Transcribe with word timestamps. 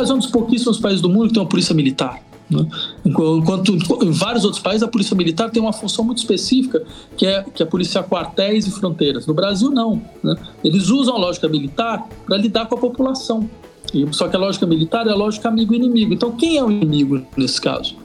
Brasil 0.00 0.14
é 0.14 0.16
um 0.16 0.20
dos 0.20 0.30
pouquíssimos 0.30 0.78
países 0.78 1.00
do 1.00 1.08
mundo 1.08 1.28
que 1.28 1.34
tem 1.34 1.42
uma 1.42 1.48
polícia 1.48 1.74
militar. 1.74 2.22
Né? 2.48 2.66
Enquanto 3.04 3.72
em 4.02 4.10
vários 4.10 4.44
outros 4.44 4.62
países 4.62 4.82
a 4.82 4.88
polícia 4.88 5.14
militar 5.14 5.50
tem 5.50 5.62
uma 5.62 5.72
função 5.72 6.04
muito 6.04 6.18
específica, 6.18 6.82
que 7.16 7.26
é, 7.26 7.44
que 7.54 7.62
é 7.62 7.66
policiar 7.66 8.04
quartéis 8.04 8.66
e 8.66 8.70
fronteiras. 8.70 9.26
No 9.26 9.34
Brasil, 9.34 9.70
não. 9.70 10.02
Né? 10.22 10.34
Eles 10.64 10.88
usam 10.88 11.14
a 11.14 11.18
lógica 11.18 11.48
militar 11.48 12.08
para 12.26 12.36
lidar 12.36 12.66
com 12.66 12.74
a 12.74 12.78
população. 12.78 13.48
E, 13.94 14.06
só 14.12 14.28
que 14.28 14.36
a 14.36 14.38
lógica 14.38 14.66
militar 14.66 15.06
é 15.06 15.10
a 15.10 15.14
lógica 15.14 15.48
amigo-inimigo. 15.48 16.12
Então, 16.12 16.32
quem 16.32 16.56
é 16.56 16.64
o 16.64 16.70
inimigo 16.70 17.22
nesse 17.36 17.60
caso? 17.60 17.96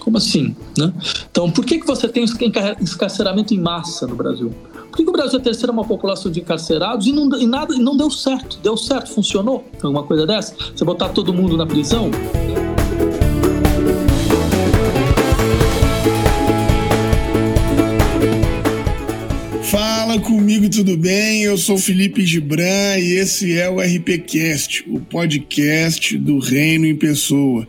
Como 0.00 0.18
assim? 0.18 0.54
Né? 0.76 0.92
Então, 1.30 1.50
por 1.50 1.64
que, 1.64 1.78
que 1.78 1.86
você 1.86 2.08
tem 2.08 2.24
encarceramento 2.80 3.54
em 3.54 3.58
massa 3.58 4.06
no 4.06 4.14
Brasil? 4.14 4.52
Por 4.94 5.02
que, 5.02 5.10
o 5.10 5.12
Brasil 5.12 5.38
é 5.38 5.40
a 5.40 5.44
terceira 5.44 5.72
uma 5.72 5.84
população 5.84 6.30
de 6.30 6.38
encarcerados 6.38 7.08
e 7.08 7.12
não, 7.12 7.28
e 7.36 7.48
nada, 7.48 7.74
e 7.74 7.80
não 7.80 7.96
deu 7.96 8.08
certo? 8.08 8.60
Deu 8.62 8.76
certo? 8.76 9.10
Funcionou? 9.10 9.68
Alguma 9.82 10.04
coisa 10.04 10.24
dessa? 10.24 10.54
Você 10.54 10.84
botar 10.84 11.08
todo 11.08 11.34
mundo 11.34 11.56
na 11.56 11.66
prisão? 11.66 12.12
Fala 19.64 20.20
comigo, 20.20 20.70
tudo 20.70 20.96
bem? 20.96 21.42
Eu 21.42 21.58
sou 21.58 21.76
Felipe 21.76 22.24
Gibran 22.24 22.96
e 22.96 23.14
esse 23.14 23.58
é 23.58 23.68
o 23.68 23.80
RPCast, 23.80 24.84
o 24.88 25.00
podcast 25.00 26.16
do 26.16 26.38
Reino 26.38 26.86
em 26.86 26.94
Pessoa. 26.94 27.66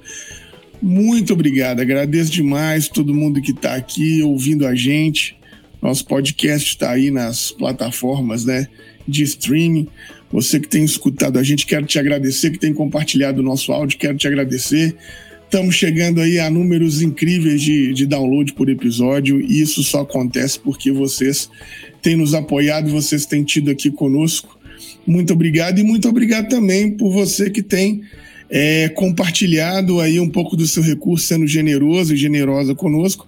Muito 0.80 1.34
obrigado, 1.34 1.80
agradeço 1.80 2.30
demais 2.30 2.88
todo 2.88 3.16
mundo 3.16 3.42
que 3.42 3.50
está 3.50 3.74
aqui 3.74 4.22
ouvindo 4.22 4.68
a 4.68 4.76
gente. 4.76 5.36
Nosso 5.86 6.04
podcast 6.04 6.68
está 6.68 6.90
aí 6.90 7.12
nas 7.12 7.52
plataformas 7.52 8.44
né, 8.44 8.68
de 9.08 9.22
streaming. 9.22 9.88
Você 10.32 10.60
que 10.60 10.68
tem 10.68 10.84
escutado 10.84 11.38
a 11.38 11.44
gente, 11.44 11.64
quero 11.64 11.86
te 11.86 12.00
agradecer, 12.00 12.50
que 12.50 12.58
tem 12.58 12.74
compartilhado 12.74 13.40
o 13.40 13.44
nosso 13.44 13.72
áudio, 13.72 14.00
quero 14.00 14.18
te 14.18 14.28
agradecer. 14.28 14.96
Estamos 15.44 15.76
chegando 15.76 16.22
aí 16.22 16.40
a 16.40 16.50
números 16.50 17.04
incríveis 17.04 17.62
de, 17.62 17.94
de 17.94 18.08
download 18.08 18.52
por 18.54 18.68
episódio 18.68 19.40
e 19.40 19.62
isso 19.62 19.84
só 19.84 20.02
acontece 20.02 20.60
porque 20.60 20.92
vocês 20.92 21.52
têm 22.02 22.16
nos 22.16 22.34
apoiado, 22.34 22.90
vocês 22.90 23.28
têm 23.28 23.44
tido 23.44 23.70
aqui 23.70 23.92
conosco. 23.92 24.58
Muito 25.06 25.34
obrigado 25.34 25.78
e 25.78 25.84
muito 25.84 26.10
obrigado 26.10 26.50
também 26.50 26.98
por 26.98 27.12
você 27.12 27.52
que 27.52 27.62
tem 27.62 28.02
é, 28.50 28.90
compartilhado 28.90 30.00
aí 30.00 30.20
um 30.20 30.32
pouco 30.32 30.58
do 30.58 30.66
seu 30.66 30.82
recurso, 30.82 31.28
sendo 31.28 31.46
generoso 31.46 32.16
e 32.16 32.18
generosa 32.18 32.74
conosco 32.74 33.28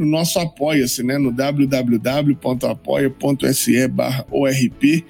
no 0.00 0.06
nosso 0.06 0.38
Apoia-se, 0.38 1.02
né, 1.02 1.18
no 1.18 1.30
www.apoia.se 1.30 2.40
ORP. 4.30 5.04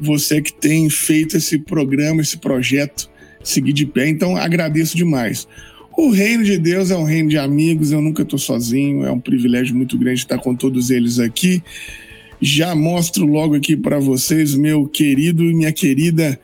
Você 0.00 0.42
que 0.42 0.52
tem 0.52 0.90
feito 0.90 1.36
esse 1.36 1.56
programa, 1.56 2.20
esse 2.20 2.36
projeto 2.38 3.08
seguir 3.44 3.72
de 3.72 3.86
pé, 3.86 4.08
então 4.08 4.36
agradeço 4.36 4.96
demais. 4.96 5.46
O 5.96 6.10
reino 6.10 6.42
de 6.42 6.58
Deus 6.58 6.90
é 6.90 6.96
um 6.96 7.04
reino 7.04 7.28
de 7.28 7.38
amigos, 7.38 7.92
eu 7.92 8.00
nunca 8.00 8.22
estou 8.22 8.40
sozinho, 8.40 9.06
é 9.06 9.12
um 9.12 9.20
privilégio 9.20 9.76
muito 9.76 9.96
grande 9.96 10.18
estar 10.18 10.38
com 10.38 10.52
todos 10.52 10.90
eles 10.90 11.20
aqui. 11.20 11.62
Já 12.40 12.74
mostro 12.74 13.24
logo 13.24 13.54
aqui 13.54 13.76
para 13.76 14.00
vocês, 14.00 14.56
meu 14.56 14.88
querido 14.88 15.44
e 15.44 15.54
minha 15.54 15.70
querida 15.70 16.40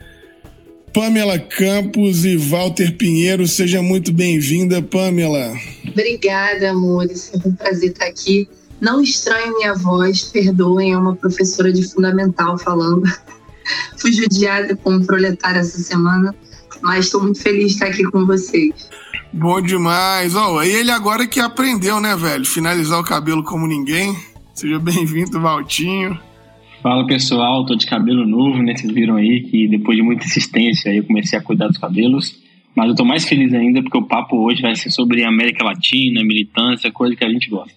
Pamela 0.92 1.38
Campos 1.38 2.24
e 2.24 2.36
Walter 2.36 2.96
Pinheiro. 2.96 3.46
Seja 3.46 3.80
muito 3.80 4.12
bem-vinda, 4.12 4.82
Pamela. 4.82 5.54
Obrigada, 5.86 6.70
amores. 6.70 7.30
É 7.32 7.48
um 7.48 7.52
prazer 7.52 7.90
estar 7.90 8.06
aqui. 8.06 8.48
Não 8.80 9.00
estranho 9.00 9.56
minha 9.56 9.74
voz, 9.74 10.24
perdoem, 10.24 10.92
é 10.92 10.98
uma 10.98 11.14
professora 11.14 11.72
de 11.72 11.82
fundamental 11.88 12.58
falando. 12.58 13.02
Fui 13.98 14.12
judiada 14.12 14.74
como 14.76 15.04
proletária 15.04 15.60
essa 15.60 15.78
semana, 15.78 16.34
mas 16.82 17.04
estou 17.04 17.22
muito 17.22 17.40
feliz 17.40 17.68
de 17.68 17.72
estar 17.74 17.86
aqui 17.86 18.02
com 18.04 18.26
vocês. 18.26 18.88
Bom 19.32 19.60
demais. 19.60 20.34
Oh, 20.34 20.60
e 20.62 20.70
ele 20.70 20.90
agora 20.90 21.26
que 21.26 21.38
aprendeu, 21.38 22.00
né, 22.00 22.16
velho? 22.16 22.44
Finalizar 22.44 22.98
o 22.98 23.04
cabelo 23.04 23.44
como 23.44 23.66
ninguém. 23.66 24.18
Seja 24.54 24.78
bem-vindo, 24.78 25.40
Valtinho. 25.40 26.18
Fala 26.82 27.06
pessoal, 27.06 27.66
tô 27.66 27.74
de 27.74 27.86
cabelo 27.86 28.26
novo, 28.26 28.62
né? 28.62 28.74
Vocês 28.74 28.90
viram 28.90 29.16
aí 29.16 29.42
que 29.42 29.68
depois 29.68 29.98
de 29.98 30.02
muita 30.02 30.24
insistência 30.24 30.88
eu 30.90 31.04
comecei 31.04 31.38
a 31.38 31.42
cuidar 31.42 31.68
dos 31.68 31.76
cabelos. 31.76 32.40
Mas 32.74 32.88
eu 32.88 32.94
tô 32.94 33.04
mais 33.04 33.28
feliz 33.28 33.52
ainda 33.52 33.82
porque 33.82 33.98
o 33.98 34.06
papo 34.06 34.36
hoje 34.36 34.62
vai 34.62 34.74
ser 34.74 34.90
sobre 34.90 35.22
América 35.22 35.62
Latina, 35.62 36.24
militância, 36.24 36.90
coisa 36.90 37.14
que 37.14 37.24
a 37.24 37.28
gente 37.28 37.50
gosta. 37.50 37.74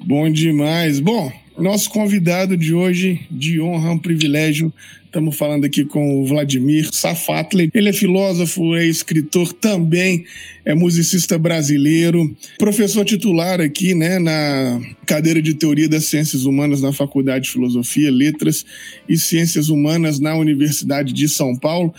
Bom 0.00 0.28
demais. 0.30 0.98
Bom, 0.98 1.30
nosso 1.58 1.90
convidado 1.90 2.56
de 2.56 2.72
hoje, 2.72 3.20
de 3.30 3.60
honra, 3.60 3.90
um 3.90 3.98
privilégio. 3.98 4.72
Estamos 5.04 5.36
falando 5.36 5.64
aqui 5.64 5.84
com 5.84 6.20
o 6.20 6.26
Vladimir 6.26 6.88
Safatli. 6.92 7.70
Ele 7.74 7.88
é 7.88 7.92
filósofo, 7.92 8.76
é 8.76 8.86
escritor 8.86 9.52
também, 9.52 10.24
é 10.64 10.74
musicista 10.74 11.38
brasileiro, 11.38 12.36
professor 12.58 13.04
titular 13.04 13.60
aqui, 13.60 13.94
né, 13.94 14.18
na 14.18 14.80
cadeira 15.06 15.42
de 15.42 15.54
Teoria 15.54 15.88
das 15.88 16.04
Ciências 16.04 16.44
Humanas 16.44 16.80
na 16.80 16.92
Faculdade 16.92 17.46
de 17.46 17.50
Filosofia, 17.50 18.10
Letras 18.10 18.64
e 19.08 19.16
Ciências 19.16 19.68
Humanas 19.68 20.20
na 20.20 20.36
Universidade 20.36 21.12
de 21.12 21.28
São 21.28 21.56
Paulo. 21.56 21.92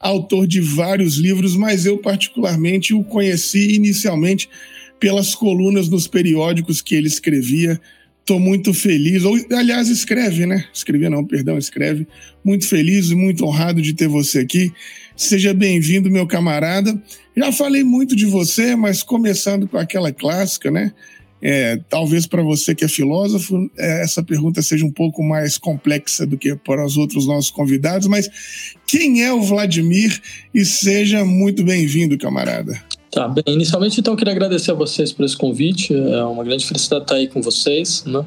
Autor 0.00 0.46
de 0.46 0.60
vários 0.60 1.16
livros, 1.16 1.54
mas 1.56 1.86
eu 1.86 1.98
particularmente 1.98 2.92
o 2.92 3.04
conheci 3.04 3.74
inicialmente 3.74 4.48
pelas 4.98 5.34
colunas 5.34 5.88
nos 5.88 6.06
periódicos 6.06 6.82
que 6.82 6.94
ele 6.94 7.08
escrevia 7.08 7.80
Estou 8.24 8.40
muito 8.40 8.72
feliz, 8.72 9.22
ou 9.22 9.38
aliás, 9.52 9.88
escreve, 9.88 10.46
né? 10.46 10.64
Escrevia 10.72 11.10
não, 11.10 11.22
perdão, 11.22 11.58
escreve. 11.58 12.08
Muito 12.42 12.66
feliz 12.66 13.10
e 13.10 13.14
muito 13.14 13.44
honrado 13.44 13.82
de 13.82 13.92
ter 13.92 14.08
você 14.08 14.38
aqui. 14.38 14.72
Seja 15.14 15.52
bem-vindo, 15.52 16.10
meu 16.10 16.26
camarada. 16.26 16.98
Já 17.36 17.52
falei 17.52 17.84
muito 17.84 18.16
de 18.16 18.24
você, 18.24 18.74
mas 18.74 19.02
começando 19.02 19.68
com 19.68 19.76
aquela 19.76 20.10
clássica, 20.10 20.70
né? 20.70 20.94
É, 21.42 21.78
talvez 21.90 22.26
para 22.26 22.42
você 22.42 22.74
que 22.74 22.86
é 22.86 22.88
filósofo, 22.88 23.70
é, 23.76 24.02
essa 24.02 24.22
pergunta 24.22 24.62
seja 24.62 24.86
um 24.86 24.90
pouco 24.90 25.22
mais 25.22 25.58
complexa 25.58 26.26
do 26.26 26.38
que 26.38 26.56
para 26.56 26.82
os 26.82 26.96
outros 26.96 27.26
nossos 27.26 27.50
convidados, 27.50 28.08
mas 28.08 28.30
quem 28.86 29.22
é 29.22 29.34
o 29.34 29.42
Vladimir? 29.42 30.18
E 30.54 30.64
seja 30.64 31.26
muito 31.26 31.62
bem-vindo, 31.62 32.16
camarada. 32.16 32.82
Tá, 33.14 33.28
bem, 33.28 33.44
inicialmente 33.46 34.00
então 34.00 34.14
eu 34.14 34.18
queria 34.18 34.32
agradecer 34.32 34.72
a 34.72 34.74
vocês 34.74 35.12
por 35.12 35.24
esse 35.24 35.36
convite, 35.36 35.94
é 35.94 36.24
uma 36.24 36.42
grande 36.42 36.66
felicidade 36.66 37.04
estar 37.04 37.14
aí 37.14 37.28
com 37.28 37.40
vocês, 37.40 38.02
né? 38.04 38.24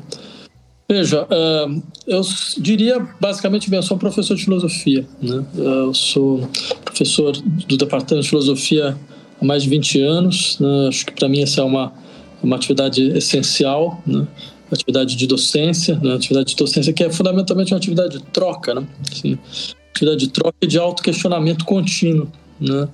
Veja, 0.90 1.24
uh, 1.24 1.84
eu 2.08 2.22
diria 2.58 3.06
basicamente 3.20 3.70
bem, 3.70 3.80
eu 3.80 3.84
sou 3.84 3.98
um 3.98 4.00
professor 4.00 4.34
de 4.38 4.46
filosofia, 4.46 5.06
né? 5.22 5.46
Eu 5.58 5.94
sou 5.94 6.50
professor 6.86 7.36
do 7.36 7.76
Departamento 7.76 8.24
de 8.24 8.30
Filosofia 8.30 8.98
há 9.42 9.46
mais 9.46 9.64
de 9.64 9.70
20 9.70 10.00
anos, 10.00 10.58
né? 10.58 10.88
acho 10.88 11.06
que 11.06 11.12
para 11.12 11.28
mim 11.28 11.42
essa 11.42 11.60
é 11.60 11.64
uma, 11.66 11.92
uma 12.42 12.56
atividade 12.56 13.10
essencial, 13.10 14.02
né? 14.08 14.26
atividade 14.72 15.18
de 15.18 15.28
docência, 15.28 16.00
né? 16.02 16.14
atividade 16.14 16.52
de 16.52 16.56
docência 16.56 16.94
que 16.94 17.04
é 17.04 17.10
fundamentalmente 17.10 17.74
uma 17.74 17.78
atividade 17.78 18.20
de 18.20 18.24
troca, 18.24 18.74
né? 18.74 18.88
Assim, 19.12 19.38
atividade 19.92 20.20
de 20.22 20.30
troca 20.30 20.56
e 20.62 20.68
de 20.68 20.80
autoquestionamento 20.80 21.66
contínuo, 21.66 22.32
né? 22.58 22.88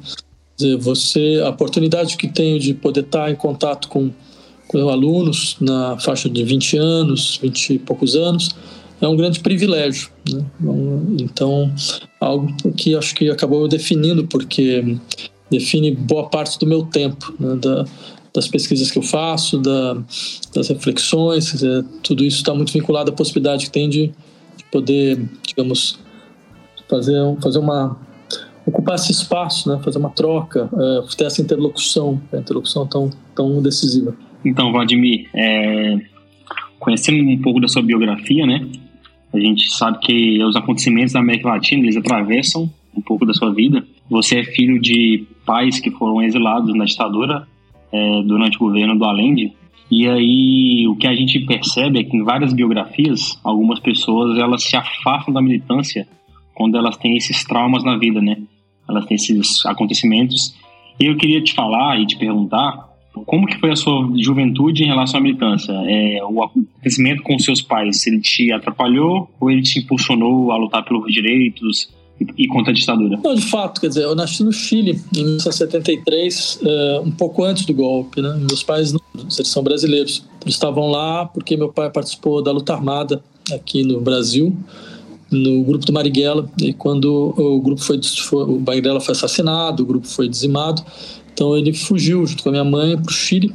Dizer, 0.57 0.77
você, 0.77 1.41
a 1.43 1.49
oportunidade 1.49 2.17
que 2.17 2.27
tenho 2.27 2.59
de 2.59 2.73
poder 2.73 3.01
estar 3.01 3.31
em 3.31 3.35
contato 3.35 3.87
com, 3.87 4.11
com 4.67 4.89
alunos 4.89 5.57
na 5.59 5.97
faixa 5.99 6.29
de 6.29 6.43
20 6.43 6.77
anos, 6.77 7.39
20 7.41 7.73
e 7.73 7.79
poucos 7.79 8.15
anos, 8.15 8.49
é 9.01 9.07
um 9.07 9.15
grande 9.15 9.39
privilégio. 9.39 10.09
Né? 10.29 10.45
Então, 11.19 11.73
algo 12.19 12.47
que 12.77 12.95
acho 12.95 13.13
que 13.15 13.29
acabou 13.29 13.67
definindo, 13.67 14.25
porque 14.27 14.97
define 15.49 15.91
boa 15.91 16.29
parte 16.29 16.57
do 16.57 16.65
meu 16.65 16.83
tempo, 16.85 17.33
né? 17.39 17.55
da, 17.55 17.85
das 18.33 18.47
pesquisas 18.47 18.89
que 18.89 18.97
eu 18.97 19.03
faço, 19.03 19.57
da, 19.59 20.01
das 20.53 20.69
reflexões, 20.69 21.51
dizer, 21.51 21.85
tudo 22.01 22.23
isso 22.23 22.37
está 22.37 22.53
muito 22.53 22.73
vinculado 22.73 23.11
à 23.11 23.13
possibilidade 23.13 23.65
que 23.65 23.71
tem 23.71 23.89
de, 23.89 24.07
de 24.57 24.63
poder, 24.71 25.23
digamos, 25.45 25.99
fazer, 26.89 27.17
fazer 27.41 27.59
uma 27.59 27.97
ocupar 28.65 28.95
esse 28.95 29.11
espaço, 29.11 29.69
né? 29.69 29.79
fazer 29.83 29.99
uma 29.99 30.09
troca, 30.09 30.69
é, 30.73 31.15
ter 31.15 31.25
essa 31.25 31.41
interlocução, 31.41 32.21
a 32.31 32.37
interlocução 32.37 32.87
tão, 32.87 33.09
tão 33.35 33.61
decisiva. 33.61 34.15
Então, 34.45 34.71
Vladimir, 34.71 35.29
é, 35.33 35.97
conhecendo 36.79 37.23
um 37.29 37.41
pouco 37.41 37.59
da 37.59 37.67
sua 37.67 37.81
biografia, 37.81 38.45
né? 38.45 38.67
A 39.33 39.39
gente 39.39 39.73
sabe 39.73 39.99
que 39.99 40.43
os 40.43 40.55
acontecimentos 40.55 41.13
da 41.13 41.19
América 41.19 41.49
Latina, 41.49 41.81
eles 41.83 41.97
atravessam 41.97 42.69
um 42.95 43.01
pouco 43.01 43.25
da 43.25 43.33
sua 43.33 43.51
vida. 43.53 43.83
Você 44.09 44.39
é 44.39 44.43
filho 44.43 44.79
de 44.79 45.25
pais 45.45 45.79
que 45.79 45.89
foram 45.89 46.21
exilados 46.21 46.75
na 46.75 46.85
ditadura 46.85 47.47
é, 47.91 48.21
durante 48.23 48.57
o 48.57 48.59
governo 48.59 48.97
do 48.97 49.05
Allende. 49.05 49.51
E 49.89 50.07
aí, 50.07 50.87
o 50.87 50.95
que 50.95 51.07
a 51.07 51.15
gente 51.15 51.39
percebe 51.41 51.99
é 51.99 52.03
que 52.03 52.15
em 52.15 52.23
várias 52.23 52.53
biografias, 52.53 53.39
algumas 53.43 53.79
pessoas, 53.79 54.37
elas 54.37 54.63
se 54.63 54.75
afastam 54.75 55.33
da 55.33 55.41
militância 55.41 56.07
quando 56.53 56.77
elas 56.77 56.97
têm 56.97 57.17
esses 57.17 57.43
traumas 57.43 57.83
na 57.83 57.97
vida, 57.97 58.21
né? 58.21 58.37
Elas 58.87 59.05
têm 59.05 59.15
esses 59.15 59.65
acontecimentos. 59.65 60.55
E 60.99 61.05
eu 61.05 61.17
queria 61.17 61.41
te 61.41 61.53
falar 61.53 61.99
e 61.99 62.05
te 62.05 62.17
perguntar 62.17 62.93
como 63.25 63.45
que 63.45 63.59
foi 63.59 63.71
a 63.71 63.75
sua 63.75 64.09
juventude 64.17 64.83
em 64.83 64.87
relação 64.87 65.19
à 65.19 65.23
militância? 65.23 65.71
É, 65.71 66.23
o 66.23 66.43
acontecimento 66.43 67.21
com 67.21 67.37
seus 67.37 67.61
pais, 67.61 68.05
ele 68.07 68.19
te 68.19 68.51
atrapalhou 68.51 69.29
ou 69.39 69.51
ele 69.51 69.61
te 69.61 69.79
impulsionou 69.79 70.51
a 70.51 70.57
lutar 70.57 70.83
pelos 70.83 71.11
direitos? 71.13 71.89
e 72.37 72.47
contra 72.47 72.71
a 72.71 72.73
ditadura? 72.73 73.19
Não, 73.21 73.35
de 73.35 73.41
fato, 73.41 73.81
quer 73.81 73.87
dizer, 73.87 74.03
eu 74.03 74.15
nasci 74.15 74.43
no 74.43 74.51
Chile 74.53 75.01
em 75.15 75.23
1973, 75.23 76.59
uh, 76.61 77.01
um 77.01 77.11
pouco 77.11 77.43
antes 77.43 77.65
do 77.65 77.73
golpe, 77.73 78.21
né? 78.21 78.39
Meus 78.47 78.63
pais 78.63 78.93
não, 78.93 79.01
eles 79.15 79.47
são 79.47 79.63
brasileiros. 79.63 80.23
Eles 80.41 80.53
estavam 80.55 80.89
lá 80.89 81.25
porque 81.25 81.57
meu 81.57 81.69
pai 81.69 81.89
participou 81.89 82.41
da 82.41 82.51
luta 82.51 82.73
armada 82.73 83.21
aqui 83.51 83.83
no 83.83 83.99
Brasil, 83.99 84.55
no 85.33 85.63
grupo 85.63 85.85
do 85.85 85.93
Marighella, 85.93 86.49
e 86.61 86.73
quando 86.73 87.33
o 87.37 87.59
grupo 87.61 87.81
foi, 87.81 87.99
foi 88.03 88.43
o 88.43 88.59
Marighella 88.59 89.01
foi 89.01 89.13
assassinado, 89.13 89.83
o 89.83 89.85
grupo 89.85 90.07
foi 90.07 90.29
dizimado, 90.29 90.83
então 91.33 91.57
ele 91.57 91.73
fugiu 91.73 92.25
junto 92.25 92.43
com 92.43 92.49
a 92.49 92.51
minha 92.51 92.63
mãe 92.63 92.97
para 92.97 93.09
o 93.09 93.13
Chile, 93.13 93.53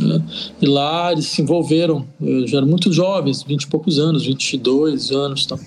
né? 0.00 0.22
E 0.60 0.66
lá 0.66 1.12
eles 1.12 1.26
se 1.26 1.40
envolveram, 1.40 2.06
já 2.44 2.58
eram 2.58 2.68
muito 2.68 2.92
jovens, 2.92 3.42
20 3.42 3.62
e 3.62 3.66
poucos 3.66 3.98
anos, 3.98 4.26
22 4.26 5.10
anos, 5.10 5.44
então, 5.44 5.58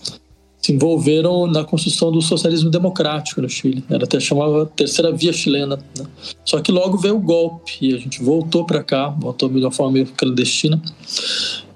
se 0.61 0.73
envolveram 0.73 1.47
na 1.47 1.63
construção 1.63 2.11
do 2.11 2.21
socialismo 2.21 2.69
democrático 2.69 3.41
no 3.41 3.49
Chile. 3.49 3.83
Era 3.89 4.03
até 4.03 4.19
chamava 4.19 4.65
Terceira 4.65 5.11
Via 5.11 5.31
Chilena. 5.31 5.77
Né? 5.97 6.05
Só 6.45 6.59
que 6.59 6.71
logo 6.71 6.97
veio 6.97 7.15
o 7.15 7.19
golpe 7.19 7.77
e 7.81 7.95
a 7.95 7.97
gente 7.97 8.21
voltou 8.21 8.65
para 8.65 8.83
cá, 8.83 9.07
voltou 9.09 9.47
de 9.49 9.57
uma 9.57 9.71
forma 9.71 9.93
meio 9.93 10.07
clandestina. 10.07 10.81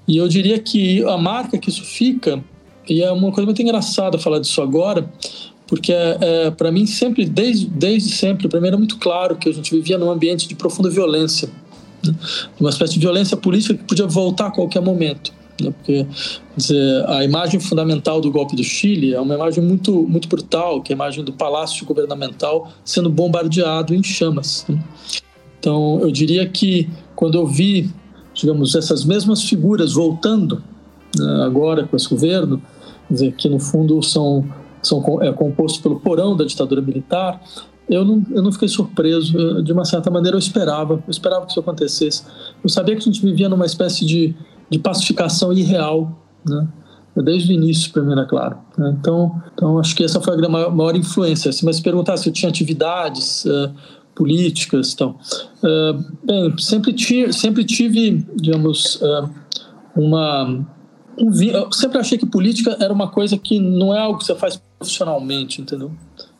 E 0.06 0.18
eu 0.18 0.28
diria 0.28 0.58
que 0.58 1.02
a 1.04 1.16
marca 1.16 1.56
que 1.56 1.70
isso 1.70 1.82
fica, 1.82 2.44
e 2.88 3.02
é 3.02 3.10
uma 3.10 3.30
coisa 3.32 3.46
muito 3.46 3.60
engraçada 3.62 4.18
falar 4.18 4.38
disso 4.38 4.60
agora, 4.60 5.08
porque 5.66 5.92
é, 5.92 6.18
é 6.20 6.50
para 6.50 6.70
mim 6.70 6.86
sempre, 6.86 7.24
desde, 7.24 7.66
desde 7.66 8.10
sempre, 8.10 8.48
para 8.48 8.60
mim 8.60 8.68
era 8.68 8.76
muito 8.76 8.98
claro 8.98 9.36
que 9.36 9.48
a 9.48 9.52
gente 9.52 9.74
vivia 9.74 9.98
num 9.98 10.10
ambiente 10.10 10.46
de 10.46 10.54
profunda 10.54 10.90
violência, 10.90 11.48
né? 12.04 12.14
uma 12.60 12.70
espécie 12.70 12.94
de 12.94 13.00
violência 13.00 13.36
política 13.36 13.74
que 13.74 13.84
podia 13.84 14.06
voltar 14.06 14.48
a 14.48 14.50
qualquer 14.50 14.80
momento. 14.82 15.32
Né? 15.60 15.70
Porque 15.70 16.06
dizer, 16.56 17.04
a 17.08 17.24
imagem 17.24 17.60
fundamental 17.60 18.20
do 18.20 18.30
golpe 18.30 18.56
do 18.56 18.64
Chile 18.64 19.14
é 19.14 19.20
uma 19.20 19.34
imagem 19.34 19.62
muito, 19.62 20.02
muito 20.08 20.28
brutal, 20.28 20.82
que 20.82 20.92
é 20.92 20.94
a 20.94 20.96
imagem 20.96 21.24
do 21.24 21.32
palácio 21.32 21.86
governamental 21.86 22.72
sendo 22.84 23.08
bombardeado 23.08 23.94
em 23.94 24.02
chamas. 24.02 24.66
Né? 24.68 24.82
Então, 25.58 26.00
eu 26.02 26.10
diria 26.10 26.46
que 26.46 26.88
quando 27.16 27.38
eu 27.38 27.46
vi, 27.46 27.90
digamos, 28.34 28.74
essas 28.74 29.04
mesmas 29.04 29.42
figuras 29.44 29.92
voltando 29.92 30.62
né, 31.16 31.42
agora 31.44 31.84
com 31.84 31.96
esse 31.96 32.08
governo, 32.08 32.60
dizer, 33.14 33.32
que 33.32 33.48
no 33.48 33.58
fundo 33.58 34.02
são, 34.02 34.44
são 34.82 35.22
é 35.22 35.32
composto 35.32 35.82
pelo 35.82 36.00
porão 36.00 36.36
da 36.36 36.44
ditadura 36.44 36.82
militar, 36.82 37.40
eu 37.88 38.04
não, 38.04 38.22
eu 38.30 38.42
não 38.42 38.50
fiquei 38.50 38.68
surpreso. 38.68 39.62
de 39.62 39.72
uma 39.72 39.84
certa 39.84 40.10
maneira, 40.10 40.36
eu 40.36 40.38
esperava. 40.38 40.94
Eu 40.94 41.10
esperava 41.10 41.44
que 41.44 41.50
isso 41.50 41.60
acontecesse. 41.60 42.24
Eu 42.62 42.70
sabia 42.70 42.94
que 42.94 43.02
a 43.02 43.04
gente 43.04 43.20
vivia 43.20 43.46
numa 43.46 43.66
espécie 43.66 44.06
de 44.06 44.34
de 44.70 44.78
pacificação 44.78 45.52
irreal, 45.52 46.18
né? 46.46 46.66
desde 47.16 47.52
o 47.52 47.54
início, 47.54 47.92
para 47.92 48.02
mim 48.02 48.12
era 48.12 48.24
claro. 48.24 48.58
Né? 48.76 48.96
Então, 48.98 49.40
então, 49.54 49.78
acho 49.78 49.94
que 49.94 50.02
essa 50.02 50.20
foi 50.20 50.34
a 50.34 50.48
maior, 50.48 50.74
maior 50.74 50.96
influência. 50.96 51.52
Se 51.52 51.64
me 51.64 51.82
perguntar 51.82 52.16
se 52.16 52.28
eu 52.28 52.32
tinha 52.32 52.48
atividades 52.48 53.44
uh, 53.44 53.70
políticas, 54.16 54.92
então, 54.92 55.16
uh, 55.62 56.04
bem, 56.24 56.58
sempre 56.58 56.92
tive, 56.92 57.32
sempre 57.32 57.64
tive, 57.64 58.26
digamos, 58.34 58.96
uh, 58.96 59.30
uma 59.94 60.44
um, 60.44 60.64
eu 61.18 61.72
sempre 61.72 61.98
achei 61.98 62.18
que 62.18 62.26
política 62.26 62.76
era 62.80 62.92
uma 62.92 63.08
coisa 63.08 63.36
que 63.38 63.58
não 63.58 63.94
é 63.94 63.98
algo 63.98 64.18
que 64.18 64.24
você 64.24 64.34
faz 64.34 64.60
profissionalmente, 64.78 65.60
entendeu? 65.60 65.92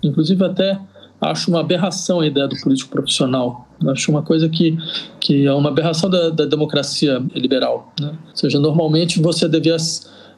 Inclusive 0.02 0.44
até 0.44 0.80
acho 1.20 1.50
uma 1.50 1.60
aberração 1.60 2.20
a 2.20 2.26
ideia 2.26 2.46
do 2.46 2.56
político 2.60 2.90
profissional. 2.90 3.68
Acho 3.88 4.10
uma 4.10 4.22
coisa 4.22 4.48
que, 4.48 4.76
que 5.20 5.46
é 5.46 5.52
uma 5.52 5.70
aberração 5.70 6.08
da, 6.10 6.30
da 6.30 6.44
democracia 6.44 7.22
liberal. 7.34 7.92
Né? 8.00 8.08
Ou 8.08 8.36
seja, 8.36 8.58
normalmente 8.58 9.20
você 9.20 9.48
devia 9.48 9.76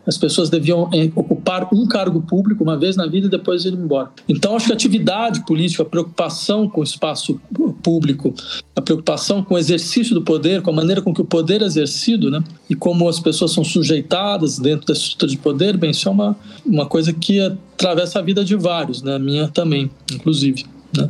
as 0.06 0.16
pessoas 0.16 0.48
deviam 0.48 0.88
eh, 0.94 1.10
ocupar 1.14 1.68
um 1.74 1.86
cargo 1.86 2.22
público 2.22 2.62
uma 2.62 2.76
vez 2.76 2.96
na 2.96 3.06
vida 3.06 3.26
e 3.26 3.30
depois 3.30 3.64
ir 3.64 3.72
embora. 3.72 4.10
Então, 4.28 4.54
acho 4.54 4.66
que 4.66 4.72
a 4.72 4.74
atividade 4.74 5.44
política, 5.44 5.82
a 5.82 5.86
preocupação 5.86 6.68
com 6.68 6.80
o 6.80 6.84
espaço 6.84 7.40
público, 7.82 8.32
a 8.74 8.80
preocupação 8.80 9.42
com 9.42 9.54
o 9.54 9.58
exercício 9.58 10.14
do 10.14 10.22
poder, 10.22 10.62
com 10.62 10.70
a 10.70 10.72
maneira 10.72 11.02
com 11.02 11.12
que 11.12 11.20
o 11.20 11.24
poder 11.24 11.62
é 11.62 11.64
exercido, 11.64 12.30
né? 12.30 12.42
E 12.70 12.74
como 12.74 13.08
as 13.08 13.18
pessoas 13.18 13.52
são 13.52 13.64
sujeitadas 13.64 14.58
dentro 14.58 14.86
da 14.86 14.92
estrutura 14.92 15.30
de 15.30 15.38
poder, 15.38 15.76
bem, 15.76 15.90
isso 15.90 16.08
é 16.08 16.12
uma, 16.12 16.36
uma 16.64 16.86
coisa 16.86 17.12
que 17.12 17.40
atravessa 17.40 18.20
a 18.20 18.22
vida 18.22 18.44
de 18.44 18.54
vários, 18.54 19.02
né? 19.02 19.16
A 19.16 19.18
minha 19.18 19.48
também, 19.48 19.90
inclusive. 20.12 20.64
Né? 20.96 21.08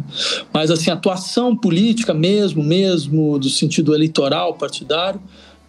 Mas 0.53 0.71
assim, 0.71 0.91
atuação 0.91 1.57
política 1.57 2.15
mesmo, 2.15 2.63
mesmo 2.63 3.39
do 3.39 3.49
sentido 3.51 3.95
eleitoral, 3.95 4.55
partidário, 4.55 5.21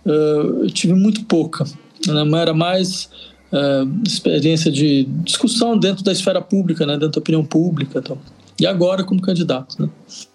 uh, 0.06 0.64
eu 0.64 0.72
tive 0.72 0.94
muito 0.94 1.26
pouca. 1.26 1.66
Né? 2.06 2.42
Era 2.42 2.54
mais 2.54 3.10
uh, 3.52 4.02
experiência 4.06 4.72
de 4.72 5.04
discussão 5.24 5.78
dentro 5.78 6.04
da 6.04 6.12
esfera 6.12 6.42
pública, 6.42 6.86
né? 6.86 6.94
dentro 6.94 7.12
da 7.12 7.20
opinião 7.20 7.44
pública. 7.44 8.00
Então. 8.00 8.18
E 8.60 8.66
agora 8.66 9.04
como 9.04 9.22
candidato. 9.22 9.82
Né? 9.82 9.90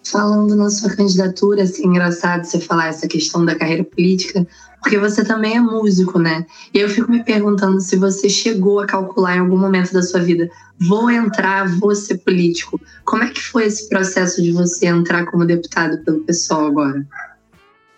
Falando 0.04 0.54
na 0.54 0.70
sua 0.70 0.90
candidatura, 0.94 1.62
assim, 1.62 1.86
engraçado 1.86 2.44
você 2.44 2.60
falar 2.60 2.88
essa 2.88 3.08
questão 3.08 3.44
da 3.44 3.54
carreira 3.54 3.82
política, 3.82 4.46
porque 4.80 4.98
você 4.98 5.24
também 5.24 5.56
é 5.56 5.60
músico, 5.60 6.18
né? 6.18 6.44
E 6.74 6.78
eu 6.78 6.88
fico 6.88 7.10
me 7.10 7.24
perguntando 7.24 7.80
se 7.80 7.96
você 7.96 8.28
chegou 8.28 8.80
a 8.80 8.86
calcular 8.86 9.36
em 9.36 9.40
algum 9.40 9.56
momento 9.56 9.92
da 9.92 10.02
sua 10.02 10.20
vida, 10.20 10.48
vou 10.78 11.10
entrar, 11.10 11.68
vou 11.78 11.94
ser 11.94 12.18
político. 12.18 12.80
Como 13.04 13.22
é 13.22 13.30
que 13.30 13.40
foi 13.40 13.66
esse 13.66 13.88
processo 13.88 14.42
de 14.42 14.52
você 14.52 14.86
entrar 14.86 15.26
como 15.26 15.44
deputado 15.44 15.98
pelo 16.04 16.20
pessoal 16.20 16.66
agora? 16.66 17.06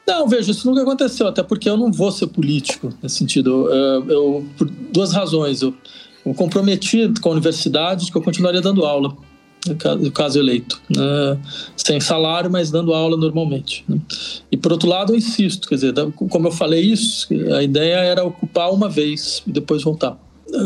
Não, 0.06 0.28
veja, 0.28 0.50
isso 0.50 0.68
nunca 0.68 0.82
aconteceu, 0.82 1.26
até 1.26 1.42
porque 1.42 1.68
eu 1.68 1.76
não 1.76 1.90
vou 1.90 2.12
ser 2.12 2.26
político 2.26 2.92
nesse 3.02 3.16
sentido. 3.16 3.68
Eu, 3.70 4.10
eu 4.10 4.46
por 4.56 4.68
duas 4.68 5.12
razões. 5.12 5.62
Eu, 5.62 5.74
eu 6.24 6.34
comprometi 6.34 7.10
com 7.20 7.30
a 7.30 7.32
universidade 7.32 8.10
que 8.10 8.16
eu 8.16 8.22
continuaria 8.22 8.60
dando 8.60 8.84
aula 8.84 9.16
no 9.98 10.10
caso 10.12 10.38
eleito, 10.38 10.80
né? 10.94 11.38
sem 11.76 11.98
salário, 11.98 12.50
mas 12.50 12.70
dando 12.70 12.92
aula 12.92 13.16
normalmente. 13.16 13.82
Né? 13.88 13.98
E 14.52 14.56
por 14.56 14.72
outro 14.72 14.88
lado, 14.88 15.12
eu 15.12 15.16
insisto, 15.16 15.68
quer 15.68 15.76
dizer, 15.76 15.94
como 16.12 16.48
eu 16.48 16.52
falei 16.52 16.82
isso, 16.82 17.26
a 17.54 17.62
ideia 17.62 17.96
era 17.96 18.22
ocupar 18.24 18.70
uma 18.70 18.88
vez 18.88 19.42
e 19.46 19.50
depois 19.50 19.82
voltar, 19.82 20.18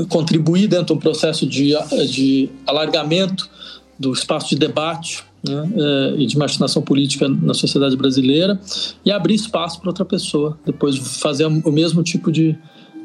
contribuir 0.08 0.66
dentro 0.66 0.86
de 0.86 0.92
um 0.94 0.98
processo 0.98 1.46
de, 1.46 1.74
de 2.10 2.50
alargamento 2.66 3.48
do 3.96 4.12
espaço 4.12 4.48
de 4.48 4.56
debate 4.56 5.24
né? 5.46 5.70
É, 5.76 6.14
e 6.18 6.26
de 6.26 6.36
imaginação 6.36 6.82
política 6.82 7.28
na 7.28 7.54
sociedade 7.54 7.96
brasileira 7.96 8.60
e 9.04 9.10
abrir 9.10 9.34
espaço 9.34 9.80
para 9.80 9.90
outra 9.90 10.04
pessoa, 10.04 10.58
depois 10.64 10.96
fazer 11.18 11.46
o 11.46 11.72
mesmo 11.72 12.02
tipo 12.02 12.30
de 12.30 12.56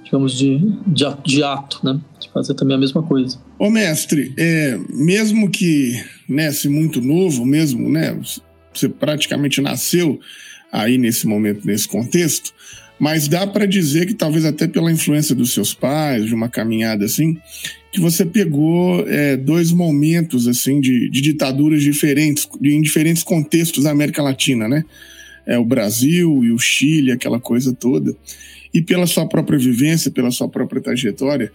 digamos, 0.04 0.38
de, 0.38 0.60
de, 0.86 1.06
de 1.26 1.44
ato, 1.44 1.80
né? 1.84 2.00
De 2.20 2.30
fazer 2.30 2.54
também 2.54 2.76
a 2.76 2.80
mesma 2.80 3.02
coisa. 3.02 3.40
Ô 3.58 3.70
mestre, 3.70 4.32
é, 4.38 4.78
mesmo 4.90 5.50
que 5.50 6.00
nasce 6.30 6.70
muito 6.70 7.02
novo, 7.02 7.44
mesmo, 7.44 7.90
né? 7.90 8.16
Você 8.72 8.88
praticamente 8.90 9.60
nasceu 9.60 10.20
aí 10.72 11.00
nesse 11.00 11.26
momento, 11.26 11.66
nesse 11.66 11.88
contexto, 11.88 12.54
mas 13.04 13.28
dá 13.28 13.46
para 13.46 13.66
dizer 13.66 14.06
que 14.06 14.14
talvez 14.14 14.46
até 14.46 14.66
pela 14.66 14.90
influência 14.90 15.36
dos 15.36 15.52
seus 15.52 15.74
pais, 15.74 16.26
de 16.26 16.34
uma 16.34 16.48
caminhada 16.48 17.04
assim, 17.04 17.38
que 17.92 18.00
você 18.00 18.26
pegou 18.26 19.06
é, 19.06 19.36
dois 19.36 19.74
momentos 19.74 20.48
assim 20.48 20.80
de, 20.80 21.10
de 21.10 21.20
ditaduras 21.20 21.84
diferentes, 21.84 22.48
de, 22.62 22.74
em 22.74 22.82
diferentes 22.82 23.22
contextos 23.22 23.84
da 23.84 23.92
América 23.92 24.24
Latina, 24.24 24.70
né? 24.70 24.86
É, 25.46 25.58
o 25.58 25.66
Brasil 25.66 26.46
e 26.46 26.54
o 26.54 26.58
Chile, 26.58 27.12
aquela 27.12 27.42
coisa 27.42 27.74
toda 27.74 28.16
e 28.74 28.82
pela 28.82 29.06
sua 29.06 29.28
própria 29.28 29.60
vivência, 29.60 30.10
pela 30.10 30.32
sua 30.32 30.48
própria 30.48 30.82
trajetória, 30.82 31.52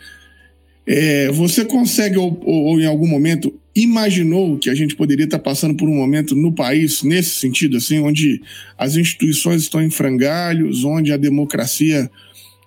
é, 0.87 1.31
você 1.33 1.65
consegue, 1.65 2.19
ou, 2.19 2.39
ou, 2.45 2.79
em 2.79 2.85
algum 2.85 3.07
momento, 3.07 3.55
imaginou 3.83 4.59
que 4.59 4.71
a 4.71 4.75
gente 4.75 4.97
poderia 4.97 5.25
estar 5.25 5.39
passando 5.39 5.75
por 5.75 5.89
um 5.89 5.95
momento 5.95 6.35
no 6.35 6.53
país, 6.53 7.03
nesse 7.03 7.37
sentido, 7.37 7.77
assim, 7.77 7.99
onde 7.99 8.41
as 8.77 8.97
instituições 8.97 9.63
estão 9.63 9.83
em 9.83 9.91
frangalhos, 9.91 10.85
onde 10.85 11.13
a 11.13 11.17
democracia, 11.17 12.11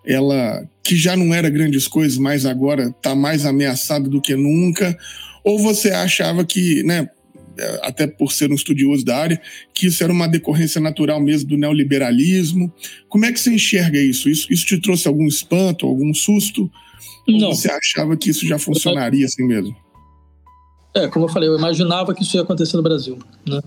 ela, 0.05 0.67
que 0.83 0.95
já 0.95 1.15
não 1.15 1.33
era 1.33 1.49
grandes 1.49 1.87
coisas, 1.87 2.17
mas 2.17 2.45
agora 2.45 2.89
está 2.89 3.15
mais 3.15 3.45
ameaçada 3.45 4.09
do 4.09 4.21
que 4.21 4.35
nunca? 4.35 4.97
Ou 5.43 5.57
você 5.57 5.89
achava 5.89 6.45
que, 6.45 6.83
né, 6.83 7.09
até 7.81 8.07
por 8.07 8.31
ser 8.31 8.51
um 8.51 8.55
estudioso 8.55 9.03
da 9.03 9.17
área, 9.17 9.41
que 9.73 9.87
isso 9.87 10.03
era 10.03 10.11
uma 10.11 10.27
decorrência 10.27 10.79
natural 10.79 11.21
mesmo 11.21 11.49
do 11.49 11.57
neoliberalismo. 11.57 12.71
Como 13.09 13.25
é 13.25 13.31
que 13.31 13.39
você 13.39 13.51
enxerga 13.51 13.99
isso? 13.99 14.29
Isso, 14.29 14.51
isso 14.51 14.65
te 14.65 14.79
trouxe 14.79 15.07
algum 15.07 15.27
espanto, 15.27 15.85
algum 15.85 16.13
susto? 16.13 16.71
Não. 17.27 17.49
Ou 17.49 17.55
você 17.55 17.69
achava 17.69 18.15
que 18.17 18.29
isso 18.29 18.47
já 18.47 18.57
funcionaria 18.57 19.25
assim 19.25 19.45
mesmo? 19.45 19.75
É, 20.93 21.07
como 21.07 21.25
eu 21.25 21.29
falei, 21.29 21.47
eu 21.47 21.57
imaginava 21.57 22.13
que 22.13 22.23
isso 22.23 22.35
ia 22.35 22.41
acontecer 22.41 22.75
no 22.77 22.83
Brasil. 22.83 23.17
Né? 23.47 23.61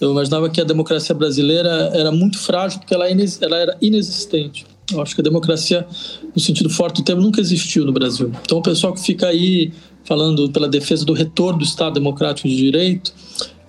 Eu 0.00 0.12
imaginava 0.12 0.48
que 0.48 0.60
a 0.60 0.64
democracia 0.64 1.14
brasileira 1.14 1.90
era 1.92 2.10
muito 2.10 2.38
frágil 2.38 2.78
porque 2.78 2.94
ela, 2.94 3.06
ela 3.08 3.56
era 3.56 3.76
inexistente. 3.80 4.66
Eu 4.92 5.00
acho 5.00 5.14
que 5.14 5.20
a 5.20 5.24
democracia, 5.24 5.86
no 6.34 6.40
sentido 6.40 6.70
forte 6.70 6.96
do 6.96 7.04
termo, 7.04 7.22
nunca 7.22 7.40
existiu 7.40 7.84
no 7.84 7.92
Brasil. 7.92 8.32
Então, 8.42 8.58
o 8.58 8.62
pessoal 8.62 8.92
que 8.92 9.00
fica 9.00 9.26
aí 9.26 9.72
falando 10.04 10.50
pela 10.50 10.68
defesa 10.68 11.04
do 11.04 11.12
retorno 11.12 11.58
do 11.58 11.64
Estado 11.64 11.94
Democrático 11.94 12.48
de 12.48 12.56
Direito, 12.56 13.12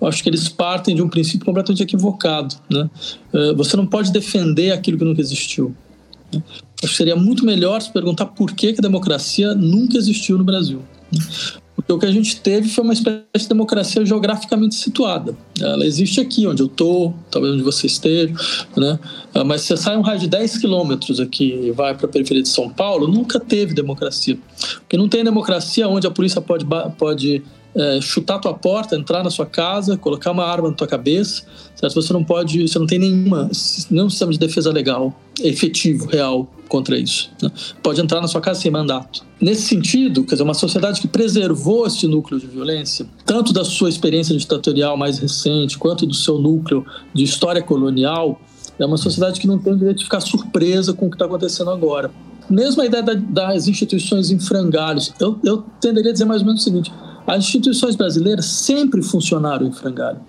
eu 0.00 0.06
acho 0.08 0.22
que 0.22 0.28
eles 0.28 0.48
partem 0.48 0.96
de 0.96 1.02
um 1.02 1.08
princípio 1.08 1.44
completamente 1.44 1.82
equivocado. 1.82 2.56
Né? 2.68 2.90
Eh, 3.32 3.54
você 3.54 3.76
não 3.76 3.86
pode 3.86 4.10
defender 4.10 4.72
aquilo 4.72 4.98
que 4.98 5.04
nunca 5.04 5.20
existiu. 5.20 5.74
Né? 6.32 6.42
Acho 6.82 6.92
que 6.92 6.96
seria 6.96 7.14
muito 7.14 7.44
melhor 7.44 7.80
se 7.80 7.92
perguntar 7.92 8.26
por 8.26 8.52
que, 8.52 8.72
que 8.72 8.80
a 8.80 8.82
democracia 8.82 9.54
nunca 9.54 9.96
existiu 9.96 10.36
no 10.36 10.42
Brasil. 10.42 10.82
Porque 11.82 11.92
o 11.92 11.98
que 11.98 12.06
a 12.06 12.12
gente 12.12 12.40
teve 12.40 12.68
foi 12.68 12.84
uma 12.84 12.92
espécie 12.92 13.24
de 13.36 13.48
democracia 13.48 14.04
geograficamente 14.06 14.74
situada. 14.74 15.36
Ela 15.60 15.84
existe 15.84 16.20
aqui, 16.20 16.46
onde 16.46 16.62
eu 16.62 16.66
estou, 16.66 17.14
talvez 17.30 17.54
onde 17.54 17.62
você 17.62 17.86
esteja, 17.86 18.32
né? 18.76 18.98
Ah, 19.34 19.44
mas 19.44 19.62
você 19.62 19.76
sai 19.76 19.96
um 19.96 20.00
raio 20.00 20.20
de 20.20 20.28
10 20.28 20.58
quilômetros 20.58 21.18
aqui 21.18 21.66
e 21.66 21.70
vai 21.72 21.94
para 21.94 22.06
a 22.06 22.08
periferia 22.08 22.42
de 22.42 22.48
São 22.48 22.70
Paulo, 22.70 23.08
nunca 23.08 23.40
teve 23.40 23.74
democracia. 23.74 24.38
Porque 24.80 24.96
não 24.96 25.08
tem 25.08 25.24
democracia 25.24 25.88
onde 25.88 26.06
a 26.06 26.10
polícia 26.10 26.40
pode, 26.40 26.64
pode 26.96 27.42
é, 27.74 28.00
chutar 28.00 28.36
a 28.36 28.38
tua 28.38 28.54
porta, 28.54 28.96
entrar 28.96 29.22
na 29.22 29.30
sua 29.30 29.46
casa, 29.46 29.96
colocar 29.96 30.30
uma 30.30 30.44
arma 30.44 30.68
na 30.68 30.74
tua 30.74 30.86
cabeça, 30.86 31.44
certo? 31.74 31.94
Você 31.94 32.12
não 32.12 32.22
pode, 32.22 32.68
você 32.68 32.78
não 32.78 32.86
tem 32.86 32.98
nenhuma, 32.98 33.50
nenhum 33.90 34.10
sistema 34.10 34.32
de 34.32 34.38
defesa 34.38 34.70
legal, 34.70 35.14
efetivo, 35.40 36.06
real 36.06 36.48
contra 36.68 36.98
isso. 36.98 37.30
Né? 37.42 37.50
Pode 37.82 38.00
entrar 38.00 38.20
na 38.20 38.28
sua 38.28 38.40
casa 38.40 38.60
sem 38.60 38.70
mandato. 38.70 39.24
Nesse 39.40 39.62
sentido, 39.62 40.24
quer 40.24 40.34
dizer, 40.34 40.42
uma 40.42 40.54
sociedade 40.54 41.00
que 41.00 41.08
preservou 41.08 41.86
esse 41.86 42.06
núcleo 42.06 42.40
de 42.40 42.46
violência, 42.46 43.06
tanto 43.26 43.52
da 43.52 43.64
sua 43.64 43.88
experiência 43.88 44.36
ditatorial 44.36 44.96
mais 44.96 45.18
recente, 45.18 45.78
quanto 45.78 46.06
do 46.06 46.14
seu 46.14 46.38
núcleo 46.38 46.84
de 47.12 47.24
história 47.24 47.62
colonial, 47.62 48.40
é 48.78 48.86
uma 48.86 48.96
sociedade 48.96 49.40
que 49.40 49.46
não 49.46 49.58
tem 49.58 49.72
o 49.72 49.76
direito 49.76 49.98
de 49.98 50.04
ficar 50.04 50.20
surpresa 50.20 50.92
com 50.92 51.06
o 51.06 51.10
que 51.10 51.16
está 51.16 51.26
acontecendo 51.26 51.70
agora. 51.70 52.10
Mesmo 52.48 52.82
a 52.82 52.86
ideia 52.86 53.02
das 53.02 53.68
instituições 53.68 54.30
em 54.30 54.38
frangalhos, 54.38 55.12
eu, 55.20 55.38
eu 55.44 55.64
tenderia 55.80 56.10
a 56.10 56.12
dizer 56.12 56.24
mais 56.24 56.40
ou 56.42 56.46
menos 56.46 56.62
o 56.62 56.64
seguinte: 56.64 56.92
as 57.26 57.44
instituições 57.44 57.96
brasileiras 57.96 58.46
sempre 58.46 59.02
funcionaram 59.02 59.66
em 59.66 59.72
frangalho. 59.72 60.20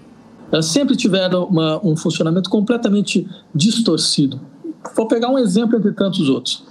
Elas 0.52 0.68
sempre 0.68 0.96
tiveram 0.96 1.46
uma, 1.46 1.84
um 1.86 1.96
funcionamento 1.96 2.50
completamente 2.50 3.28
distorcido. 3.54 4.40
Vou 4.96 5.08
pegar 5.08 5.30
um 5.30 5.40
exemplo 5.40 5.78
entre 5.78 5.92
tantos 5.94 6.30
outros. 6.30 6.64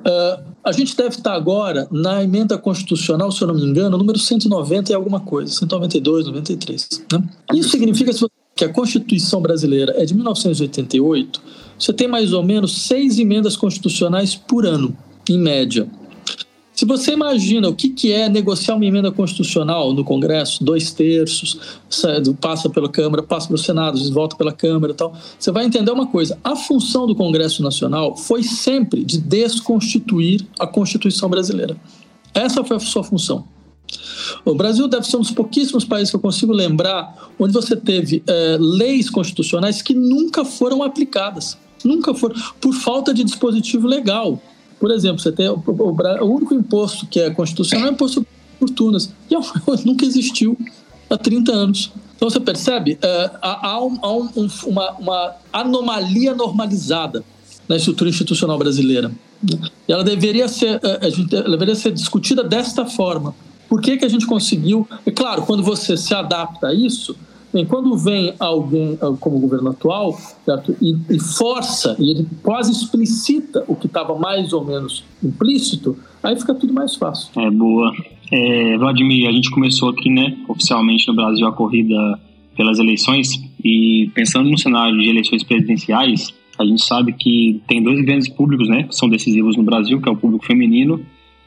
Uh, 0.00 0.50
a 0.64 0.72
gente 0.72 0.96
deve 0.96 1.16
estar 1.16 1.34
agora 1.34 1.86
na 1.90 2.22
emenda 2.22 2.58
constitucional, 2.58 3.30
se 3.30 3.40
eu 3.42 3.48
não 3.48 3.54
me 3.54 3.62
engano, 3.62 3.96
número 3.96 4.18
190 4.18 4.90
e 4.90 4.94
alguma 4.94 5.20
coisa, 5.20 5.52
192, 5.52 6.26
93. 6.26 6.88
Né? 7.12 7.22
Isso 7.54 7.68
significa 7.70 8.12
que 8.54 8.64
a 8.64 8.72
Constituição 8.72 9.40
brasileira 9.40 9.94
é 9.96 10.04
de 10.04 10.14
1988, 10.14 11.40
você 11.78 11.92
tem 11.92 12.08
mais 12.08 12.32
ou 12.32 12.42
menos 12.42 12.82
seis 12.82 13.18
emendas 13.18 13.56
constitucionais 13.56 14.34
por 14.34 14.66
ano, 14.66 14.96
em 15.28 15.38
média. 15.38 15.86
Se 16.80 16.86
você 16.86 17.12
imagina 17.12 17.68
o 17.68 17.74
que, 17.74 17.90
que 17.90 18.10
é 18.10 18.26
negociar 18.26 18.74
uma 18.74 18.86
emenda 18.86 19.12
constitucional 19.12 19.92
no 19.92 20.02
Congresso, 20.02 20.64
dois 20.64 20.90
terços, 20.90 21.58
passa 22.40 22.70
pela 22.70 22.88
Câmara, 22.88 23.22
passa 23.22 23.48
pelo 23.48 23.58
Senado, 23.58 23.98
volta 24.14 24.34
pela 24.34 24.50
Câmara 24.50 24.94
e 24.94 24.96
tal, 24.96 25.14
você 25.38 25.52
vai 25.52 25.66
entender 25.66 25.90
uma 25.90 26.06
coisa: 26.06 26.38
a 26.42 26.56
função 26.56 27.06
do 27.06 27.14
Congresso 27.14 27.62
Nacional 27.62 28.16
foi 28.16 28.42
sempre 28.42 29.04
de 29.04 29.18
desconstituir 29.20 30.46
a 30.58 30.66
Constituição 30.66 31.28
brasileira. 31.28 31.76
Essa 32.32 32.64
foi 32.64 32.78
a 32.78 32.80
sua 32.80 33.04
função. 33.04 33.44
O 34.42 34.54
Brasil 34.54 34.88
deve 34.88 35.06
ser 35.06 35.18
um 35.18 35.20
dos 35.20 35.32
pouquíssimos 35.32 35.84
países 35.84 36.08
que 36.08 36.16
eu 36.16 36.20
consigo 36.20 36.54
lembrar 36.54 37.28
onde 37.38 37.52
você 37.52 37.76
teve 37.76 38.22
é, 38.26 38.56
leis 38.58 39.10
constitucionais 39.10 39.82
que 39.82 39.92
nunca 39.92 40.46
foram 40.46 40.82
aplicadas. 40.82 41.58
Nunca 41.84 42.14
foram, 42.14 42.34
por 42.58 42.72
falta 42.72 43.12
de 43.12 43.22
dispositivo 43.22 43.86
legal. 43.86 44.40
Por 44.80 44.90
exemplo, 44.90 45.18
você 45.18 45.30
tem 45.30 45.46
o, 45.48 45.62
o, 45.66 46.24
o 46.24 46.34
único 46.34 46.54
imposto 46.54 47.06
que 47.06 47.20
é 47.20 47.30
constitucional 47.30 47.86
é 47.86 47.90
o 47.90 47.92
imposto 47.92 48.14
sobre 48.14 48.28
fortunas. 48.58 49.12
E 49.30 49.34
é 49.34 49.38
nunca 49.84 50.06
existiu 50.06 50.56
há 51.08 51.18
30 51.18 51.52
anos. 51.52 51.92
Então 52.16 52.28
você 52.28 52.40
percebe, 52.40 52.98
é, 53.00 53.30
há, 53.40 53.82
um, 53.82 53.98
há 54.02 54.12
um, 54.12 54.48
uma, 54.66 54.90
uma, 54.92 55.34
anomalia 55.52 56.34
normalizada 56.34 57.22
na 57.68 57.76
estrutura 57.76 58.10
institucional 58.10 58.58
brasileira. 58.58 59.12
E 59.88 59.92
ela 59.92 60.04
deveria 60.04 60.48
ser, 60.48 60.80
é, 60.82 61.36
ela 61.36 61.50
deveria 61.50 61.74
ser 61.74 61.92
discutida 61.92 62.42
desta 62.42 62.84
forma. 62.86 63.34
Por 63.68 63.80
que, 63.80 63.96
que 63.96 64.04
a 64.04 64.08
gente 64.08 64.26
conseguiu? 64.26 64.88
É 65.06 65.10
claro, 65.10 65.42
quando 65.42 65.62
você 65.62 65.96
se 65.96 66.12
adapta 66.14 66.68
a 66.68 66.74
isso, 66.74 67.16
Bem, 67.52 67.66
quando 67.66 67.96
vem 67.96 68.34
alguém 68.38 68.96
ah, 69.00 69.12
como 69.18 69.36
o 69.36 69.40
governo 69.40 69.70
atual 69.70 70.16
certo? 70.44 70.76
E, 70.80 70.96
e 71.10 71.18
força, 71.18 71.96
e 71.98 72.10
ele 72.10 72.26
quase 72.42 72.72
explicita 72.72 73.64
o 73.66 73.74
que 73.74 73.86
estava 73.86 74.16
mais 74.18 74.52
ou 74.52 74.64
menos 74.64 75.04
implícito, 75.22 75.96
aí 76.22 76.38
fica 76.38 76.54
tudo 76.54 76.72
mais 76.72 76.94
fácil. 76.94 77.30
É, 77.40 77.50
boa. 77.50 77.92
É, 78.32 78.78
Vladimir, 78.78 79.28
a 79.28 79.32
gente 79.32 79.50
começou 79.50 79.90
aqui, 79.90 80.08
né, 80.08 80.36
oficialmente 80.48 81.08
no 81.08 81.14
Brasil 81.14 81.46
a 81.46 81.52
corrida 81.52 81.96
pelas 82.56 82.78
eleições 82.78 83.30
e 83.64 84.10
pensando 84.14 84.48
no 84.48 84.58
cenário 84.58 84.98
de 84.98 85.08
eleições 85.08 85.42
presidenciais, 85.42 86.32
a 86.58 86.64
gente 86.64 86.84
sabe 86.84 87.12
que 87.12 87.60
tem 87.66 87.82
dois 87.82 88.04
grandes 88.04 88.28
públicos, 88.28 88.68
né, 88.68 88.84
que 88.84 88.94
são 88.94 89.08
decisivos 89.08 89.56
no 89.56 89.62
Brasil, 89.62 90.00
que 90.00 90.08
é 90.08 90.12
o 90.12 90.16
público 90.16 90.44
feminino 90.44 91.00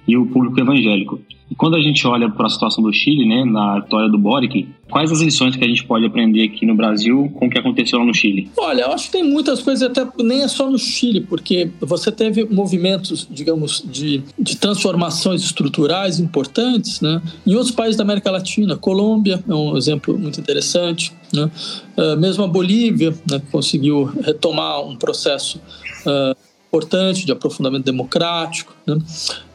e 0.07 0.17
o 0.17 0.25
público 0.25 0.59
evangélico. 0.59 1.19
E 1.53 1.55
quando 1.55 1.75
a 1.75 1.79
gente 1.79 2.05
olha 2.07 2.29
para 2.29 2.47
a 2.47 2.49
situação 2.49 2.83
do 2.83 2.91
Chile, 2.91 3.27
né, 3.27 3.45
na 3.45 3.79
vitória 3.79 4.09
do 4.09 4.17
Boric, 4.17 4.67
quais 4.89 5.11
as 5.11 5.21
lições 5.21 5.55
que 5.55 5.63
a 5.63 5.67
gente 5.67 5.83
pode 5.83 6.03
aprender 6.03 6.43
aqui 6.43 6.65
no 6.65 6.73
Brasil 6.73 7.31
com 7.35 7.45
o 7.45 7.49
que 7.49 7.59
aconteceu 7.59 7.99
lá 7.99 8.05
no 8.05 8.13
Chile? 8.13 8.49
Olha, 8.57 8.81
eu 8.81 8.91
acho 8.91 9.05
que 9.05 9.11
tem 9.11 9.23
muitas 9.23 9.61
coisas, 9.61 9.83
até 9.83 10.03
nem 10.23 10.41
é 10.41 10.47
só 10.47 10.69
no 10.69 10.79
Chile, 10.79 11.21
porque 11.21 11.69
você 11.79 12.11
teve 12.11 12.45
movimentos, 12.45 13.27
digamos, 13.29 13.83
de, 13.85 14.23
de 14.39 14.57
transformações 14.57 15.43
estruturais 15.43 16.19
importantes 16.19 17.01
né, 17.01 17.21
em 17.45 17.53
outros 17.53 17.71
países 17.71 17.97
da 17.97 18.03
América 18.03 18.31
Latina. 18.31 18.75
Colômbia 18.75 19.43
é 19.47 19.53
um 19.53 19.77
exemplo 19.77 20.17
muito 20.17 20.39
interessante. 20.39 21.11
Né? 21.31 21.49
Uh, 21.97 22.19
mesmo 22.19 22.43
a 22.43 22.47
Bolívia 22.47 23.13
né, 23.29 23.41
conseguiu 23.51 24.05
retomar 24.23 24.81
um 24.81 24.95
processo. 24.95 25.61
Uh, 26.05 26.35
importante 26.73 27.23
de 27.23 27.31
aprofundamento 27.31 27.85
democrático. 27.85 28.75
Né? 28.85 28.97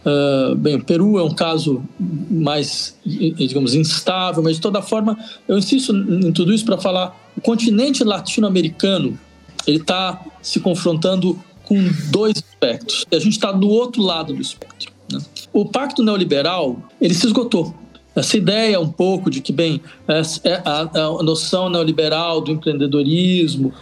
Uh, 0.07 0.55
bem, 0.55 0.77
o 0.77 0.85
Peru 0.85 1.19
é 1.19 1.25
um 1.25 1.35
caso 1.35 1.83
mais, 2.31 2.97
digamos, 3.05 3.75
instável, 3.75 4.41
mas 4.41 4.55
de 4.55 4.63
toda 4.63 4.81
forma 4.81 5.19
eu 5.49 5.59
insisto 5.59 5.93
em 5.93 6.31
tudo 6.31 6.55
isso 6.55 6.65
para 6.65 6.79
falar 6.79 7.19
o 7.37 7.41
continente 7.41 8.05
latino-americano 8.05 9.19
ele 9.67 9.79
está 9.79 10.25
se 10.41 10.61
confrontando 10.61 11.39
com 11.65 11.77
dois 12.11 12.37
aspectos. 12.39 13.05
E 13.11 13.17
a 13.17 13.19
gente 13.19 13.33
está 13.33 13.51
do 13.51 13.69
outro 13.69 14.01
lado 14.01 14.33
do 14.33 14.41
espectro. 14.41 14.93
Né? 15.13 15.19
O 15.53 15.67
pacto 15.67 16.05
neoliberal 16.05 16.81
ele 17.01 17.13
se 17.13 17.27
esgotou. 17.27 17.75
Essa 18.19 18.37
ideia 18.37 18.81
um 18.81 18.89
pouco 18.91 19.31
de 19.31 19.41
que, 19.41 19.53
bem, 19.53 19.81
é 20.09 20.63
a, 20.65 21.23
noção 21.23 21.69
neoliberal 21.69 22.41
do 22.41 22.51
empreendedorismo, 22.51 23.73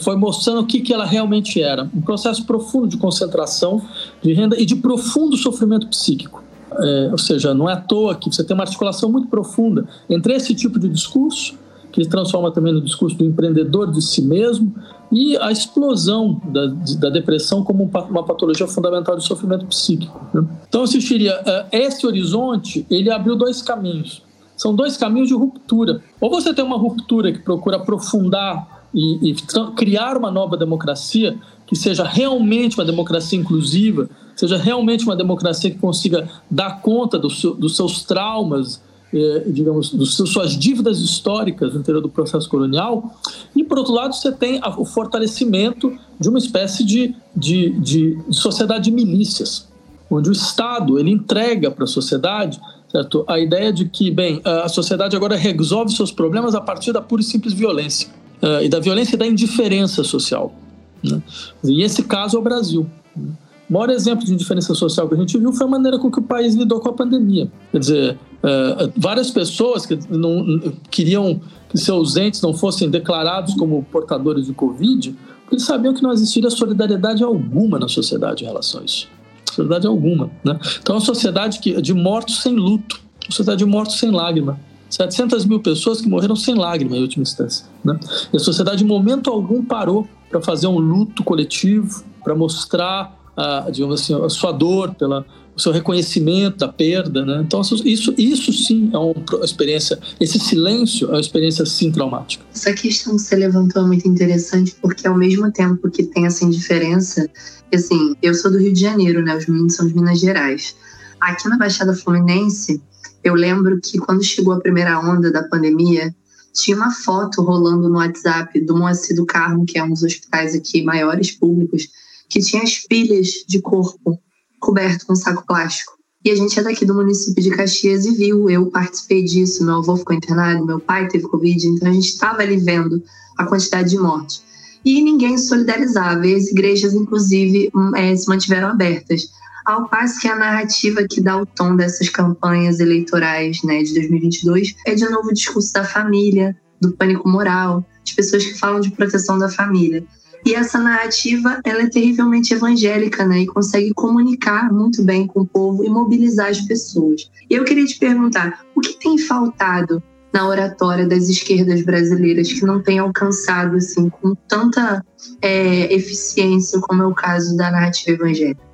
foi 0.00 0.16
mostrando 0.16 0.60
o 0.60 0.66
que, 0.66 0.80
que 0.80 0.92
ela 0.92 1.04
realmente 1.04 1.62
era. 1.62 1.88
Um 1.94 2.00
processo 2.00 2.44
profundo 2.44 2.88
de 2.88 2.96
concentração 2.96 3.80
de 4.22 4.32
renda 4.32 4.60
e 4.60 4.64
de 4.64 4.76
profundo 4.76 5.36
sofrimento 5.36 5.86
psíquico. 5.88 6.42
É, 6.78 7.08
ou 7.10 7.18
seja, 7.18 7.54
não 7.54 7.70
é 7.70 7.72
à 7.72 7.76
toa 7.76 8.14
que 8.14 8.30
você 8.30 8.44
tem 8.44 8.54
uma 8.54 8.64
articulação 8.64 9.10
muito 9.10 9.28
profunda 9.28 9.86
entre 10.10 10.34
esse 10.34 10.54
tipo 10.54 10.78
de 10.78 10.88
discurso, 10.88 11.54
que 11.90 12.04
se 12.04 12.10
transforma 12.10 12.50
também 12.50 12.74
no 12.74 12.80
discurso 12.80 13.16
do 13.16 13.24
empreendedor 13.24 13.90
de 13.90 14.02
si 14.02 14.20
mesmo, 14.20 14.74
e 15.10 15.36
a 15.38 15.50
explosão 15.50 16.40
da, 16.44 16.66
da 16.98 17.10
depressão 17.10 17.62
como 17.62 17.90
uma 18.10 18.24
patologia 18.24 18.66
fundamental 18.66 19.16
de 19.16 19.24
sofrimento 19.24 19.64
psíquico. 19.66 20.20
Né? 20.34 20.44
Então, 20.68 20.80
eu 20.80 20.84
assistiria, 20.84 21.40
é, 21.46 21.84
esse 21.84 22.06
horizonte, 22.06 22.84
ele 22.90 23.10
abriu 23.10 23.36
dois 23.36 23.62
caminhos. 23.62 24.22
São 24.56 24.74
dois 24.74 24.96
caminhos 24.96 25.28
de 25.28 25.34
ruptura. 25.34 26.02
Ou 26.20 26.30
você 26.30 26.52
tem 26.52 26.64
uma 26.64 26.76
ruptura 26.76 27.30
que 27.30 27.38
procura 27.38 27.76
aprofundar 27.76 28.75
e, 28.96 29.30
e 29.30 29.36
criar 29.76 30.16
uma 30.16 30.30
nova 30.30 30.56
democracia 30.56 31.38
que 31.66 31.76
seja 31.76 32.02
realmente 32.02 32.78
uma 32.78 32.84
democracia 32.84 33.38
inclusiva, 33.38 34.08
seja 34.34 34.56
realmente 34.56 35.04
uma 35.04 35.14
democracia 35.14 35.70
que 35.70 35.78
consiga 35.78 36.26
dar 36.50 36.80
conta 36.80 37.18
do 37.18 37.28
seu, 37.28 37.54
dos 37.54 37.76
seus 37.76 38.04
traumas, 38.04 38.80
eh, 39.12 39.44
digamos, 39.48 39.92
das 39.92 40.14
suas 40.14 40.56
dívidas 40.56 41.00
históricas 41.00 41.74
no 41.74 41.80
interior 41.80 42.00
do 42.00 42.08
processo 42.08 42.48
colonial. 42.48 43.14
E, 43.54 43.62
por 43.62 43.78
outro 43.78 43.92
lado, 43.92 44.14
você 44.14 44.32
tem 44.32 44.60
a, 44.62 44.80
o 44.80 44.84
fortalecimento 44.86 45.92
de 46.18 46.28
uma 46.30 46.38
espécie 46.38 46.82
de, 46.82 47.14
de, 47.36 47.70
de 47.78 48.18
sociedade 48.30 48.84
de 48.84 48.92
milícias, 48.92 49.68
onde 50.10 50.30
o 50.30 50.32
Estado 50.32 50.98
ele 50.98 51.10
entrega 51.10 51.70
para 51.70 51.84
a 51.84 51.88
sociedade 51.88 52.58
certo? 52.90 53.24
a 53.28 53.38
ideia 53.38 53.72
de 53.72 53.88
que, 53.88 54.10
bem, 54.10 54.40
a 54.44 54.68
sociedade 54.68 55.14
agora 55.16 55.36
resolve 55.36 55.92
seus 55.92 56.12
problemas 56.12 56.54
a 56.54 56.60
partir 56.60 56.92
da 56.92 57.02
pura 57.02 57.20
e 57.20 57.24
simples 57.24 57.52
violência 57.52 58.08
uh, 58.42 58.62
e 58.62 58.68
da 58.68 58.80
violência 58.80 59.16
e 59.16 59.18
da 59.18 59.26
indiferença 59.26 60.04
social. 60.04 60.54
Né? 61.02 61.22
E 61.64 61.82
esse 61.82 62.02
caso 62.02 62.36
é 62.36 62.40
o 62.40 62.42
Brasil. 62.42 62.88
Né? 63.14 63.32
O 63.68 63.72
maior 63.72 63.90
exemplo 63.90 64.24
de 64.24 64.32
indiferença 64.32 64.74
social 64.74 65.08
que 65.08 65.14
a 65.14 65.18
gente 65.18 65.36
viu 65.36 65.52
foi 65.52 65.66
a 65.66 65.70
maneira 65.70 65.98
com 65.98 66.10
que 66.10 66.20
o 66.20 66.22
país 66.22 66.54
lidou 66.54 66.78
com 66.78 66.88
a 66.88 66.92
pandemia. 66.92 67.50
Quer 67.72 67.78
dizer, 67.78 68.18
uh, 68.42 68.92
várias 68.96 69.30
pessoas 69.30 69.84
que 69.84 69.98
não 70.08 70.60
queriam 70.90 71.40
que 71.68 71.78
seus 71.78 72.16
entes 72.16 72.40
não 72.40 72.54
fossem 72.54 72.88
declarados 72.88 73.54
como 73.54 73.82
portadores 73.90 74.46
de 74.46 74.52
Covid, 74.52 75.16
porque 75.42 75.56
eles 75.56 75.64
sabiam 75.64 75.92
que 75.92 76.02
não 76.02 76.12
existiria 76.12 76.50
solidariedade 76.50 77.22
alguma 77.22 77.78
na 77.78 77.88
sociedade 77.88 78.44
em 78.44 78.46
relação 78.46 78.80
a 78.80 78.84
isso. 78.84 79.08
Solidariedade 79.52 79.86
alguma. 79.86 80.30
Né? 80.44 80.58
Então, 80.80 80.94
é 80.94 80.98
uma 80.98 81.04
sociedade 81.04 81.58
que, 81.58 81.80
de 81.80 81.94
mortos 81.94 82.42
sem 82.42 82.54
luto, 82.54 83.00
uma 83.24 83.30
sociedade 83.30 83.58
de 83.58 83.64
mortos 83.64 83.98
sem 83.98 84.10
lágrima. 84.10 84.58
700 84.96 85.44
mil 85.44 85.60
pessoas 85.60 86.00
que 86.00 86.08
morreram 86.08 86.34
sem 86.34 86.54
lágrima 86.54 86.96
em 86.96 87.02
última 87.02 87.22
instância. 87.22 87.66
Né? 87.84 87.98
E 88.32 88.36
a 88.36 88.40
sociedade, 88.40 88.82
em 88.82 88.86
momento 88.86 89.30
algum, 89.30 89.62
parou 89.62 90.08
para 90.30 90.40
fazer 90.40 90.66
um 90.66 90.78
luto 90.78 91.22
coletivo, 91.22 92.02
para 92.24 92.34
mostrar 92.34 93.14
a, 93.36 93.68
digamos 93.70 94.00
assim, 94.00 94.14
a 94.14 94.28
sua 94.30 94.52
dor 94.52 94.94
pela, 94.94 95.24
o 95.54 95.60
seu 95.60 95.70
reconhecimento 95.70 96.58
da 96.58 96.68
perda, 96.68 97.24
né? 97.24 97.42
Então 97.46 97.60
isso, 97.60 98.14
isso 98.16 98.52
sim 98.52 98.90
é 98.92 98.98
uma 98.98 99.44
experiência, 99.44 99.98
esse 100.18 100.38
silêncio 100.38 101.08
é 101.08 101.12
uma 101.12 101.20
experiência 101.20 101.64
sim 101.66 101.92
traumática. 101.92 102.44
Essa 102.54 102.72
questão 102.72 103.16
que 103.16 103.22
você 103.22 103.36
levantou 103.36 103.82
é 103.82 103.86
muito 103.86 104.08
interessante 104.08 104.74
porque 104.80 105.06
ao 105.06 105.16
mesmo 105.16 105.50
tempo 105.52 105.90
que 105.90 106.04
tem 106.04 106.26
essa 106.26 106.44
indiferença, 106.44 107.28
assim, 107.72 108.14
eu 108.22 108.34
sou 108.34 108.50
do 108.50 108.58
Rio 108.58 108.72
de 108.72 108.80
Janeiro, 108.80 109.22
né? 109.22 109.36
Os 109.36 109.46
meninos 109.46 109.74
são 109.74 109.86
de 109.86 109.94
Minas 109.94 110.20
Gerais. 110.20 110.74
Aqui 111.20 111.48
na 111.48 111.56
Baixada 111.56 111.94
Fluminense, 111.94 112.80
eu 113.26 113.34
lembro 113.34 113.80
que 113.80 113.98
quando 113.98 114.22
chegou 114.22 114.54
a 114.54 114.60
primeira 114.60 115.00
onda 115.00 115.32
da 115.32 115.42
pandemia, 115.42 116.14
tinha 116.54 116.76
uma 116.76 116.92
foto 116.92 117.42
rolando 117.42 117.88
no 117.88 117.96
WhatsApp 117.96 118.60
do 118.64 118.76
Moacir 118.76 119.16
do 119.16 119.26
Carmo, 119.26 119.66
que 119.66 119.78
é 119.78 119.82
um 119.82 119.90
dos 119.90 120.04
hospitais 120.04 120.54
aqui 120.54 120.84
maiores 120.84 121.32
públicos, 121.32 121.88
que 122.30 122.40
tinha 122.40 122.62
as 122.62 122.78
pilhas 122.78 123.28
de 123.48 123.60
corpo 123.60 124.18
coberto 124.60 125.06
com 125.06 125.14
saco 125.16 125.44
plástico. 125.44 125.96
E 126.24 126.30
a 126.30 126.36
gente 126.36 126.58
é 126.58 126.62
daqui 126.62 126.84
do 126.84 126.94
município 126.94 127.42
de 127.42 127.50
Caxias 127.50 128.04
e 128.04 128.14
viu, 128.14 128.48
eu 128.48 128.66
participei 128.66 129.24
disso, 129.24 129.64
meu 129.64 129.76
avô 129.76 129.96
ficou 129.96 130.14
internado, 130.14 130.64
meu 130.64 130.78
pai 130.78 131.08
teve 131.08 131.28
Covid, 131.28 131.66
então 131.66 131.88
a 131.88 131.92
gente 131.92 132.08
estava 132.08 132.42
ali 132.42 132.56
vendo 132.56 133.02
a 133.36 133.44
quantidade 133.44 133.90
de 133.90 133.98
mortes. 133.98 134.42
E 134.84 135.02
ninguém 135.02 135.36
solidarizava, 135.36 136.24
e 136.26 136.34
as 136.36 136.46
igrejas, 136.46 136.94
inclusive, 136.94 137.70
é, 137.96 138.14
se 138.14 138.28
mantiveram 138.28 138.68
abertas. 138.68 139.28
Ao 139.66 139.88
passo 139.88 140.20
que 140.20 140.28
a 140.28 140.36
narrativa 140.36 141.04
que 141.10 141.20
dá 141.20 141.36
o 141.36 141.44
tom 141.44 141.74
dessas 141.74 142.08
campanhas 142.08 142.78
eleitorais 142.78 143.64
né, 143.64 143.82
de 143.82 143.94
2022 143.94 144.76
é, 144.86 144.94
de 144.94 145.08
novo, 145.10 145.30
o 145.30 145.34
discurso 145.34 145.72
da 145.72 145.82
família, 145.82 146.56
do 146.80 146.92
pânico 146.92 147.28
moral, 147.28 147.84
de 148.04 148.14
pessoas 148.14 148.44
que 148.44 148.56
falam 148.56 148.78
de 148.78 148.92
proteção 148.92 149.36
da 149.36 149.48
família. 149.48 150.06
E 150.44 150.54
essa 150.54 150.78
narrativa, 150.78 151.60
ela 151.64 151.82
é 151.82 151.88
terrivelmente 151.88 152.54
evangélica, 152.54 153.26
né? 153.26 153.40
E 153.40 153.46
consegue 153.46 153.92
comunicar 153.92 154.72
muito 154.72 155.02
bem 155.02 155.26
com 155.26 155.40
o 155.40 155.46
povo 155.46 155.84
e 155.84 155.88
mobilizar 155.88 156.48
as 156.50 156.60
pessoas. 156.60 157.28
E 157.50 157.54
eu 157.54 157.64
queria 157.64 157.84
te 157.84 157.98
perguntar, 157.98 158.64
o 158.72 158.80
que 158.80 158.96
tem 159.00 159.18
faltado 159.18 160.00
na 160.32 160.46
oratória 160.46 161.08
das 161.08 161.28
esquerdas 161.28 161.82
brasileiras 161.82 162.52
que 162.52 162.64
não 162.64 162.80
tem 162.80 163.00
alcançado 163.00 163.76
assim 163.76 164.08
com 164.08 164.36
tanta 164.46 165.04
é, 165.42 165.92
eficiência 165.92 166.78
como 166.80 167.02
é 167.02 167.06
o 167.06 167.14
caso 167.14 167.56
da 167.56 167.68
narrativa 167.72 168.12
evangélica? 168.12 168.65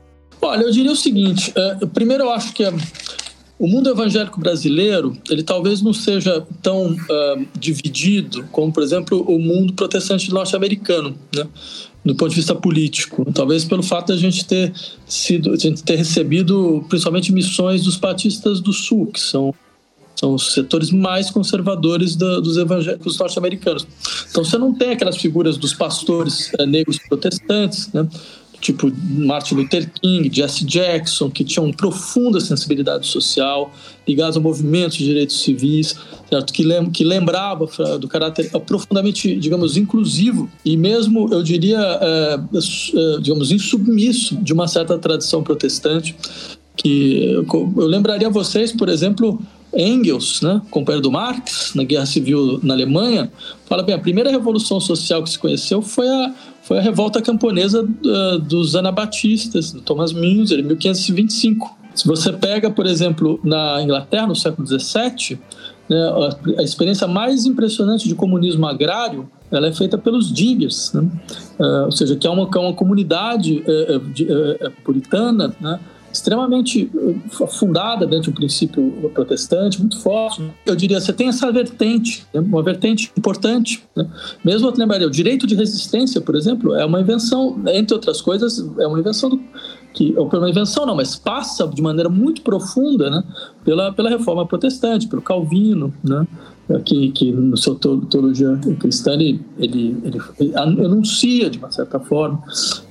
Olha, 0.43 0.63
eu 0.63 0.71
diria 0.71 0.93
o 0.93 0.97
seguinte: 0.97 1.53
é, 1.55 1.87
primeiro, 1.87 2.25
eu 2.25 2.31
acho 2.31 2.53
que 2.53 2.65
o 3.59 3.69
mundo 3.69 3.89
evangélico 3.89 4.41
brasileiro, 4.41 5.17
ele 5.31 5.45
talvez 5.45 5.81
não 5.81 5.93
seja 5.93 6.45
tão 6.61 6.93
uh, 6.93 7.47
dividido 7.57 8.45
como, 8.51 8.73
por 8.73 8.83
exemplo, 8.83 9.23
o 9.23 9.39
mundo 9.39 9.73
protestante 9.73 10.33
norte-americano, 10.33 11.17
né? 11.33 11.47
do 12.05 12.17
ponto 12.17 12.31
de 12.31 12.37
vista 12.37 12.57
político. 12.57 13.25
Talvez 13.33 13.65
pelo 13.65 13.85
fato 13.85 14.09
de 14.09 14.15
a 14.15 14.17
gente 14.17 14.45
ter 14.45 14.73
sido, 15.07 15.53
a 15.53 15.57
gente 15.57 15.85
ter 15.85 15.95
recebido 15.95 16.85
principalmente 16.89 17.33
missões 17.33 17.85
dos 17.85 17.97
batistas 17.97 18.61
do 18.61 18.73
Sul, 18.73 19.07
que 19.07 19.21
são 19.21 19.55
são 20.15 20.35
os 20.35 20.53
setores 20.53 20.91
mais 20.91 21.31
conservadores 21.31 22.15
da, 22.15 22.39
dos 22.39 22.57
evangélicos 22.57 23.19
norte-americanos. 23.19 23.87
Então 24.31 24.45
você 24.45 24.57
não 24.57 24.73
tem 24.73 24.91
aquelas 24.91 25.17
figuras 25.17 25.57
dos 25.57 25.75
pastores 25.75 26.53
uh, 26.59 26.67
negros 26.67 26.99
protestantes, 27.09 27.93
né? 27.93 28.07
Tipo 28.63 28.93
Martin 29.11 29.57
Luther 29.57 29.91
King, 30.01 30.31
Jesse 30.33 30.65
Jackson, 30.65 31.29
que 31.29 31.43
tinham 31.43 31.71
profunda 31.73 32.39
sensibilidade 32.41 33.09
social, 33.09 33.73
ligados 34.07 34.37
ao 34.37 34.43
movimento 34.43 34.93
de 34.93 35.05
direitos 35.05 35.43
civis, 35.43 35.97
certo? 36.31 36.53
Que, 36.53 36.63
lem 36.63 36.89
que 36.89 37.03
lembrava 37.03 37.67
do 37.99 38.07
caráter 38.07 38.49
profundamente, 38.65 39.35
digamos, 39.37 39.77
inclusivo 39.77 40.49
e 40.65 40.77
mesmo, 40.77 41.29
eu 41.33 41.43
diria, 41.43 41.81
é, 41.81 42.35
é, 42.35 43.21
digamos, 43.21 43.51
insubmisso 43.51 44.37
de 44.37 44.53
uma 44.53 44.69
certa 44.69 44.97
tradição 44.97 45.43
protestante. 45.43 46.15
Que 46.75 47.45
eu 47.53 47.87
lembraria 47.87 48.29
a 48.29 48.31
vocês, 48.31 48.73
por 48.73 48.89
exemplo, 48.89 49.39
Engels, 49.75 50.41
né, 50.41 50.61
companheiro 50.71 51.03
do 51.03 51.11
Marx, 51.11 51.73
na 51.75 51.85
Guerra 51.85 52.07
Civil 52.07 52.61
na 52.63 52.73
Alemanha, 52.73 53.31
fala 53.67 53.83
bem, 53.83 53.95
a 53.95 53.99
primeira 53.99 54.31
revolução 54.31 54.81
social 54.81 55.23
que 55.23 55.31
se 55.31 55.39
conheceu 55.39 55.83
foi 55.83 56.09
a, 56.09 56.35
foi 56.63 56.79
a 56.79 56.81
revolta 56.81 57.21
camponesa 57.21 57.83
uh, 57.83 58.39
dos 58.39 58.77
anabatistas, 58.77 59.73
do 59.73 59.81
Thomas 59.81 60.13
Müntzer, 60.13 60.61
em 60.61 60.63
1525. 60.63 61.79
Se 61.95 62.07
você 62.07 62.33
pega, 62.33 62.71
por 62.71 62.87
exemplo, 62.87 63.41
na 63.45 63.83
Inglaterra, 63.83 64.27
no 64.29 64.37
século 64.37 64.67
XVII, 64.67 65.39
né, 65.89 65.97
a, 66.59 66.63
experiência 66.63 67.07
mais 67.07 67.45
impressionante 67.45 68.09
de 68.09 68.15
comunismo 68.15 68.67
agrário 68.67 69.29
ela 69.51 69.67
é 69.67 69.73
feita 69.73 69.99
pelos 69.99 70.33
diggers, 70.33 70.95
né? 70.95 71.03
uh, 71.61 71.85
ou 71.85 71.93
seja, 71.93 72.17
que 72.17 72.27
é 72.27 72.31
uma, 72.31 72.49
é 72.55 72.59
uma 72.59 72.73
comunidade 72.73 73.63
uh, 73.67 74.01
de, 74.11 74.27
puritana, 74.83 75.55
né? 75.61 75.79
Extremamente 76.13 76.91
eh, 76.95 77.47
fundada 77.47 78.07
dentro 78.07 78.25
de 78.25 78.31
um 78.31 78.35
princípio 78.35 79.11
protestante, 79.15 79.81
muito 79.81 79.99
forte. 80.01 80.43
Eu 80.67 80.77
diria, 80.77 81.01
você 81.01 81.13
tem 81.13 81.29
essa 81.29 81.51
vertente, 81.51 82.27
né? 82.35 82.41
uma 82.41 82.63
vertente 82.63 83.11
importante. 83.17 83.83
Né? 83.97 84.09
Mesmo 84.45 84.73
lembraria, 84.77 85.07
o 85.07 85.11
direito 85.11 85.47
de 85.47 85.55
resistência, 85.55 86.21
por 86.21 86.37
exemplo, 86.37 86.75
é 86.75 86.85
uma 86.85 87.01
invenção, 87.01 87.61
entre 87.69 87.95
outras 87.95 88.21
coisas, 88.21 88.59
é 88.79 88.87
uma 88.87 89.01
invenção 89.01 89.31
do, 89.31 89.41
que 89.93 90.15
ou 90.17 90.29
uma 90.29 90.51
invenção 90.51 90.87
não, 90.87 90.95
mas 90.95 91.17
passa 91.17 91.67
de 91.67 91.83
maneira 91.83 92.09
muito 92.09 92.43
profunda, 92.43 93.11
né, 93.11 93.23
pela 93.65 93.93
pela 93.93 94.09
reforma 94.09 94.47
protestante, 94.47 95.07
pelo 95.07 95.23
Calvino, 95.23 95.93
né, 96.03 96.27
que, 96.85 97.11
que 97.11 97.31
no 97.31 97.57
seu 97.57 97.75
teologia 97.75 98.59
cristã 98.79 99.13
ele, 99.13 99.41
ele, 99.59 99.97
ele, 100.05 100.57
anuncia 100.57 101.51
de 101.51 101.59
uma 101.59 101.71
certa 101.71 102.01
forma, 102.01 102.43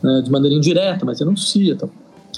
né, 0.01 0.21
de 0.21 0.31
maneira 0.31 0.55
indireta, 0.55 1.05
mas 1.05 1.21
anuncia. 1.21 1.73
Então. 1.73 1.89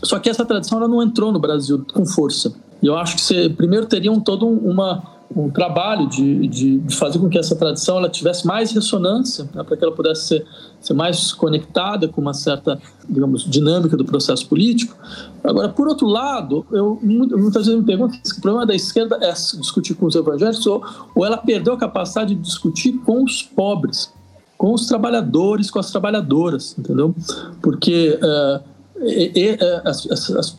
Só 0.01 0.19
que 0.19 0.29
essa 0.29 0.45
tradição 0.45 0.79
ela 0.79 0.88
não 0.88 1.01
entrou 1.01 1.32
no 1.32 1.39
Brasil 1.39 1.86
com 1.93 2.06
força. 2.06 2.53
E 2.82 2.88
eu 2.88 2.97
acho 2.97 3.15
que 3.15 3.21
você 3.21 3.49
primeiro 3.49 3.86
teria 3.86 4.12
um, 4.12 4.19
todo 4.19 4.45
uma, 4.45 5.01
um 5.36 5.49
trabalho 5.49 6.08
de, 6.08 6.47
de, 6.47 6.79
de, 6.79 6.95
fazer 6.95 7.17
com 7.19 7.29
que 7.29 7.38
essa 7.38 7.56
tradição 7.56 7.97
ela 7.97 8.10
tivesse 8.10 8.45
mais 8.45 8.71
ressonância, 8.71 9.49
né, 9.53 9.63
para 9.63 9.77
que 9.77 9.84
ela 9.84 9.93
pudesse 9.93 10.27
ser, 10.27 10.45
ser 10.82 10.93
mais 10.93 11.32
conectada 11.32 12.08
com 12.08 12.21
uma 12.21 12.34
certa, 12.34 12.79
digamos, 13.10 13.43
dinâmica 13.43 13.97
do 13.97 14.06
processo 14.06 14.47
político. 14.47 14.95
Agora, 15.43 15.69
por 15.69 15.88
outro 15.88 16.08
lado, 16.08 16.65
eu 16.71 16.99
muitas 17.01 17.65
vezes 17.65 17.79
me 17.79 17.86
pergunto 17.86 18.17
se 18.23 18.38
o 18.38 18.41
problema 18.41 18.65
da 18.65 18.75
esquerda 18.75 19.17
é 19.21 19.32
discutir 19.32 19.95
com 19.95 20.06
os 20.06 20.15
evangélicos 20.15 20.65
ou, 20.67 20.84
ou 21.15 21.25
ela 21.25 21.38
perdeu 21.38 21.73
a 21.73 21.77
capacidade 21.77 22.36
de 22.36 22.41
discutir 22.41 22.93
com 23.06 23.23
os 23.23 23.41
pobres, 23.41 24.12
com 24.58 24.73
os 24.73 24.88
trabalhadores, 24.88 25.71
com 25.71 25.79
as 25.79 25.89
trabalhadoras, 25.91 26.75
entendeu? 26.77 27.15
Porque 27.62 28.19
uh, 28.21 28.72
e, 29.03 29.31
e, 29.35 29.57
as, 29.85 30.09
as, 30.11 30.29
as, 30.31 30.57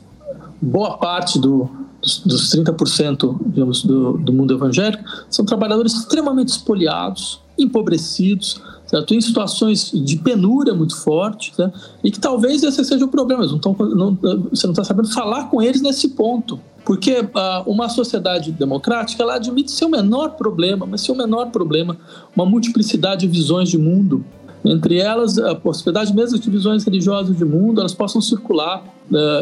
boa 0.61 0.96
parte 0.98 1.38
do, 1.38 1.68
dos, 2.00 2.20
dos 2.20 2.54
30% 2.54 3.38
digamos, 3.46 3.83
do, 3.83 4.18
do 4.18 4.33
mundo 4.33 4.54
evangélico 4.54 5.02
são 5.30 5.44
trabalhadores 5.44 5.94
extremamente 5.94 6.48
espoliados, 6.48 7.40
empobrecidos, 7.59 8.61
certo? 8.87 9.14
em 9.14 9.20
situações 9.20 9.90
de 9.92 10.16
penúria 10.16 10.74
muito 10.74 10.96
forte, 10.96 11.52
né? 11.59 11.72
e 12.02 12.11
que 12.11 12.20
talvez 12.20 12.62
esse 12.62 12.85
seja 12.85 13.04
o 13.04 13.09
problema. 13.09 13.46
Não 13.46 13.59
tão, 13.59 13.74
não, 13.74 14.18
você 14.50 14.66
não 14.66 14.72
está 14.72 14.85
sabendo 14.85 15.12
falar 15.12 15.48
com 15.48 15.62
eles 15.62 15.80
nesse 15.80 16.09
ponto. 16.11 16.61
Porque 16.85 17.20
uh, 17.20 17.62
uma 17.66 17.88
sociedade 17.88 18.52
democrática 18.52 19.22
ela 19.22 19.37
admite 19.37 19.72
seu 19.72 19.88
menor 19.88 20.33
problema, 20.33 20.85
mas 20.85 21.00
seu 21.00 21.14
menor 21.14 21.50
problema, 21.50 21.96
uma 22.37 22.44
multiplicidade 22.44 23.26
de 23.26 23.28
visões 23.28 23.70
de 23.70 23.78
mundo, 23.78 24.22
entre 24.64 24.98
elas 24.98 25.38
a 25.38 25.55
possibilidade 25.55 26.14
mesmo 26.14 26.38
de 26.38 26.44
divisões 26.44 26.85
religiosas 26.85 27.37
de 27.37 27.44
mundo, 27.44 27.81
elas 27.81 27.92
possam 27.92 28.20
circular. 28.20 28.83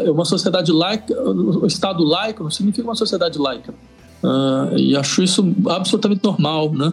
É 0.05 0.11
uma 0.11 0.25
sociedade 0.25 0.71
laica, 0.71 1.13
o 1.21 1.65
Estado 1.65 2.03
laico 2.03 2.43
não 2.43 2.51
significa 2.51 2.87
uma 2.87 2.95
sociedade 2.95 3.39
laica. 3.39 3.73
Uh, 4.23 4.77
e 4.77 4.95
acho 4.95 5.21
isso 5.21 5.53
absolutamente 5.67 6.23
normal, 6.23 6.73
né? 6.73 6.91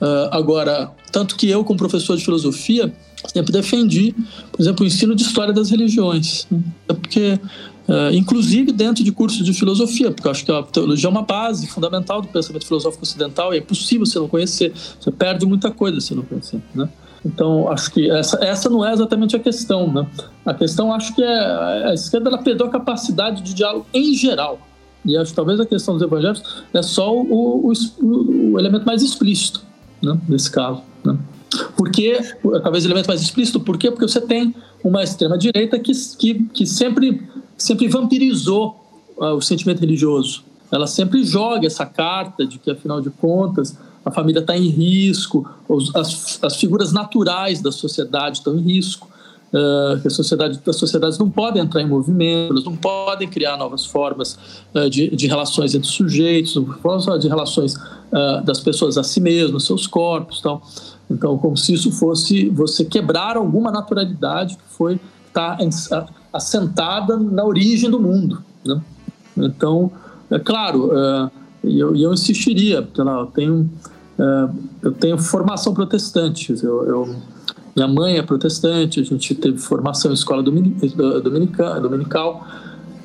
Uh, 0.00 0.28
agora, 0.30 0.90
tanto 1.12 1.36
que 1.36 1.48
eu, 1.48 1.62
como 1.62 1.78
professor 1.78 2.16
de 2.16 2.24
filosofia, 2.24 2.90
sempre 3.28 3.52
defendi, 3.52 4.14
por 4.50 4.62
exemplo, 4.62 4.84
o 4.84 4.86
ensino 4.86 5.14
de 5.14 5.22
história 5.22 5.52
das 5.52 5.70
religiões. 5.70 6.46
Né? 6.50 6.62
É 6.88 6.94
porque, 6.94 7.38
uh, 7.86 8.14
inclusive 8.14 8.72
dentro 8.72 9.04
de 9.04 9.12
cursos 9.12 9.44
de 9.44 9.52
filosofia, 9.52 10.10
porque 10.10 10.26
eu 10.26 10.30
acho 10.30 10.42
que 10.42 10.50
a 10.50 10.62
teologia 10.62 11.06
é 11.06 11.10
uma 11.10 11.22
base 11.22 11.66
fundamental 11.66 12.22
do 12.22 12.28
pensamento 12.28 12.66
filosófico 12.66 13.02
ocidental 13.02 13.52
e 13.52 13.58
é 13.58 13.60
impossível 13.60 14.06
você 14.06 14.18
não 14.18 14.28
conhecer. 14.28 14.72
Você 14.98 15.10
perde 15.10 15.44
muita 15.44 15.70
coisa 15.70 16.00
se 16.00 16.14
não 16.14 16.22
conhecer, 16.22 16.62
né? 16.74 16.88
Então, 17.24 17.68
acho 17.68 17.90
que 17.92 18.10
essa, 18.10 18.42
essa 18.42 18.70
não 18.70 18.84
é 18.84 18.92
exatamente 18.92 19.36
a 19.36 19.38
questão. 19.38 19.92
Né? 19.92 20.06
A 20.44 20.54
questão, 20.54 20.92
acho 20.92 21.14
que 21.14 21.22
é 21.22 21.88
a 21.88 21.94
esquerda 21.94 22.30
ela 22.30 22.38
perdeu 22.38 22.66
a 22.66 22.70
capacidade 22.70 23.42
de 23.42 23.54
diálogo 23.54 23.86
em 23.92 24.14
geral. 24.14 24.58
E 25.04 25.16
acho 25.16 25.30
que 25.30 25.36
talvez 25.36 25.60
a 25.60 25.66
questão 25.66 25.94
dos 25.94 26.02
evangélicos 26.02 26.64
é 26.72 26.82
só 26.82 27.14
o, 27.14 27.70
o, 27.70 28.52
o 28.52 28.58
elemento 28.58 28.84
mais 28.84 29.02
explícito, 29.02 29.62
né? 30.02 30.18
nesse 30.28 30.50
caso. 30.50 30.82
Né? 31.04 31.18
Porque, 31.76 32.18
talvez 32.62 32.84
o 32.84 32.88
elemento 32.88 33.06
mais 33.06 33.20
explícito, 33.20 33.60
por 33.60 33.76
quê? 33.76 33.90
Porque 33.90 34.06
você 34.06 34.20
tem 34.20 34.54
uma 34.84 35.02
extrema-direita 35.02 35.78
que, 35.78 35.92
que, 36.18 36.44
que 36.44 36.66
sempre, 36.66 37.22
sempre 37.56 37.88
vampirizou 37.88 38.80
uh, 39.16 39.34
o 39.34 39.40
sentimento 39.40 39.80
religioso. 39.80 40.44
Ela 40.70 40.86
sempre 40.86 41.24
joga 41.24 41.66
essa 41.66 41.84
carta 41.84 42.46
de 42.46 42.58
que, 42.58 42.70
afinal 42.70 43.00
de 43.00 43.10
contas, 43.10 43.76
a 44.04 44.10
família 44.10 44.40
está 44.40 44.56
em 44.56 44.68
risco, 44.68 45.48
as, 45.94 46.38
as 46.42 46.56
figuras 46.56 46.92
naturais 46.92 47.60
da 47.60 47.70
sociedade 47.70 48.38
estão 48.38 48.56
em 48.56 48.60
risco. 48.60 49.08
uh, 49.52 50.06
a 50.06 50.10
sociedade, 50.10 50.60
as 50.66 50.76
sociedades 50.76 51.18
não 51.18 51.28
podem 51.28 51.62
entrar 51.62 51.82
em 51.82 51.88
movimento, 51.88 52.52
elas 52.52 52.64
não 52.64 52.76
podem 52.76 53.28
criar 53.28 53.56
novas 53.56 53.84
formas 53.84 54.38
uh, 54.74 54.88
de, 54.88 55.14
de 55.14 55.26
relações 55.26 55.74
entre 55.74 55.88
sujeitos, 55.88 56.54
de 57.20 57.28
relações 57.28 57.74
uh, 57.74 58.42
das 58.44 58.60
pessoas 58.60 58.96
a 58.96 59.02
si 59.02 59.20
mesmas, 59.20 59.64
seus 59.64 59.86
corpos, 59.86 60.40
tal. 60.40 60.62
Então, 61.10 61.36
como 61.36 61.56
se 61.56 61.74
isso 61.74 61.90
fosse 61.90 62.48
você 62.50 62.84
quebrar 62.84 63.36
alguma 63.36 63.70
naturalidade 63.70 64.56
que 64.56 64.62
foi 64.68 65.00
tá 65.32 65.58
assentada 66.32 67.16
na 67.16 67.44
origem 67.44 67.90
do 67.90 68.00
mundo, 68.00 68.42
né? 68.64 68.80
Então, 69.36 69.90
é 70.30 70.38
claro, 70.38 70.90
e 71.64 71.78
eu, 71.78 71.94
eu 71.94 72.12
insistiria, 72.12 72.82
porque 72.82 73.02
lá, 73.02 73.20
eu 73.20 73.26
tenho 73.26 73.70
eu 74.82 74.92
tenho 74.92 75.16
formação 75.16 75.72
protestante, 75.72 76.54
eu, 76.62 76.84
eu 76.84 77.16
minha 77.74 77.88
mãe 77.88 78.18
é 78.18 78.22
protestante, 78.22 79.00
a 79.00 79.04
gente 79.04 79.34
teve 79.34 79.58
formação 79.58 80.10
em 80.10 80.14
escola 80.14 80.42
dominica, 80.42 81.80
dominical. 81.80 82.46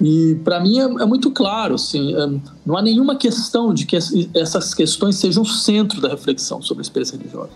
E 0.01 0.35
para 0.43 0.59
mim 0.59 0.79
é, 0.79 0.83
é, 0.83 1.05
muito 1.05 1.31
claro, 1.31 1.75
assim, 1.75 2.13
é, 2.13 2.39
não 2.65 2.75
há 2.75 2.81
nenhuma 2.81 3.15
questão 3.15 3.73
de 3.73 3.85
que 3.85 3.95
essas 3.95 4.73
questões 4.73 5.15
sejam 5.15 5.43
o 5.43 5.45
centro 5.45 6.01
da 6.01 6.09
reflexão 6.09 6.61
sobre 6.61 6.81
a 6.81 6.83
experiência 6.83 7.17
religiosa. 7.17 7.51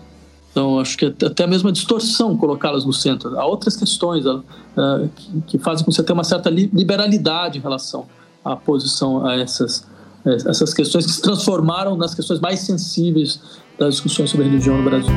Então, 0.50 0.80
acho 0.80 0.96
que 0.96 1.04
até 1.04 1.44
a 1.44 1.46
mesma 1.46 1.70
distorção 1.70 2.36
colocá-las 2.36 2.84
no 2.84 2.92
centro. 2.92 3.38
Há 3.38 3.46
outras 3.46 3.76
questões 3.76 4.24
uh, 4.26 4.42
que, 5.14 5.40
que, 5.42 5.58
fazem 5.58 5.84
com 5.84 5.90
que 5.90 5.96
você 5.96 6.02
tenha 6.02 6.14
uma 6.14 6.24
certa 6.24 6.50
liberalidade 6.50 7.58
em 7.58 7.60
relação 7.60 8.06
à 8.44 8.56
posição 8.56 9.24
a 9.24 9.36
essas, 9.36 9.86
essas 10.24 10.74
questões 10.74 11.06
que 11.06 11.12
se 11.12 11.22
transformaram 11.22 11.96
nas 11.96 12.14
questões 12.14 12.40
mais 12.40 12.60
sensíveis 12.60 13.40
das 13.78 13.94
discussões 13.94 14.30
sobre 14.30 14.46
religião 14.46 14.76
no 14.76 14.84
Brasil. 14.84 15.14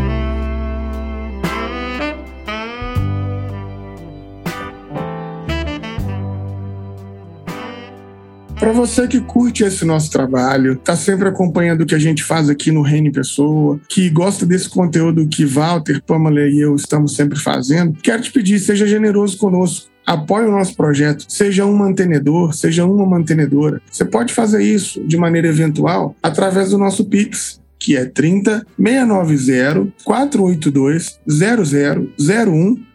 Para 8.63 8.72
você 8.72 9.06
que 9.10 9.20
curte 9.20 9.62
esse 9.62 9.84
nosso 9.84 10.10
trabalho, 10.10 10.78
tá 10.78 10.96
sempre 10.96 11.28
acompanhando 11.28 11.82
o 11.82 11.86
que 11.86 11.94
a 11.94 12.00
gente 12.00 12.24
faz 12.24 12.50
aqui 12.50 12.72
no 12.72 12.82
Reino 12.82 13.12
Pessoa, 13.12 13.78
que 13.89 14.10
gosta 14.10 14.46
desse 14.46 14.70
conteúdo 14.70 15.28
que 15.28 15.44
Walter, 15.44 16.02
Pamela 16.02 16.39
e 16.39 16.62
eu 16.62 16.74
estamos 16.74 17.13
sempre 17.13 17.38
fazendo, 17.38 17.98
quero 18.02 18.22
te 18.22 18.32
pedir, 18.32 18.58
seja 18.60 18.88
generoso 18.88 19.38
conosco 19.38 19.93
apoie 20.06 20.46
o 20.46 20.52
nosso 20.52 20.76
projeto, 20.76 21.26
seja 21.28 21.66
um 21.66 21.76
mantenedor, 21.76 22.54
seja 22.54 22.86
uma 22.86 23.06
mantenedora. 23.06 23.82
Você 23.89 24.06
pode 24.06 24.34
fazer 24.34 24.63
isso 24.63 25.04
de 25.06 25.18
maneira 25.18 25.48
eventual 25.48 26.16
através 26.22 26.70
do 26.70 26.78
nosso 26.78 27.06
Pix, 27.06 27.62
que 27.80 27.98
é 27.98 28.06
30 28.06 28.66
690 28.78 29.94
482 30.04 31.20
0001 31.28 32.93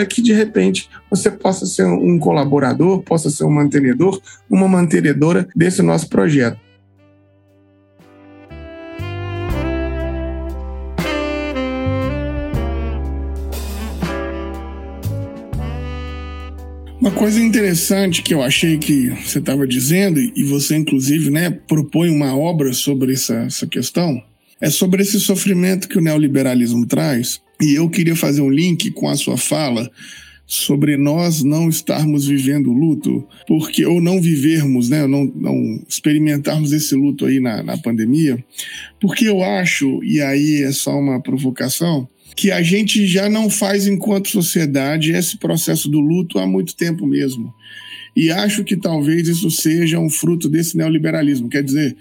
para 0.00 0.06
que 0.06 0.22
de 0.22 0.32
repente 0.32 0.88
você 1.10 1.30
possa 1.30 1.66
ser 1.66 1.84
um 1.84 2.18
colaborador, 2.18 3.02
possa 3.02 3.28
ser 3.28 3.44
um 3.44 3.50
mantenedor, 3.50 4.18
uma 4.48 4.66
mantenedora 4.66 5.46
desse 5.54 5.82
nosso 5.82 6.08
projeto. 6.08 6.58
Uma 16.98 17.10
coisa 17.10 17.40
interessante 17.42 18.22
que 18.22 18.32
eu 18.32 18.42
achei 18.42 18.78
que 18.78 19.10
você 19.10 19.38
estava 19.38 19.66
dizendo, 19.66 20.18
e 20.18 20.44
você 20.44 20.76
inclusive 20.76 21.28
né, 21.28 21.50
propõe 21.50 22.08
uma 22.08 22.34
obra 22.34 22.72
sobre 22.72 23.12
essa, 23.12 23.34
essa 23.40 23.66
questão, 23.66 24.22
é 24.62 24.70
sobre 24.70 25.02
esse 25.02 25.20
sofrimento 25.20 25.88
que 25.88 25.98
o 25.98 26.00
neoliberalismo 26.00 26.86
traz 26.86 27.42
e 27.60 27.74
eu 27.74 27.88
queria 27.88 28.16
fazer 28.16 28.40
um 28.40 28.50
link 28.50 28.90
com 28.92 29.08
a 29.08 29.16
sua 29.16 29.36
fala 29.36 29.90
sobre 30.46 30.96
nós 30.96 31.44
não 31.44 31.68
estarmos 31.68 32.26
vivendo 32.26 32.72
luto, 32.72 33.24
porque 33.46 33.86
ou 33.86 34.00
não 34.00 34.20
vivermos, 34.20 34.88
né, 34.88 35.06
não, 35.06 35.24
não 35.26 35.80
experimentarmos 35.88 36.72
esse 36.72 36.92
luto 36.96 37.24
aí 37.24 37.38
na, 37.38 37.62
na 37.62 37.78
pandemia, 37.78 38.44
porque 39.00 39.28
eu 39.28 39.44
acho, 39.44 40.02
e 40.02 40.20
aí 40.20 40.62
é 40.64 40.72
só 40.72 40.98
uma 40.98 41.22
provocação, 41.22 42.08
que 42.34 42.50
a 42.50 42.62
gente 42.62 43.06
já 43.06 43.28
não 43.28 43.48
faz 43.48 43.86
enquanto 43.86 44.28
sociedade 44.28 45.12
esse 45.12 45.38
processo 45.38 45.88
do 45.88 46.00
luto 46.00 46.38
há 46.38 46.46
muito 46.46 46.74
tempo 46.74 47.06
mesmo. 47.06 47.54
E 48.16 48.30
acho 48.30 48.64
que 48.64 48.76
talvez 48.76 49.28
isso 49.28 49.50
seja 49.50 50.00
um 50.00 50.10
fruto 50.10 50.48
desse 50.48 50.76
neoliberalismo. 50.76 51.48
Quer 51.48 51.62
dizer, 51.62 51.96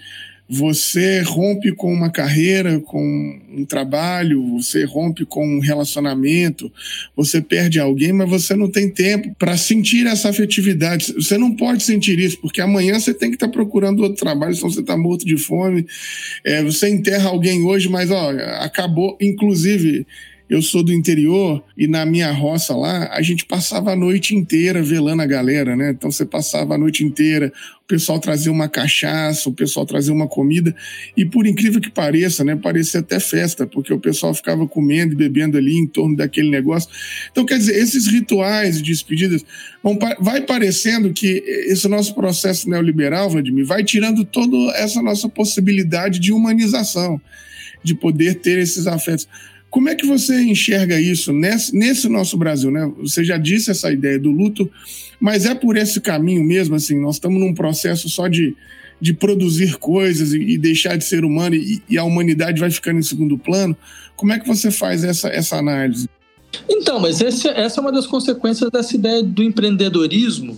você 0.52 1.22
rompe 1.22 1.72
com 1.72 1.94
uma 1.94 2.10
carreira, 2.10 2.80
com 2.80 3.40
um 3.54 3.64
trabalho, 3.64 4.58
você 4.58 4.84
rompe 4.84 5.24
com 5.24 5.46
um 5.46 5.60
relacionamento, 5.60 6.72
você 7.16 7.40
perde 7.40 7.80
alguém, 7.80 8.12
mas 8.12 8.28
você 8.28 8.56
não 8.56 8.68
tem 8.68 8.90
tempo 8.90 9.36
para 9.38 9.56
sentir 9.56 10.08
essa 10.08 10.30
afetividade. 10.30 11.14
Você 11.14 11.38
não 11.38 11.56
pode 11.56 11.84
sentir 11.84 12.18
isso, 12.18 12.40
porque 12.42 12.62
amanhã 12.62 13.00
você 13.00 13.14
tem 13.14 13.30
que 13.30 13.36
estar 13.36 13.46
tá 13.46 13.54
procurando 13.54 14.02
outro 14.02 14.18
trabalho, 14.18 14.56
senão 14.56 14.72
você 14.72 14.80
está 14.80 14.98
morto 14.98 15.24
de 15.24 15.38
fome. 15.38 15.86
É, 16.44 16.64
você 16.64 16.90
enterra 16.90 17.30
alguém 17.30 17.64
hoje, 17.64 17.88
mas 17.88 18.10
ó, 18.10 18.32
acabou. 18.62 19.16
Inclusive, 19.22 20.08
eu 20.50 20.64
sou 20.64 20.82
do 20.82 20.92
interior 20.92 21.64
e 21.78 21.86
na 21.88 22.04
minha 22.08 22.32
roça 22.32 22.76
lá, 22.76 23.10
a 23.14 23.22
gente 23.22 23.46
passava 23.46 23.92
a 23.92 23.96
noite 23.96 24.36
inteira 24.36 24.82
velando 24.82 25.22
a 25.22 25.26
galera, 25.28 25.76
né? 25.76 25.92
Então 25.92 26.12
você 26.12 26.26
passava 26.26 26.74
a 26.74 26.78
noite 26.78 27.04
inteira, 27.04 27.54
o 27.84 27.88
pessoal 27.88 28.20
trazia 28.20 28.52
uma 28.52 28.68
cachaça, 28.68 29.48
o 29.48 29.54
pessoal 29.54 29.86
trazia 29.86 30.12
uma 30.12 30.28
comida, 30.28 30.76
e 31.16 31.24
por 31.24 31.46
incrível 31.46 31.80
que 31.80 31.92
pareça, 31.92 32.44
né? 32.44 32.56
Parecia 32.56 33.00
até 33.00 33.20
festa, 33.20 33.68
porque 33.68 33.94
o 33.94 34.00
pessoal 34.00 34.34
ficava 34.34 34.68
comendo 34.68 35.14
e 35.14 35.16
bebendo 35.16 35.56
ali 35.56 35.78
em 35.78 35.86
torno 35.86 36.16
daquele 36.16 36.50
negócio. 36.50 36.90
Então, 37.32 37.46
quer 37.46 37.60
dizer, 37.60 37.76
esses 37.76 38.08
rituais 38.08 38.82
de 38.82 38.90
despedidas, 38.90 39.46
vão, 39.84 40.00
vai 40.20 40.42
parecendo 40.42 41.14
que 41.14 41.44
esse 41.68 41.88
nosso 41.88 42.16
processo 42.16 42.68
neoliberal, 42.68 43.30
Vladimir, 43.30 43.66
vai 43.66 43.84
tirando 43.84 44.26
toda 44.26 44.58
essa 44.78 45.00
nossa 45.00 45.30
possibilidade 45.30 46.18
de 46.18 46.32
humanização, 46.32 47.22
de 47.84 47.94
poder 47.94 48.36
ter 48.36 48.58
esses 48.58 48.88
afetos. 48.88 49.28
Como 49.70 49.88
é 49.88 49.96
que 49.96 50.06
você 50.06 50.42
enxerga 50.42 51.00
isso 51.00 51.32
nesse, 51.32 51.76
nesse, 51.76 52.10
nosso 52.10 52.38
Brasil? 52.38 52.72
Né? 52.72 52.92
Você 53.00 53.24
já 53.24 53.38
disse 53.38 53.70
essa 53.70 53.92
ideia 53.92 54.18
do 54.18 54.32
luto, 54.32 54.70
mas 55.20 55.46
é 55.46 55.54
por 55.54 55.78
esse 55.78 56.02
caminho 56.02 56.44
mesmo, 56.44 56.76
assim, 56.76 57.00
nós 57.00 57.16
estamos 57.16 57.40
num 57.40 57.54
processo 57.54 58.10
só 58.10 58.28
de, 58.28 58.56
de 59.00 59.14
produzir 59.14 59.78
coisas 59.78 60.34
e, 60.34 60.40
e 60.40 60.58
deixar 60.58 60.98
de 60.98 61.04
ser 61.04 61.24
humano 61.24 61.56
e, 61.56 61.82
e, 61.88 61.98
a 61.98 62.04
humanidade 62.04 62.60
vai 62.60 62.72
ficando 62.72 63.00
em 63.00 63.04
segundo 63.04 63.38
plano. 63.38 63.78
Como 64.16 64.34
é 64.34 64.40
que 64.40 64.48
você 64.48 64.72
faz 64.72 65.04
essa, 65.04 65.30
essa 65.30 65.58
análise? 65.58 66.10
Então, 66.68 67.00
mas 67.00 67.22
esse, 67.22 67.48
essa 67.48 67.80
é 67.80 67.82
uma 67.82 67.92
das 67.92 68.08
consequências 68.08 68.72
dessa 68.72 68.96
ideia 68.96 69.22
do 69.22 69.44
empreendedorismo 69.44 70.58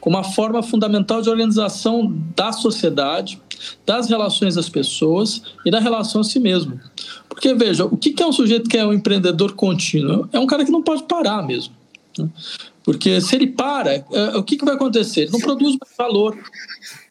como 0.00 0.16
uma 0.16 0.24
forma 0.24 0.62
fundamental 0.62 1.20
de 1.22 1.28
organização 1.28 2.12
da 2.34 2.52
sociedade, 2.52 3.40
das 3.84 4.08
relações 4.08 4.54
das 4.54 4.68
pessoas 4.68 5.42
e 5.64 5.70
da 5.70 5.78
relação 5.78 6.20
a 6.22 6.24
si 6.24 6.38
mesmo. 6.40 6.80
Porque, 7.28 7.54
veja, 7.54 7.84
o 7.84 7.96
que 7.96 8.22
é 8.22 8.26
um 8.26 8.32
sujeito 8.32 8.68
que 8.68 8.76
é 8.76 8.84
um 8.84 8.92
empreendedor 8.92 9.52
contínuo? 9.52 10.28
É 10.32 10.38
um 10.38 10.46
cara 10.46 10.64
que 10.64 10.70
não 10.70 10.82
pode 10.82 11.02
parar 11.04 11.42
mesmo. 11.46 11.74
Né? 12.18 12.28
Porque 12.82 13.20
se 13.20 13.36
ele 13.36 13.46
para, 13.46 13.94
é, 13.94 14.04
o 14.36 14.42
que 14.42 14.56
vai 14.64 14.74
acontecer? 14.74 15.22
Ele 15.22 15.32
não 15.32 15.40
produz 15.40 15.76
mais 15.80 15.96
valor. 15.96 16.36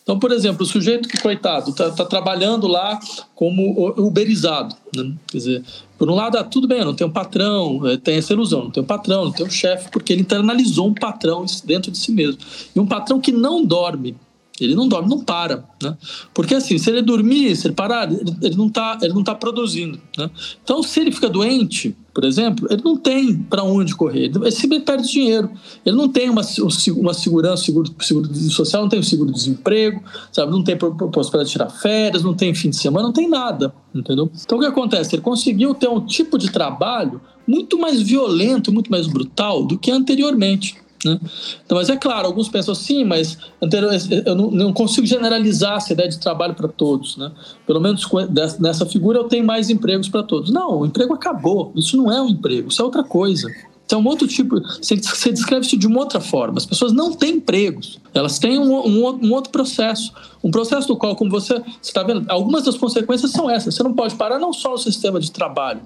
Então, 0.10 0.17
por 0.17 0.32
exemplo, 0.32 0.63
o 0.63 0.65
sujeito 0.65 1.08
que, 1.08 1.22
coitado, 1.22 1.69
está 1.69 1.91
tá 1.91 2.04
trabalhando 2.04 2.65
lá 2.65 3.00
como 3.36 3.93
uberizado. 3.95 4.76
Né? 4.95 5.13
Quer 5.28 5.38
dizer, 5.38 5.63
por 6.00 6.10
um 6.10 6.15
lado, 6.15 6.36
ah, 6.36 6.43
tudo 6.43 6.67
bem, 6.67 6.84
não 6.84 6.95
tem 6.95 7.06
um 7.06 7.12
patrão, 7.12 7.88
é, 7.88 7.95
tem 7.95 8.17
essa 8.17 8.34
ilusão, 8.34 8.63
não 8.63 8.72
tem 8.72 8.82
um 8.82 8.86
patrão, 8.88 9.26
não 9.26 9.32
tem 9.32 9.45
um 9.45 9.52
chefe, 9.52 9.91
porque 9.91 10.12
ele 10.12 10.24
internalizou 10.24 10.88
um 10.88 10.95
patrão 10.95 11.45
dentro 11.63 11.91
de 11.91 11.98
si 12.00 12.12
mesmo. 12.12 12.41
E 12.76 12.80
um 12.80 12.88
patrão 12.88 13.22
que 13.22 13.32
não 13.32 13.63
dorme, 13.63 14.17
ele 14.63 14.76
não 14.76 14.88
dorme, 14.88 15.10
não 15.10 15.19
para, 15.19 15.63
né? 15.82 15.98
Porque 16.34 16.56
assim, 16.56 16.78
se 16.78 16.89
ele 16.89 17.02
dormir, 17.02 17.56
se 17.56 17.67
ele 17.67 17.74
parar, 17.74 18.12
ele, 18.12 18.36
ele 18.41 18.56
não 18.56 18.67
está 18.67 18.98
ele 19.02 19.13
não 19.13 19.24
tá 19.24 19.36
produzindo, 19.36 20.00
né? 20.17 20.30
Então, 20.63 20.84
se 20.84 21.00
ele 21.00 21.12
fica 21.12 21.30
doente, 21.30 21.95
por 22.13 22.26
exemplo, 22.26 22.67
ele 22.69 22.82
não 22.84 22.98
tem 22.98 23.36
para 23.36 23.63
onde 23.63 23.95
correr, 23.95 24.26
ele 24.26 24.52
simplesmente 24.52 24.84
perde 24.84 25.10
dinheiro. 25.10 25.50
Ele 25.86 25.95
não 25.95 26.10
tem 26.10 26.30
uma, 26.30 26.41
uma 26.41 27.13
segurança, 27.13 27.63
seguro, 27.63 27.95
seguro 28.00 28.36
social, 28.50 28.82
não 28.82 28.89
tem 28.89 29.00
o 29.00 29.04
seguro 29.04 29.32
desemprego, 29.32 30.04
sabe? 30.32 30.52
Não 30.52 30.63
tem 30.63 30.78
possibilidade 30.78 31.45
de 31.45 31.52
tirar 31.52 31.69
férias, 31.69 32.24
não 32.24 32.34
tem 32.34 32.54
fim 32.54 32.69
de 32.69 32.76
semana, 32.76 33.06
não 33.06 33.13
tem 33.13 33.30
nada, 33.30 33.74
entendeu? 33.93 34.30
Então, 34.43 34.58
o 34.58 34.62
que 34.62 34.67
acontece? 34.67 35.15
Ele 35.15 35.22
conseguiu 35.22 35.74
ter 35.74 35.88
um 35.88 36.06
tipo 36.06 36.38
de 36.38 36.52
trabalho 36.52 37.22
muito 37.48 37.80
mais 37.80 38.02
violento, 38.02 38.72
muito 38.72 38.91
mais 38.91 39.08
brutal 39.08 39.65
do 39.65 39.78
que 39.78 39.89
anteriormente. 39.89 40.76
Né? 41.06 41.20
Então, 41.66 41.78
mas 41.78 41.90
é 41.90 41.96
claro, 41.96 42.28
alguns 42.28 42.50
pensam 42.50 42.74
assim, 42.74 43.04
mas 43.04 43.38
eu 44.26 44.36
não, 44.36 44.74
consigo 44.74 45.08
generalizar 45.08 45.78
essa 45.78 45.94
ideia 45.94 46.10
de 46.10 46.20
trabalho 46.20 46.54
para 46.54 46.68
todos. 46.68 47.16
Né? 47.18 47.32
Pelo 47.66 47.80
menos 47.80 48.06
nessa 48.60 48.86
figura 48.86 49.20
eu 49.20 49.26
tenho 49.26 49.46
mais 49.46 49.70
empregos 49.70 50.10
para 50.10 50.24
todos. 50.24 50.52
Não, 50.52 50.80
o 50.80 50.86
emprego 50.86 51.14
acabou. 51.14 51.72
Isso 51.76 51.96
não 51.96 52.12
é 52.12 52.22
um 52.22 52.28
emprego, 52.28 52.70
isso 52.70 52.82
é 52.82 52.86
outra 52.86 53.04
coisa. 53.04 53.48
Isso 53.89 53.95
é 53.95 53.97
um 53.97 54.06
outro 54.06 54.28
tipo. 54.28 54.62
Você, 54.80 55.32
descreve 55.32 55.65
isso 55.65 55.75
de 55.75 55.88
uma 55.88 56.02
outra 56.02 56.21
forma. 56.21 56.60
As 56.60 56.65
pessoas 56.65 56.93
não 56.93 57.12
têm 57.12 57.38
empregos. 57.38 57.99
Elas 58.13 58.38
têm 58.38 58.60
um, 58.60 58.71
um, 58.71 59.19
um 59.25 59.34
outro 59.34 59.52
processo. 59.52 60.13
Um 60.43 60.52
processo 60.52 60.88
do 60.88 60.95
qual, 60.95 61.15
como 61.15 61.32
você 61.32 61.60
está 61.82 62.04
vendo, 62.04 62.23
algumas 62.30 62.63
das 62.63 62.78
consequências 62.78 63.32
são 63.32 63.49
essas. 63.49 63.73
Você 63.73 63.82
não 63.82 63.95
pode 63.95 64.13
parar 64.13 64.38
não 64.38 64.54
só 64.54 64.75
o 64.75 64.78
sistema 64.78 65.19
de 65.19 65.32
trabalho. 65.32 65.82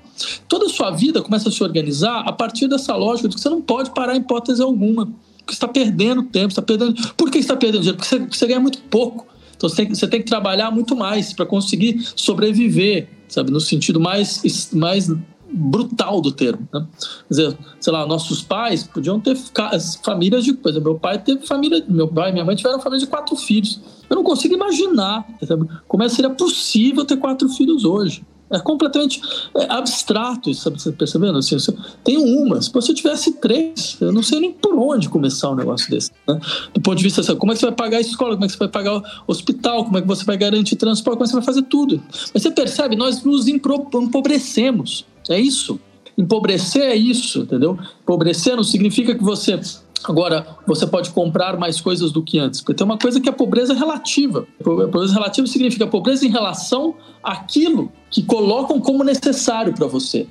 Toda 0.49 0.65
a 0.65 0.69
sua 0.69 0.91
vida 0.91 1.21
começa 1.21 1.47
a 1.47 1.51
se 1.51 1.63
organizar 1.63 2.27
a 2.27 2.33
partir 2.33 2.67
dessa 2.67 2.93
lógica 2.93 3.29
de 3.29 3.35
que 3.35 3.41
você 3.41 3.49
não 3.49 3.61
pode 3.61 3.91
parar 3.91 4.17
em 4.17 4.19
hipótese 4.19 4.61
alguma. 4.61 5.05
Porque 5.37 5.53
está 5.53 5.69
perdendo 5.69 6.23
tempo, 6.23 6.49
está 6.49 6.61
perdendo. 6.61 6.95
Por 7.15 7.31
que 7.31 7.37
está 7.37 7.55
perdendo 7.55 7.83
dinheiro? 7.83 7.97
Porque 7.97 8.17
você, 8.17 8.19
você 8.19 8.47
ganha 8.47 8.59
muito 8.59 8.79
pouco. 8.89 9.25
Então 9.55 9.69
você 9.69 9.77
tem, 9.77 9.95
você 9.95 10.07
tem 10.09 10.19
que 10.19 10.27
trabalhar 10.27 10.71
muito 10.71 10.93
mais 10.93 11.31
para 11.31 11.45
conseguir 11.45 12.05
sobreviver, 12.17 13.07
sabe? 13.29 13.49
No 13.49 13.61
sentido 13.61 13.97
mais, 13.97 14.41
mais 14.73 15.09
brutal 15.53 16.19
do 16.19 16.31
termo. 16.31 16.67
Né? 16.73 16.85
Quer 17.27 17.29
dizer, 17.29 17.57
sei 17.79 17.93
lá, 17.93 18.05
nossos 18.05 18.41
pais 18.41 18.83
podiam 18.83 19.19
ter 19.19 19.37
famílias 20.03 20.43
de. 20.43 20.53
Por 20.53 20.69
exemplo, 20.69 20.91
meu 20.91 20.99
pai 20.99 21.19
teve 21.19 21.45
família. 21.45 21.83
Meu 21.87 22.07
pai 22.07 22.29
e 22.29 22.33
minha 22.33 22.45
mãe 22.45 22.55
tiveram 22.55 22.79
família 22.79 23.05
de 23.05 23.09
quatro 23.09 23.35
filhos. 23.35 23.79
Eu 24.09 24.15
não 24.15 24.23
consigo 24.23 24.53
imaginar 24.53 25.25
sabe? 25.45 25.67
como 25.87 26.03
é 26.03 26.09
seria 26.09 26.29
possível 26.29 27.05
ter 27.05 27.17
quatro 27.17 27.47
filhos 27.49 27.85
hoje. 27.85 28.25
É 28.53 28.59
completamente 28.59 29.19
é, 29.57 29.65
abstrato 29.67 30.47
isso, 30.47 30.61
sabe? 30.61 30.79
Você 30.79 30.91
percebendo? 30.91 31.39
Assim, 31.39 31.57
você, 31.57 31.73
tem 32.03 32.17
uma. 32.17 32.61
Se 32.61 32.71
você 32.71 32.93
tivesse 32.93 33.33
três, 33.33 33.97
eu 33.99 34.11
não 34.11 34.21
sei 34.21 34.39
nem 34.39 34.51
por 34.51 34.75
onde 34.75 35.09
começar 35.09 35.49
um 35.49 35.55
negócio 35.55 35.89
desse. 35.89 36.11
Né? 36.27 36.39
Do 36.71 36.79
ponto 36.79 36.97
de 36.97 37.03
vista, 37.03 37.21
assim, 37.21 37.35
como 37.35 37.51
é 37.51 37.55
que 37.55 37.61
você 37.61 37.65
vai 37.65 37.75
pagar 37.75 37.97
a 37.97 38.01
escola, 38.01 38.35
como 38.35 38.45
é 38.45 38.47
que 38.47 38.53
você 38.53 38.59
vai 38.59 38.67
pagar 38.67 38.97
o 38.97 39.03
hospital, 39.25 39.85
como 39.85 39.97
é 39.97 40.01
que 40.01 40.07
você 40.07 40.23
vai 40.23 40.37
garantir 40.37 40.75
transporte, 40.75 41.17
como 41.17 41.23
é 41.23 41.27
que 41.27 41.31
você 41.31 41.37
vai 41.37 41.45
fazer 41.45 41.63
tudo. 41.63 41.99
Mas 42.31 42.43
você 42.43 42.51
percebe, 42.51 42.95
nós 42.95 43.23
nos 43.23 43.47
empobrecemos. 43.47 45.05
É 45.29 45.39
isso. 45.39 45.79
Empobrecer 46.17 46.83
é 46.83 46.95
isso, 46.95 47.41
entendeu? 47.41 47.77
Empobrecer 48.01 48.55
não 48.55 48.63
significa 48.63 49.15
que 49.15 49.23
você 49.23 49.59
Agora, 50.03 50.45
você 50.67 50.85
pode 50.85 51.11
comprar 51.11 51.57
mais 51.57 51.79
coisas 51.79 52.11
do 52.11 52.21
que 52.21 52.37
antes, 52.37 52.59
porque 52.59 52.73
tem 52.73 52.83
uma 52.83 52.97
coisa 52.97 53.21
que 53.21 53.29
é 53.29 53.31
pobreza 53.31 53.73
relativa. 53.73 54.45
Pobreza 54.61 55.13
relativa 55.13 55.47
significa 55.47 55.87
pobreza 55.87 56.25
em 56.25 56.29
relação 56.29 56.95
àquilo 57.23 57.89
que 58.11 58.21
colocam 58.21 58.81
como 58.81 59.03
necessário 59.03 59.73
para 59.73 59.87
você. 59.87 60.27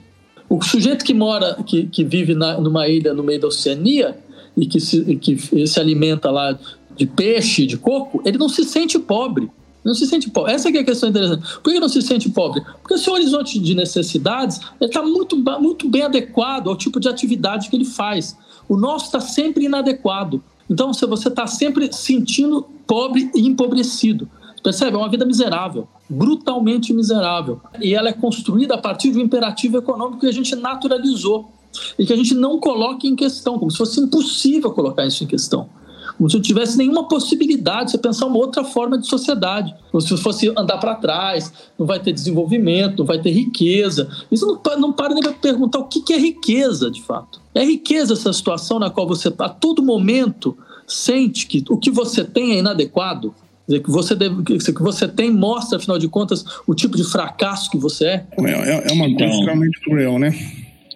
O 0.48 0.62
sujeito 0.62 1.04
que 1.04 1.14
mora, 1.14 1.56
que, 1.64 1.86
que 1.86 2.04
vive 2.04 2.34
na, 2.34 2.60
numa 2.60 2.86
ilha 2.86 3.14
no 3.14 3.22
meio 3.22 3.40
da 3.40 3.48
Oceania 3.48 4.18
e 4.54 4.66
que 4.66 4.78
se, 4.78 5.16
que 5.16 5.66
se 5.66 5.80
alimenta 5.80 6.30
lá 6.30 6.58
de 6.94 7.06
peixe, 7.06 7.66
de 7.66 7.78
coco, 7.78 8.20
ele 8.26 8.36
não 8.36 8.50
se 8.50 8.64
sente 8.64 8.98
pobre. 8.98 9.50
Não 9.84 9.94
se 9.94 10.06
sente 10.06 10.30
pobre. 10.30 10.52
Essa 10.52 10.68
é 10.68 10.78
a 10.78 10.84
questão 10.84 11.08
interessante. 11.08 11.42
Por 11.62 11.72
que 11.72 11.80
não 11.80 11.88
se 11.88 12.00
sente 12.02 12.30
pobre? 12.30 12.62
Porque 12.80 12.98
seu 12.98 13.12
horizonte 13.12 13.58
de 13.58 13.74
necessidades 13.74 14.60
está 14.80 15.02
muito, 15.02 15.36
muito 15.36 15.88
bem 15.88 16.02
adequado 16.02 16.68
ao 16.68 16.76
tipo 16.76 17.00
de 17.00 17.08
atividade 17.08 17.68
que 17.68 17.76
ele 17.76 17.84
faz. 17.84 18.36
O 18.68 18.76
nosso 18.76 19.06
está 19.06 19.20
sempre 19.20 19.64
inadequado. 19.64 20.42
Então, 20.70 20.92
se 20.94 21.04
você 21.06 21.28
está 21.28 21.46
sempre 21.46 21.92
sentindo 21.92 22.66
pobre 22.86 23.30
e 23.34 23.46
empobrecido. 23.46 24.28
Percebe? 24.62 24.94
É 24.94 24.98
uma 24.98 25.08
vida 25.08 25.26
miserável, 25.26 25.88
brutalmente 26.08 26.94
miserável. 26.94 27.60
E 27.80 27.94
ela 27.94 28.08
é 28.08 28.12
construída 28.12 28.74
a 28.74 28.78
partir 28.78 29.10
de 29.10 29.18
um 29.18 29.22
imperativo 29.22 29.78
econômico 29.78 30.20
que 30.20 30.26
a 30.26 30.32
gente 30.32 30.54
naturalizou 30.54 31.50
e 31.98 32.06
que 32.06 32.12
a 32.12 32.16
gente 32.16 32.34
não 32.34 32.60
coloca 32.60 33.06
em 33.06 33.16
questão, 33.16 33.58
como 33.58 33.70
se 33.70 33.78
fosse 33.78 34.00
impossível 34.00 34.70
colocar 34.70 35.04
isso 35.04 35.24
em 35.24 35.26
questão 35.26 35.68
como 36.22 36.30
se 36.30 36.36
não 36.36 36.42
tivesse 36.42 36.78
nenhuma 36.78 37.08
possibilidade 37.08 37.86
de 37.86 37.90
você 37.90 37.98
pensar 37.98 38.26
uma 38.26 38.36
outra 38.36 38.62
forma 38.62 38.96
de 38.96 39.08
sociedade. 39.08 39.74
Como 39.90 40.00
se 40.00 40.16
fosse 40.18 40.52
andar 40.56 40.78
para 40.78 40.94
trás, 40.94 41.52
não 41.76 41.84
vai 41.84 41.98
ter 41.98 42.12
desenvolvimento, 42.12 42.98
não 42.98 43.04
vai 43.04 43.20
ter 43.20 43.32
riqueza. 43.32 44.08
Isso 44.30 44.46
não, 44.46 44.78
não 44.78 44.92
para 44.92 45.14
nem 45.14 45.22
para 45.22 45.32
perguntar 45.32 45.80
o 45.80 45.88
que, 45.88 46.00
que 46.00 46.12
é 46.12 46.18
riqueza, 46.18 46.88
de 46.92 47.02
fato. 47.02 47.40
É 47.52 47.64
riqueza 47.64 48.12
essa 48.12 48.32
situação 48.32 48.78
na 48.78 48.88
qual 48.88 49.04
você, 49.04 49.34
a 49.36 49.48
todo 49.48 49.82
momento, 49.82 50.56
sente 50.86 51.44
que 51.44 51.64
o 51.68 51.76
que 51.76 51.90
você 51.90 52.22
tem 52.22 52.52
é 52.52 52.58
inadequado? 52.60 53.34
Quer 53.66 53.72
dizer, 53.72 53.82
que 53.82 53.90
você, 53.90 54.14
deve, 54.14 54.44
que 54.44 54.72
você 54.80 55.08
tem 55.08 55.28
mostra, 55.28 55.78
afinal 55.78 55.98
de 55.98 56.06
contas, 56.06 56.44
o 56.68 56.72
tipo 56.72 56.96
de 56.96 57.02
fracasso 57.02 57.68
que 57.68 57.76
você 57.76 58.04
é? 58.06 58.26
É, 58.38 58.50
é, 58.50 58.90
é 58.90 58.92
uma 58.92 59.06
coisa 59.06 59.08
então, 59.08 59.28
extremamente 59.28 59.80
cruel, 59.80 60.20
né? 60.20 60.32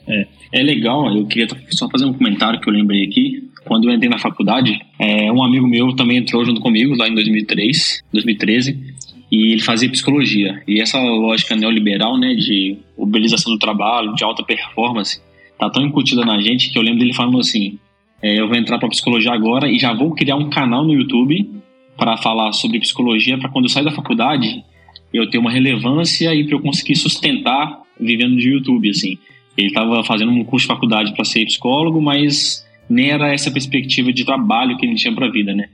É, 0.06 0.26
é 0.52 0.62
legal, 0.62 1.12
eu 1.12 1.26
queria 1.26 1.48
só 1.70 1.88
fazer 1.90 2.04
um 2.04 2.12
comentário 2.12 2.60
que 2.60 2.68
eu 2.68 2.72
lembrei 2.72 3.04
aqui 3.04 3.45
quando 3.66 3.88
eu 3.88 3.94
entrei 3.94 4.08
na 4.08 4.18
faculdade, 4.18 4.80
é, 4.98 5.30
um 5.30 5.42
amigo 5.42 5.66
meu 5.66 5.94
também 5.94 6.18
entrou 6.18 6.44
junto 6.44 6.60
comigo 6.60 6.96
lá 6.96 7.08
em 7.08 7.14
2003, 7.14 8.02
2013, 8.12 8.96
e 9.30 9.52
ele 9.52 9.60
fazia 9.60 9.90
psicologia. 9.90 10.62
E 10.66 10.80
essa 10.80 10.98
lógica 10.98 11.56
neoliberal, 11.56 12.18
né, 12.18 12.34
de 12.34 12.76
mobilização 12.96 13.52
do 13.52 13.58
trabalho, 13.58 14.14
de 14.14 14.24
alta 14.24 14.42
performance, 14.42 15.20
tá 15.58 15.68
tão 15.68 15.84
incutida 15.84 16.24
na 16.24 16.40
gente 16.40 16.70
que 16.70 16.78
eu 16.78 16.82
lembro 16.82 17.00
dele 17.00 17.12
falando 17.12 17.40
assim: 17.40 17.78
é, 18.22 18.40
eu 18.40 18.48
vou 18.48 18.56
entrar 18.56 18.78
para 18.78 18.88
psicologia 18.88 19.32
agora 19.32 19.70
e 19.70 19.78
já 19.78 19.92
vou 19.92 20.14
criar 20.14 20.36
um 20.36 20.48
canal 20.48 20.84
no 20.84 20.92
YouTube 20.94 21.50
para 21.96 22.16
falar 22.16 22.52
sobre 22.52 22.78
psicologia, 22.78 23.36
para 23.36 23.48
quando 23.48 23.64
eu 23.64 23.70
sair 23.70 23.84
da 23.84 23.90
faculdade 23.90 24.64
eu 25.12 25.28
ter 25.28 25.38
uma 25.38 25.50
relevância 25.50 26.34
e 26.34 26.44
para 26.44 26.56
eu 26.56 26.60
conseguir 26.60 26.96
sustentar 26.96 27.80
vivendo 27.98 28.36
de 28.36 28.50
YouTube, 28.50 28.90
assim. 28.90 29.18
Ele 29.56 29.68
estava 29.68 30.04
fazendo 30.04 30.30
um 30.30 30.44
curso 30.44 30.66
de 30.66 30.74
faculdade 30.74 31.14
para 31.14 31.24
ser 31.24 31.46
psicólogo, 31.46 32.00
mas 32.00 32.65
nem 32.88 33.10
era 33.10 33.32
essa 33.32 33.50
perspectiva 33.50 34.12
de 34.12 34.24
trabalho 34.24 34.76
que 34.76 34.86
ele 34.86 34.94
tinha 34.94 35.14
para 35.14 35.26
a 35.26 35.30
vida, 35.30 35.54
né? 35.54 35.68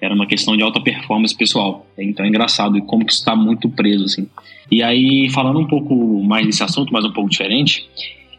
Era 0.00 0.14
uma 0.14 0.26
questão 0.26 0.56
de 0.56 0.62
alta 0.62 0.80
performance 0.80 1.34
pessoal. 1.34 1.86
Então 1.96 2.24
é 2.24 2.28
engraçado 2.28 2.80
como 2.82 3.04
que 3.04 3.12
está 3.12 3.34
muito 3.34 3.68
preso, 3.68 4.04
assim. 4.04 4.28
E 4.70 4.82
aí, 4.82 5.28
falando 5.30 5.58
um 5.58 5.66
pouco 5.66 6.22
mais 6.22 6.46
desse 6.46 6.62
assunto, 6.62 6.92
mas 6.92 7.04
um 7.04 7.12
pouco 7.12 7.30
diferente, 7.30 7.88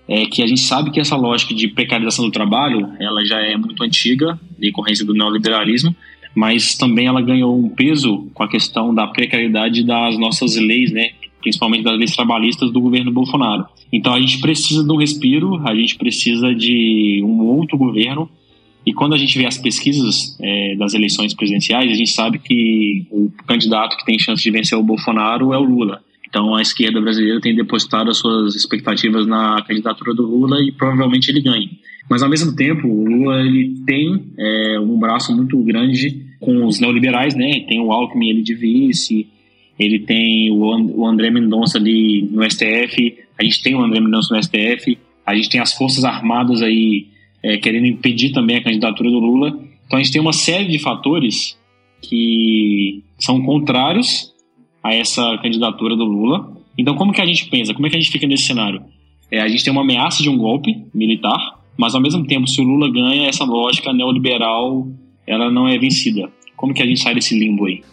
é 0.08 0.26
que 0.26 0.42
a 0.42 0.48
gente 0.48 0.62
sabe 0.62 0.92
que 0.92 1.00
essa 1.00 1.16
lógica 1.16 1.54
de 1.54 1.68
precarização 1.68 2.26
do 2.26 2.32
trabalho, 2.32 2.94
ela 3.00 3.26
já 3.26 3.40
é 3.40 3.58
muito 3.58 3.82
antiga, 3.84 4.40
decorrência 4.58 5.06
do 5.06 5.13
neoliberalismo, 5.13 5.96
mas 6.36 6.76
também 6.76 7.08
ela 7.08 7.22
ganhou 7.22 7.58
um 7.58 7.70
peso 7.70 8.30
com 8.34 8.44
a 8.44 8.48
questão 8.48 8.94
da 8.94 9.08
precariedade 9.08 9.84
das 9.84 10.18
nossas 10.18 10.56
leis, 10.56 10.92
né? 10.92 11.12
principalmente 11.42 11.84
das 11.84 11.98
leis 11.98 12.16
trabalhistas 12.16 12.72
do 12.72 12.80
governo 12.80 13.12
Bolsonaro. 13.12 13.66
Então 13.91 14.13
a 14.13 14.19
gente 14.19 14.39
precisa 14.39 14.84
de 14.84 14.91
um 14.91 14.97
respiro, 14.97 15.56
a 15.67 15.73
gente 15.76 15.97
precisa 15.97 16.54
de 16.54 17.21
um 17.23 17.45
outro 17.45 17.78
governo. 17.78 18.30
E 18.86 18.93
quando 18.93 19.13
a 19.13 19.17
gente 19.17 19.38
vê 19.38 19.45
as 19.45 19.58
pesquisas 19.58 20.38
é, 20.41 20.76
das 20.76 20.93
eleições 20.93 21.34
presidenciais, 21.34 21.91
a 21.91 21.95
gente 21.95 22.12
sabe 22.12 22.39
que 22.39 23.06
o 23.12 23.30
candidato 23.45 23.97
que 23.97 24.06
tem 24.06 24.17
chance 24.17 24.41
de 24.41 24.52
vencer 24.52 24.78
o 24.78 24.84
Bolsonaro 24.84 25.54
é 25.54 25.58
o 25.58 25.63
Lula. 25.63 26.02
Então 26.28 26.56
a 26.56 26.62
esquerda 26.62 27.00
brasileira 27.02 27.39
tem 27.41 27.56
depositado 27.56 28.10
as 28.10 28.17
suas 28.17 28.56
expectativas 28.56 29.26
na 29.26 29.62
candidatura 29.63 30.13
do 30.13 30.23
Lula 30.23 30.62
e 30.62 30.71
provavelmente 30.71 31.30
ele 31.30 31.41
ganhe. 31.41 31.71
Mas 32.10 32.23
ao 32.23 32.30
mesmo 32.30 32.56
tempo, 32.56 32.88
o 32.88 33.06
Lula 33.06 33.41
ele 33.41 33.76
tem 33.86 34.23
é, 34.38 34.80
um 34.80 34.97
braço 34.97 35.36
muito 35.36 35.58
grande 35.60 36.26
com 36.39 36.65
os 36.65 36.80
neoliberais, 36.80 37.36
né? 37.36 37.65
Tem 37.67 37.82
o 37.82 37.91
Alckmin 37.91 38.30
ele 38.30 38.41
de 38.41 38.54
vice, 38.54 39.28
ele 39.78 40.00
tem 40.00 40.52
o 40.52 41.06
André 41.06 41.30
Mendonça 41.30 41.78
ali 41.78 42.28
no 42.32 42.43
STF, 42.50 43.17
a 43.39 43.43
gente 43.43 43.62
tem 43.62 43.73
André 43.73 44.00
Mendonça 44.00 44.34
no 44.34 44.41
STF, 44.41 44.97
a 45.26 45.36
gente 45.36 45.50
tem 45.50 45.60
as 45.60 45.73
Forças 45.73 46.04
Armadas 46.04 46.62
aí 46.62 47.08
é, 47.43 47.58
querendo 47.58 47.86
impedir 47.86 48.32
também 48.32 48.58
a 48.58 48.63
candidatura 48.63 49.10
do 49.10 49.19
Lula. 49.19 49.60
Então 49.86 50.00
a 50.00 50.04
gente 50.04 50.12
tem 50.12 50.21
uma 50.21 50.34
série 50.34 50.67
de 50.67 50.80
fatores 50.80 51.58
que 52.02 53.04
são 53.19 53.41
contrários 53.41 54.34
a 54.84 54.93
essa 54.93 55.38
candidatura 55.41 55.95
do 55.95 56.06
Lula. 56.06 56.52
Então 56.78 56.95
como 56.95 57.13
que 57.13 57.21
a 57.21 57.26
gente 57.26 57.45
pensa? 57.50 57.73
Como 57.73 57.88
é 57.88 57.89
que 57.89 57.97
a 57.97 58.00
gente 58.00 58.12
fica 58.12 58.28
nesse 58.28 58.43
cenário? 58.43 58.82
É, 59.32 59.41
a 59.41 59.47
gente 59.47 59.63
tem 59.63 59.71
uma 59.71 59.82
ameaça 59.82 60.23
de 60.23 60.30
um 60.30 60.38
golpe 60.38 60.86
militar, 60.93 61.60
mas 61.78 61.93
ao 61.93 62.02
mesmo 62.02 62.26
tempo, 62.26 62.47
se 62.47 62.62
o 62.62 62.63
Lula 62.63 62.89
ganha, 62.89 63.28
essa 63.28 63.43
lógica 63.43 63.91
neoliberal 63.93 64.88
ela 65.28 65.52
não 65.52 65.67
é 65.67 65.78
vencida. 65.78 66.32
Como 66.56 66.73
que 66.73 66.82
a 66.82 66.86
gente 66.86 67.02
sai 67.02 67.13
desse 67.13 67.38
limbo 67.38 67.65
aí? 67.65 67.84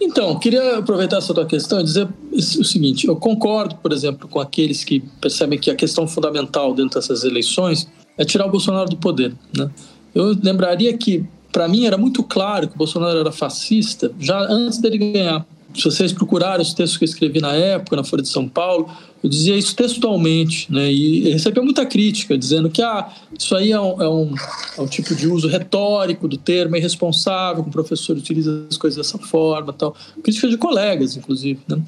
Então, 0.00 0.38
queria 0.38 0.78
aproveitar 0.78 1.18
essa 1.18 1.34
tua 1.34 1.46
questão 1.46 1.80
e 1.80 1.84
dizer 1.84 2.08
o 2.32 2.64
seguinte: 2.64 3.06
eu 3.06 3.16
concordo, 3.16 3.76
por 3.76 3.92
exemplo, 3.92 4.28
com 4.28 4.40
aqueles 4.40 4.84
que 4.84 5.00
percebem 5.20 5.58
que 5.58 5.70
a 5.70 5.74
questão 5.74 6.06
fundamental 6.06 6.74
dentro 6.74 6.98
dessas 6.98 7.24
eleições 7.24 7.88
é 8.16 8.24
tirar 8.24 8.46
o 8.46 8.50
Bolsonaro 8.50 8.88
do 8.88 8.96
poder. 8.96 9.34
Né? 9.56 9.70
Eu 10.14 10.36
lembraria 10.42 10.96
que, 10.96 11.24
para 11.52 11.68
mim, 11.68 11.86
era 11.86 11.96
muito 11.96 12.22
claro 12.22 12.68
que 12.68 12.74
o 12.74 12.78
Bolsonaro 12.78 13.18
era 13.18 13.32
fascista 13.32 14.10
já 14.18 14.40
antes 14.40 14.78
dele 14.78 14.98
ganhar. 14.98 15.46
Se 15.74 15.84
vocês 15.84 16.12
procurarem 16.12 16.62
os 16.62 16.72
textos 16.72 16.96
que 16.96 17.04
eu 17.04 17.08
escrevi 17.08 17.40
na 17.40 17.52
época, 17.52 17.96
na 17.96 18.02
Folha 18.02 18.22
de 18.22 18.28
São 18.28 18.48
Paulo, 18.48 18.88
eu 19.22 19.28
dizia 19.28 19.56
isso 19.56 19.74
textualmente, 19.76 20.72
né? 20.72 20.90
E 20.90 21.30
recebeu 21.30 21.62
muita 21.62 21.84
crítica, 21.84 22.38
dizendo 22.38 22.70
que 22.70 22.80
ah, 22.80 23.12
isso 23.38 23.54
aí 23.54 23.72
é 23.72 23.80
um, 23.80 24.02
é, 24.02 24.08
um, 24.08 24.34
é 24.78 24.80
um 24.80 24.86
tipo 24.86 25.14
de 25.14 25.26
uso 25.26 25.46
retórico 25.48 26.26
do 26.26 26.36
termo, 26.36 26.76
é 26.76 26.78
irresponsável, 26.78 27.62
que 27.62 27.68
o 27.68 27.72
professor 27.72 28.16
utiliza 28.16 28.66
as 28.70 28.76
coisas 28.76 28.96
dessa 28.96 29.18
forma 29.18 29.72
tal. 29.72 29.94
Crítica 30.22 30.48
de 30.48 30.56
colegas, 30.56 31.16
inclusive, 31.16 31.60
né? 31.68 31.80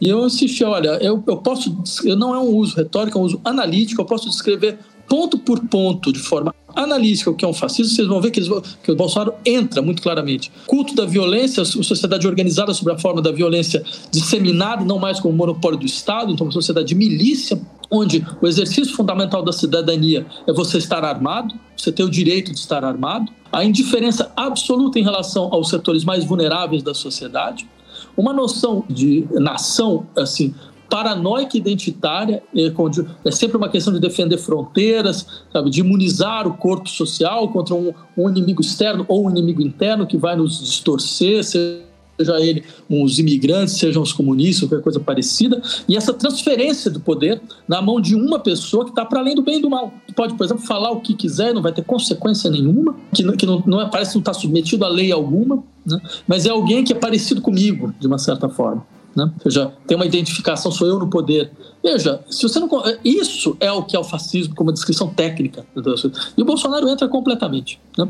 E 0.00 0.08
eu 0.08 0.26
insisti, 0.26 0.64
olha, 0.64 0.98
eu, 1.00 1.22
eu 1.26 1.36
posso, 1.38 1.76
eu 2.04 2.16
não 2.16 2.34
é 2.34 2.38
um 2.38 2.54
uso 2.54 2.76
retórico, 2.76 3.18
é 3.18 3.20
um 3.20 3.24
uso 3.24 3.40
analítico, 3.44 4.00
eu 4.00 4.06
posso 4.06 4.28
descrever 4.28 4.78
ponto 5.08 5.38
por 5.38 5.60
ponto, 5.60 6.12
de 6.12 6.18
forma 6.18 6.54
analítica, 6.74 7.30
o 7.30 7.34
que 7.34 7.44
é 7.44 7.48
um 7.48 7.52
fascismo, 7.52 7.94
vocês 7.94 8.08
vão 8.08 8.20
ver 8.20 8.30
que, 8.30 8.40
eles, 8.40 8.50
que 8.82 8.90
o 8.90 8.96
Bolsonaro 8.96 9.34
entra 9.44 9.80
muito 9.80 10.02
claramente. 10.02 10.50
Culto 10.66 10.94
da 10.94 11.04
violência, 11.04 11.64
sociedade 11.64 12.26
organizada 12.26 12.74
sobre 12.74 12.94
a 12.94 12.98
forma 12.98 13.22
da 13.22 13.30
violência 13.30 13.84
disseminada, 14.10 14.84
não 14.84 14.98
mais 14.98 15.20
como 15.20 15.34
monopólio 15.34 15.78
do 15.78 15.86
Estado, 15.86 16.32
então 16.32 16.46
uma 16.46 16.52
sociedade 16.52 16.88
de 16.88 16.94
milícia, 16.94 17.60
onde 17.90 18.26
o 18.42 18.46
exercício 18.46 18.94
fundamental 18.94 19.42
da 19.42 19.52
cidadania 19.52 20.26
é 20.46 20.52
você 20.52 20.78
estar 20.78 21.04
armado, 21.04 21.54
você 21.76 21.92
ter 21.92 22.02
o 22.02 22.10
direito 22.10 22.52
de 22.52 22.58
estar 22.58 22.84
armado, 22.84 23.30
a 23.52 23.64
indiferença 23.64 24.32
absoluta 24.36 24.98
em 24.98 25.02
relação 25.02 25.48
aos 25.52 25.68
setores 25.68 26.02
mais 26.02 26.24
vulneráveis 26.24 26.82
da 26.82 26.92
sociedade, 26.92 27.68
uma 28.16 28.32
noção 28.32 28.84
de 28.88 29.26
nação 29.32 30.06
assim 30.16 30.54
paranoica 30.94 31.58
identitária, 31.58 32.40
é, 32.54 32.72
é 33.24 33.30
sempre 33.32 33.56
uma 33.56 33.68
questão 33.68 33.92
de 33.92 33.98
defender 33.98 34.38
fronteiras, 34.38 35.26
sabe, 35.52 35.68
de 35.68 35.80
imunizar 35.80 36.46
o 36.46 36.56
corpo 36.56 36.88
social 36.88 37.48
contra 37.48 37.74
um, 37.74 37.92
um 38.16 38.30
inimigo 38.30 38.60
externo 38.60 39.04
ou 39.08 39.26
um 39.26 39.30
inimigo 39.30 39.60
interno 39.60 40.06
que 40.06 40.16
vai 40.16 40.36
nos 40.36 40.60
distorcer, 40.60 41.42
seja 41.42 42.38
ele 42.38 42.62
os 42.88 43.18
imigrantes, 43.18 43.76
sejam 43.76 44.04
os 44.04 44.12
comunistas, 44.12 44.68
qualquer 44.68 44.84
coisa 44.84 45.00
parecida, 45.00 45.60
e 45.88 45.96
essa 45.96 46.14
transferência 46.14 46.88
do 46.88 47.00
poder 47.00 47.42
na 47.66 47.82
mão 47.82 48.00
de 48.00 48.14
uma 48.14 48.38
pessoa 48.38 48.84
que 48.84 48.90
está 48.90 49.04
para 49.04 49.18
além 49.18 49.34
do 49.34 49.42
bem 49.42 49.58
e 49.58 49.62
do 49.62 49.68
mal. 49.68 49.92
Pode, 50.14 50.34
por 50.34 50.44
exemplo, 50.44 50.62
falar 50.62 50.92
o 50.92 51.00
que 51.00 51.14
quiser, 51.14 51.52
não 51.52 51.60
vai 51.60 51.72
ter 51.72 51.82
consequência 51.82 52.48
nenhuma, 52.48 52.94
que, 53.12 53.24
que 53.32 53.46
não, 53.46 53.60
não 53.66 53.80
é, 53.80 53.90
parece 53.90 54.14
não 54.14 54.20
estar 54.20 54.32
tá 54.32 54.38
submetido 54.38 54.84
a 54.84 54.88
lei 54.88 55.10
alguma, 55.10 55.56
né? 55.84 56.00
mas 56.28 56.46
é 56.46 56.50
alguém 56.50 56.84
que 56.84 56.92
é 56.92 56.96
parecido 56.96 57.40
comigo, 57.40 57.92
de 57.98 58.06
uma 58.06 58.18
certa 58.18 58.48
forma. 58.48 58.93
Né? 59.14 59.30
Ou 59.32 59.42
seja, 59.42 59.72
tem 59.86 59.96
uma 59.96 60.06
identificação, 60.06 60.72
sou 60.72 60.88
eu 60.88 60.98
no 60.98 61.08
poder. 61.08 61.50
Veja, 61.82 62.20
se 62.28 62.42
você 62.42 62.58
não. 62.58 62.68
Isso 63.04 63.56
é 63.60 63.70
o 63.70 63.82
que 63.82 63.94
é 63.94 63.98
o 63.98 64.04
fascismo 64.04 64.54
como 64.54 64.72
descrição 64.72 65.08
técnica. 65.08 65.64
E 66.36 66.42
o 66.42 66.44
Bolsonaro 66.44 66.88
entra 66.88 67.08
completamente. 67.08 67.80
Né? 67.96 68.08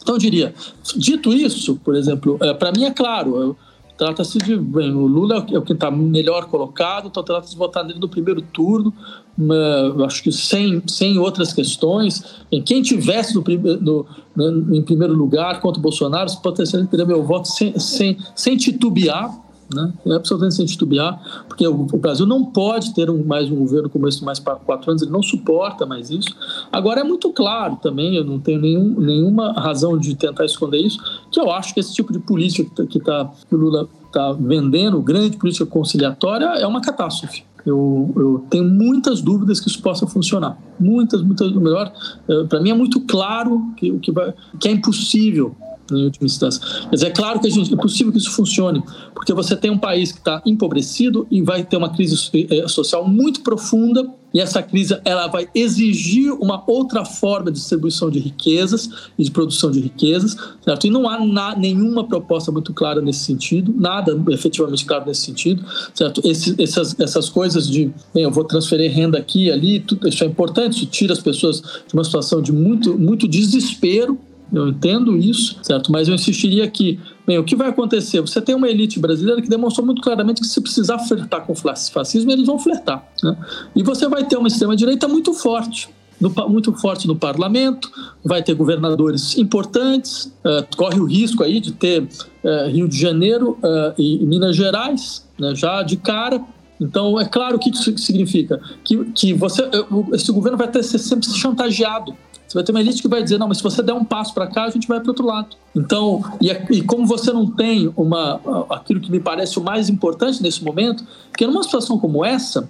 Então 0.00 0.14
eu 0.14 0.18
diria, 0.18 0.54
dito 0.96 1.32
isso, 1.32 1.76
por 1.84 1.94
exemplo, 1.96 2.38
é, 2.40 2.54
para 2.54 2.72
mim 2.72 2.84
é 2.84 2.90
claro, 2.90 3.56
trata-se 3.98 4.38
de. 4.38 4.56
Bem, 4.56 4.94
o 4.94 5.06
Lula 5.06 5.44
é 5.50 5.58
o 5.58 5.62
que 5.62 5.72
está 5.72 5.90
melhor 5.90 6.46
colocado, 6.46 7.08
então 7.08 7.22
trata-se 7.22 7.52
de 7.52 7.58
votar 7.58 7.84
nele 7.84 7.98
no 7.98 8.08
primeiro 8.08 8.40
turno, 8.40 8.94
uh, 9.38 10.04
acho 10.04 10.22
que 10.22 10.30
sem, 10.30 10.80
sem 10.86 11.18
outras 11.18 11.52
questões. 11.52 12.22
Em 12.50 12.62
quem 12.62 12.80
tivesse 12.80 13.34
no, 13.34 13.42
no, 13.80 14.06
no, 14.34 14.76
em 14.76 14.82
primeiro 14.82 15.14
lugar 15.14 15.60
contra 15.60 15.80
o 15.80 15.82
Bolsonaro, 15.82 16.30
potencialmente 16.40 16.90
teria 16.90 17.04
meu 17.04 17.24
voto 17.24 17.48
sem, 17.48 17.78
sem, 17.78 18.16
sem 18.36 18.56
titubear 18.56 19.47
né? 19.74 19.92
É 20.06 20.14
absolutamente 20.14 20.56
sem 20.56 20.66
titubear, 20.66 21.44
porque 21.46 21.66
o, 21.66 21.84
Brasil 21.98 22.26
não 22.26 22.44
pode 22.44 22.94
ter 22.94 23.10
um, 23.10 23.24
mais 23.24 23.50
um 23.50 23.56
governo 23.56 23.88
como 23.88 24.08
esse 24.08 24.24
mais 24.24 24.38
para 24.38 24.56
quatro 24.56 24.90
anos, 24.90 25.02
ele 25.02 25.10
não 25.10 25.22
suporta 25.22 25.84
mais 25.84 26.10
isso. 26.10 26.28
Agora 26.72 27.00
é 27.00 27.04
muito 27.04 27.32
claro 27.32 27.76
também, 27.76 28.16
eu 28.16 28.24
não 28.24 28.38
tenho 28.38 28.60
nenhum, 28.60 29.00
nenhuma 29.00 29.52
razão 29.52 29.98
de 29.98 30.14
tentar 30.14 30.44
esconder 30.44 30.78
isso, 30.78 30.98
que 31.30 31.38
eu 31.38 31.50
acho 31.50 31.74
que 31.74 31.80
esse 31.80 31.94
tipo 31.94 32.12
de 32.12 32.18
política 32.18 32.86
que, 32.86 32.98
tá, 32.98 33.24
tá, 33.24 33.32
que 33.48 33.54
o 33.54 33.58
Lula 33.58 33.88
está 34.06 34.32
vendendo, 34.32 35.00
grande 35.02 35.36
política 35.36 35.66
conciliatória, 35.66 36.46
é 36.46 36.66
uma 36.66 36.80
catástrofe. 36.80 37.44
Eu, 37.66 38.12
eu, 38.16 38.46
tenho 38.48 38.64
muitas 38.64 39.20
dúvidas 39.20 39.60
que 39.60 39.68
isso 39.68 39.82
possa 39.82 40.06
funcionar. 40.06 40.56
Muitas, 40.80 41.22
muitas. 41.22 41.52
Melhor, 41.52 41.92
eh, 42.26 42.44
para 42.44 42.60
mim 42.60 42.70
é 42.70 42.74
muito 42.74 43.00
claro 43.00 43.72
que, 43.76 43.98
que, 43.98 44.10
vai, 44.10 44.32
que 44.58 44.68
é 44.68 44.70
impossível 44.70 45.54
em 45.92 46.04
última 46.04 46.26
instância. 46.26 46.60
Mas 46.90 47.02
é 47.02 47.10
claro 47.10 47.40
que 47.40 47.50
gente, 47.50 47.72
é 47.72 47.76
possível 47.76 48.12
que 48.12 48.18
isso 48.18 48.30
funcione, 48.30 48.82
porque 49.14 49.32
você 49.32 49.56
tem 49.56 49.70
um 49.70 49.78
país 49.78 50.12
que 50.12 50.18
está 50.18 50.42
empobrecido 50.44 51.26
e 51.30 51.42
vai 51.42 51.64
ter 51.64 51.76
uma 51.76 51.90
crise 51.90 52.16
eh, 52.50 52.68
social 52.68 53.06
muito 53.06 53.40
profunda 53.42 54.08
e 54.32 54.40
essa 54.40 54.62
crise 54.62 54.98
ela 55.04 55.26
vai 55.26 55.48
exigir 55.54 56.32
uma 56.32 56.62
outra 56.66 57.04
forma 57.04 57.50
de 57.50 57.58
distribuição 57.58 58.10
de 58.10 58.18
riquezas 58.18 58.90
e 59.18 59.24
de 59.24 59.30
produção 59.30 59.70
de 59.70 59.80
riquezas, 59.80 60.36
certo? 60.62 60.86
E 60.86 60.90
não 60.90 61.08
há 61.08 61.24
na, 61.24 61.56
nenhuma 61.56 62.04
proposta 62.04 62.52
muito 62.52 62.74
clara 62.74 63.00
nesse 63.00 63.20
sentido, 63.20 63.74
nada 63.76 64.20
efetivamente 64.30 64.84
claro 64.84 65.06
nesse 65.06 65.22
sentido, 65.22 65.64
certo? 65.94 66.20
Esse, 66.24 66.54
essas, 66.60 66.98
essas 67.00 67.28
coisas 67.28 67.68
de, 67.68 67.90
bem, 68.12 68.24
eu 68.24 68.30
vou 68.30 68.44
transferir 68.44 68.92
renda 68.92 69.18
aqui 69.18 69.46
e 69.46 69.50
ali, 69.50 69.80
tudo, 69.80 70.06
isso 70.06 70.22
é 70.22 70.26
importante, 70.26 70.76
isso 70.76 70.86
tira 70.86 71.12
as 71.12 71.20
pessoas 71.20 71.60
de 71.60 71.94
uma 71.94 72.04
situação 72.04 72.42
de 72.42 72.52
muito, 72.52 72.98
muito 72.98 73.26
desespero, 73.26 74.18
eu 74.52 74.68
entendo 74.68 75.16
isso, 75.16 75.58
certo? 75.62 75.92
Mas 75.92 76.08
eu 76.08 76.14
insistiria 76.14 76.68
que, 76.68 76.98
bem, 77.26 77.38
o 77.38 77.44
que 77.44 77.54
vai 77.54 77.68
acontecer? 77.68 78.20
Você 78.20 78.40
tem 78.40 78.54
uma 78.54 78.68
elite 78.68 78.98
brasileira 78.98 79.42
que 79.42 79.48
demonstrou 79.48 79.84
muito 79.84 80.00
claramente 80.00 80.40
que 80.40 80.46
se 80.46 80.60
precisar 80.60 80.98
flertar 81.00 81.46
com 81.46 81.52
o 81.52 81.56
fascismo, 81.56 82.30
eles 82.30 82.46
vão 82.46 82.58
flertar. 82.58 83.06
Né? 83.22 83.36
E 83.76 83.82
você 83.82 84.08
vai 84.08 84.24
ter 84.24 84.36
uma 84.36 84.48
extrema-direita 84.48 85.06
muito 85.06 85.32
forte. 85.34 85.88
No, 86.20 86.30
muito 86.48 86.72
forte 86.72 87.06
no 87.06 87.14
parlamento, 87.14 87.88
vai 88.24 88.42
ter 88.42 88.52
governadores 88.52 89.38
importantes, 89.38 90.26
uh, 90.44 90.76
corre 90.76 90.98
o 90.98 91.04
risco 91.04 91.44
aí 91.44 91.60
de 91.60 91.70
ter 91.70 92.02
uh, 92.02 92.68
Rio 92.68 92.88
de 92.88 92.98
Janeiro 92.98 93.56
uh, 93.62 93.94
e, 93.96 94.26
Minas 94.26 94.56
Gerais, 94.56 95.24
né, 95.38 95.54
já 95.54 95.80
de 95.84 95.96
cara, 95.96 96.44
então, 96.80 97.20
é 97.20 97.24
claro 97.24 97.56
o 97.56 97.58
que 97.58 97.70
isso 97.70 97.96
significa 97.98 98.60
que, 98.84 99.04
que 99.06 99.34
você, 99.34 99.68
esse 100.12 100.30
governo 100.30 100.56
vai 100.56 100.68
ter 100.68 100.82
sempre 100.82 101.28
chantageado 101.28 102.16
você 102.48 102.54
vai 102.54 102.64
ter 102.64 102.72
uma 102.72 102.80
elite 102.80 103.02
que 103.02 103.08
vai 103.08 103.22
dizer, 103.22 103.36
não, 103.36 103.46
mas 103.46 103.58
se 103.58 103.62
você 103.62 103.82
der 103.82 103.92
um 103.92 104.04
passo 104.04 104.32
para 104.32 104.46
cá, 104.46 104.64
a 104.64 104.70
gente 104.70 104.88
vai 104.88 104.98
para 104.98 105.10
outro 105.10 105.26
lado. 105.26 105.54
Então, 105.76 106.24
e, 106.40 106.50
e, 106.74 106.82
como 106.82 107.06
você 107.06 107.30
não 107.30 107.46
tem 107.46 107.92
uma, 107.94 108.40
aquilo 108.70 109.00
que 109.00 109.10
me 109.10 109.20
parece 109.20 109.58
o 109.58 109.62
mais 109.62 109.90
importante 109.90 110.42
nesse 110.42 110.64
momento, 110.64 111.04
que 111.36 111.46
numa 111.46 111.62
situação 111.62 111.98
como 111.98 112.24
essa, 112.24 112.66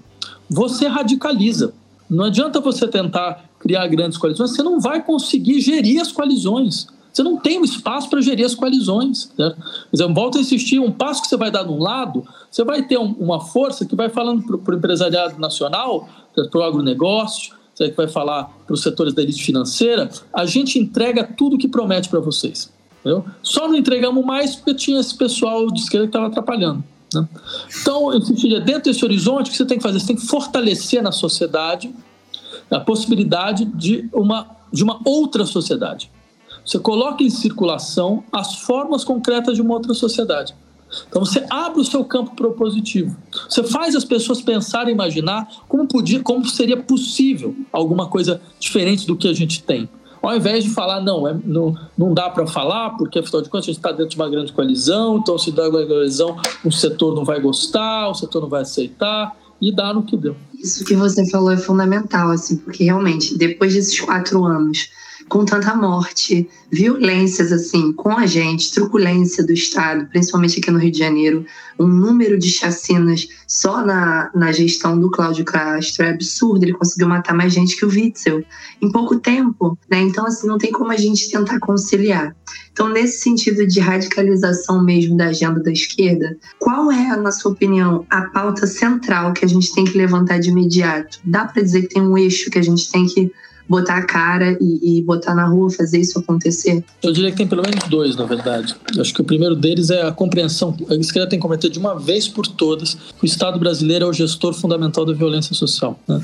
você 0.51 0.89
radicaliza. 0.89 1.73
Não 2.11 2.25
adianta 2.25 2.59
você 2.59 2.89
tentar 2.89 3.45
criar 3.61 3.87
grandes 3.87 4.19
coalizões, 4.19 4.51
você 4.51 4.65
não 4.65 4.81
vai 4.81 5.01
conseguir 5.01 5.61
gerir 5.61 6.01
as 6.01 6.11
coalizões. 6.11 6.89
Você 7.13 7.23
não 7.23 7.37
tem 7.37 7.61
o 7.61 7.65
espaço 7.65 8.11
para 8.11 8.21
gerir 8.21 8.47
as 8.47 8.57
coalizões. 8.57 9.31
Certo? 9.37 9.63
Exemplo, 9.93 10.15
volto 10.15 10.39
a 10.39 10.41
insistir: 10.41 10.81
um 10.81 10.91
passo 10.91 11.23
que 11.23 11.29
você 11.29 11.37
vai 11.37 11.51
dar 11.51 11.63
de 11.63 11.71
um 11.71 11.79
lado, 11.79 12.25
você 12.51 12.65
vai 12.65 12.83
ter 12.83 12.99
um, 12.99 13.15
uma 13.19 13.41
força 13.41 13.85
que 13.85 13.95
vai 13.95 14.09
falando 14.09 14.43
para 14.43 14.75
o 14.75 14.77
empresariado 14.77 15.39
nacional, 15.39 16.09
para 16.35 16.61
o 16.61 16.63
agronegócio, 16.63 17.58
que 17.87 17.97
vai 17.97 18.09
falar 18.09 18.45
para 18.67 18.75
os 18.75 18.83
setores 18.83 19.15
da 19.15 19.23
elite 19.23 19.43
financeira, 19.43 20.11
a 20.33 20.45
gente 20.45 20.79
entrega 20.79 21.23
tudo 21.23 21.57
que 21.57 21.69
promete 21.69 22.09
para 22.09 22.19
vocês. 22.19 22.73
Entendeu? 23.01 23.25
Só 23.43 23.69
não 23.69 23.77
entregamos 23.77 24.25
mais 24.25 24.57
porque 24.57 24.75
tinha 24.75 24.99
esse 24.99 25.17
pessoal 25.17 25.71
de 25.71 25.81
esquerda 25.81 26.07
que 26.07 26.11
estava 26.11 26.27
atrapalhando. 26.27 26.83
Né? 27.15 27.27
Então, 27.81 28.13
eu 28.13 28.19
insistiria, 28.19 28.61
dentro 28.61 28.91
desse 28.91 29.05
horizonte, 29.05 29.49
o 29.49 29.51
que 29.51 29.57
você 29.57 29.65
tem 29.65 29.79
que 29.79 29.83
fazer? 29.83 30.01
Você 30.01 30.07
tem 30.09 30.17
que 30.17 30.27
fortalecer 30.27 31.03
na 31.03 31.13
sociedade 31.13 31.95
a 32.71 32.81
possibilidade 32.81 33.65
de 33.65 34.09
uma, 34.13 34.47
de 34.73 34.83
uma 34.83 35.01
outra 35.05 35.47
sociedade. 35.47 36.11
Você 36.65 36.79
coloca 36.79 37.23
em 37.23 37.31
circulação 37.31 38.25
as 38.31 38.57
formas 38.57 39.05
concretas 39.05 39.55
de 39.55 39.63
uma 39.63 39.75
outra 39.75 39.95
sociedade. 39.95 40.55
Então 41.09 41.25
você 41.25 41.45
abre 41.51 41.81
o 41.81 41.85
seu 41.85 42.05
campo 42.05 42.35
propositivo. 42.35 43.17
Você 43.49 43.63
faz 43.63 43.95
as 43.95 44.05
pessoas 44.05 44.41
pensarem, 44.41 44.95
imaginar 44.95 45.49
como 45.69 45.87
podia, 45.87 46.21
como 46.21 46.47
seria 46.47 46.77
possível 46.77 47.55
alguma 47.73 48.07
coisa 48.07 48.41
diferente 48.59 49.07
do 49.07 49.17
que 49.17 49.29
a 49.29 49.33
gente 49.33 49.63
tem. 49.63 49.89
Ao 50.21 50.37
invés 50.37 50.65
de 50.65 50.71
falar, 50.71 51.01
não, 51.01 51.29
é, 51.29 51.37
não, 51.45 51.77
não 51.97 52.13
dá 52.13 52.29
para 52.29 52.47
falar, 52.47 52.91
porque 52.91 53.19
afinal 53.19 53.41
de 53.41 53.49
contas 53.49 53.67
a 53.67 53.69
gente 53.69 53.77
está 53.77 53.93
dentro 53.93 54.11
de 54.11 54.17
uma 54.17 54.29
grande 54.29 54.53
coalizão, 54.53 55.19
então 55.19 55.39
se 55.39 55.53
dá 55.53 55.69
uma 55.69 55.87
coalizão, 55.87 56.37
o 56.65 56.73
setor 56.73 57.15
não 57.15 57.25
vai 57.25 57.41
gostar, 57.41 58.09
o 58.09 58.15
setor 58.15 58.43
não 58.43 58.49
vai 58.49 58.63
aceitar, 58.63 59.37
e 59.61 59.73
dá 59.73 59.93
no 59.93 60.03
que 60.03 60.17
deu. 60.17 60.37
Isso 60.59 60.85
que 60.85 60.97
você 60.97 61.29
falou 61.31 61.53
é 61.53 61.57
fundamental, 61.57 62.31
assim, 62.31 62.57
porque 62.57 62.85
realmente, 62.85 63.39
depois 63.39 63.75
desses 63.75 64.01
quatro 64.01 64.45
anos 64.45 64.91
com 65.29 65.45
tanta 65.45 65.75
morte, 65.75 66.49
violências 66.71 67.53
assim 67.53 67.93
com 67.93 68.11
a 68.11 68.27
gente, 68.27 68.73
truculência 68.73 69.45
do 69.45 69.53
Estado, 69.53 70.07
principalmente 70.07 70.59
aqui 70.59 70.71
no 70.71 70.79
Rio 70.79 70.91
de 70.91 70.99
Janeiro, 70.99 71.45
um 71.79 71.87
número 71.87 72.39
de 72.39 72.51
chacinas 72.51 73.29
só 73.47 73.85
na, 73.85 74.31
na 74.35 74.53
gestão 74.53 74.99
do 74.99 75.11
Cláudio 75.11 75.45
Castro 75.45 76.05
é 76.05 76.11
absurdo. 76.11 76.65
Ele 76.65 76.73
conseguiu 76.73 77.09
matar 77.09 77.35
mais 77.35 77.53
gente 77.53 77.77
que 77.77 77.85
o 77.85 77.89
Witzel 77.89 78.45
em 78.83 78.91
pouco 78.91 79.17
tempo, 79.19 79.79
né? 79.91 80.01
Então 80.01 80.27
assim 80.27 80.47
não 80.47 80.59
tem 80.59 80.73
como 80.73 80.91
a 80.91 80.97
gente 80.97 81.31
tentar 81.31 81.59
conciliar. 81.61 82.35
Então 82.73 82.89
nesse 82.89 83.21
sentido 83.21 83.67
de 83.67 83.81
radicalização 83.81 84.83
mesmo 84.83 85.17
da 85.17 85.27
agenda 85.27 85.61
da 85.61 85.71
esquerda, 85.71 86.37
qual 86.59 86.91
é, 86.91 87.17
na 87.17 87.33
sua 87.33 87.53
opinião, 87.53 88.05
a 88.11 88.23
pauta 88.23 88.67
central 88.67 89.33
que 89.33 89.45
a 89.45 89.49
gente 89.49 89.75
tem 89.75 89.85
que 89.85 89.97
levantar 89.97 90.39
de 90.39 90.51
imediato? 90.51 91.21
Dá 91.25 91.45
para 91.45 91.63
dizer 91.63 91.83
que 91.83 91.95
tem 91.95 92.03
um 92.03 92.17
eixo 92.17 92.51
que 92.51 92.59
a 92.59 92.63
gente 92.63 92.91
tem 92.91 93.07
que 93.07 93.31
botar 93.69 93.99
a 93.99 94.07
cara 94.07 94.57
e, 94.61 94.99
e, 94.99 95.03
botar 95.03 95.35
na 95.35 95.47
rua, 95.47 95.71
fazer 95.71 95.99
isso 95.99 96.19
acontecer? 96.19 96.83
Eu 97.03 97.13
diria 97.13 97.31
que 97.31 97.37
tem 97.37 97.47
pelo 97.47 97.63
menos 97.63 97.85
dois, 97.89 98.17
na 98.17 98.25
verdade. 98.25 98.75
Eu 98.95 99.03
acho 99.03 99.13
que 99.13 99.21
o 99.21 99.25
primeiro 99.25 99.55
deles 99.55 99.91
é 99.91 100.03
a 100.03 100.13
compreensão. 100.13 100.77
A 100.89 100.95
esquerda 100.95 101.29
tem 101.29 101.39
que 101.39 101.43
compreender 101.43 101.71
de 101.71 101.79
uma 101.79 101.99
vez 101.99 102.27
por 102.27 102.47
todas 102.47 102.95
que 102.95 103.25
o 103.25 103.27
Estado 103.27 103.59
brasileiro 103.59 104.07
é 104.07 104.09
o 104.09 104.13
gestor 104.13 104.55
fundamental 104.55 105.05
da 105.05 105.13
violência 105.13 105.55
social. 105.55 105.99
Né? 106.09 106.21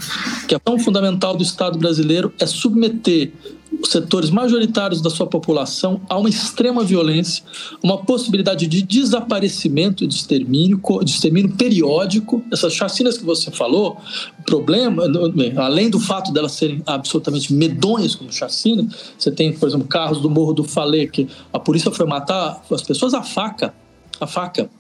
Que 0.48 0.54
a 0.54 0.60
ação 0.64 0.78
fundamental 0.78 1.36
do 1.36 1.42
Estado 1.42 1.78
brasileiro 1.78 2.32
é 2.38 2.46
submeter 2.46 3.32
os 3.84 3.90
setores 3.90 4.30
majoritários 4.30 5.02
da 5.02 5.10
sua 5.10 5.26
população 5.26 6.00
a 6.08 6.16
uma 6.16 6.28
extrema 6.28 6.82
violência, 6.82 7.44
uma 7.82 7.98
possibilidade 7.98 8.66
de 8.66 8.82
desaparecimento, 8.82 10.06
de 10.06 10.14
extermínio, 10.14 10.80
de 11.02 11.10
extermínio 11.10 11.54
periódico. 11.54 12.42
Essas 12.50 12.72
chacinas 12.72 13.18
que 13.18 13.24
você 13.24 13.50
falou, 13.50 13.98
problema, 14.46 15.04
além 15.56 15.90
do 15.90 16.00
fato 16.00 16.32
delas 16.32 16.52
serem 16.52 16.82
absolutamente 16.86 17.52
medonhas 17.52 18.14
como 18.14 18.32
chacina, 18.32 18.88
você 19.18 19.30
tem, 19.30 19.52
por 19.52 19.68
exemplo, 19.68 19.86
carros 19.86 20.20
do 20.20 20.30
Morro 20.30 20.54
do 20.54 20.64
Falê, 20.64 21.06
que 21.06 21.28
a 21.52 21.58
polícia 21.58 21.90
foi 21.90 22.06
matar 22.06 22.62
as 22.70 22.82
pessoas 22.82 23.12
à 23.12 23.22
faca 23.22 23.74
a 24.20 24.26
faca. 24.26 24.70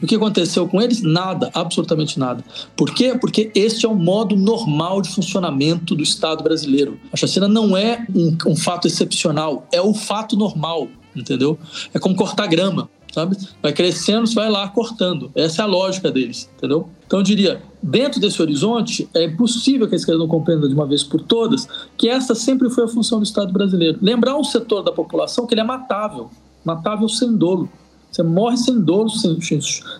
E 0.00 0.04
o 0.04 0.08
que 0.08 0.14
aconteceu 0.14 0.68
com 0.68 0.80
eles? 0.80 1.02
Nada, 1.02 1.50
absolutamente 1.52 2.18
nada. 2.18 2.44
Por 2.76 2.92
quê? 2.94 3.16
Porque 3.20 3.50
este 3.54 3.86
é 3.86 3.88
o 3.88 3.94
modo 3.94 4.36
normal 4.36 5.02
de 5.02 5.08
funcionamento 5.08 5.94
do 5.94 6.02
Estado 6.02 6.42
brasileiro. 6.42 6.98
A 7.12 7.16
chacina 7.16 7.48
não 7.48 7.76
é 7.76 8.06
um, 8.14 8.36
um 8.46 8.56
fato 8.56 8.86
excepcional, 8.86 9.66
é 9.72 9.80
o 9.80 9.94
fato 9.94 10.36
normal, 10.36 10.88
entendeu? 11.14 11.58
É 11.92 11.98
como 11.98 12.14
cortar 12.14 12.46
grama. 12.46 12.88
Sabe? 13.12 13.36
Vai 13.62 13.72
crescendo, 13.72 14.26
você 14.26 14.34
vai 14.34 14.50
lá 14.50 14.66
cortando. 14.66 15.30
Essa 15.36 15.62
é 15.62 15.64
a 15.64 15.68
lógica 15.68 16.10
deles, 16.10 16.50
entendeu? 16.56 16.88
Então 17.06 17.20
eu 17.20 17.22
diria, 17.22 17.62
dentro 17.80 18.20
desse 18.20 18.42
horizonte, 18.42 19.08
é 19.14 19.22
impossível 19.22 19.86
que 19.86 19.94
a 19.94 19.96
esquerda 19.96 20.18
não 20.18 20.26
compreenda 20.26 20.66
de 20.66 20.74
uma 20.74 20.84
vez 20.84 21.04
por 21.04 21.20
todas 21.20 21.68
que 21.96 22.08
essa 22.08 22.34
sempre 22.34 22.68
foi 22.70 22.82
a 22.82 22.88
função 22.88 23.20
do 23.20 23.24
Estado 23.24 23.52
brasileiro. 23.52 24.00
Lembrar 24.02 24.36
um 24.36 24.42
setor 24.42 24.82
da 24.82 24.90
população 24.90 25.46
que 25.46 25.54
ele 25.54 25.60
é 25.60 25.64
matável, 25.64 26.28
matável 26.64 27.08
sem 27.08 27.36
dolo. 27.36 27.70
Você 28.14 28.22
morre 28.22 28.56
sem 28.56 28.80
dor, 28.80 29.10
sem, 29.10 29.36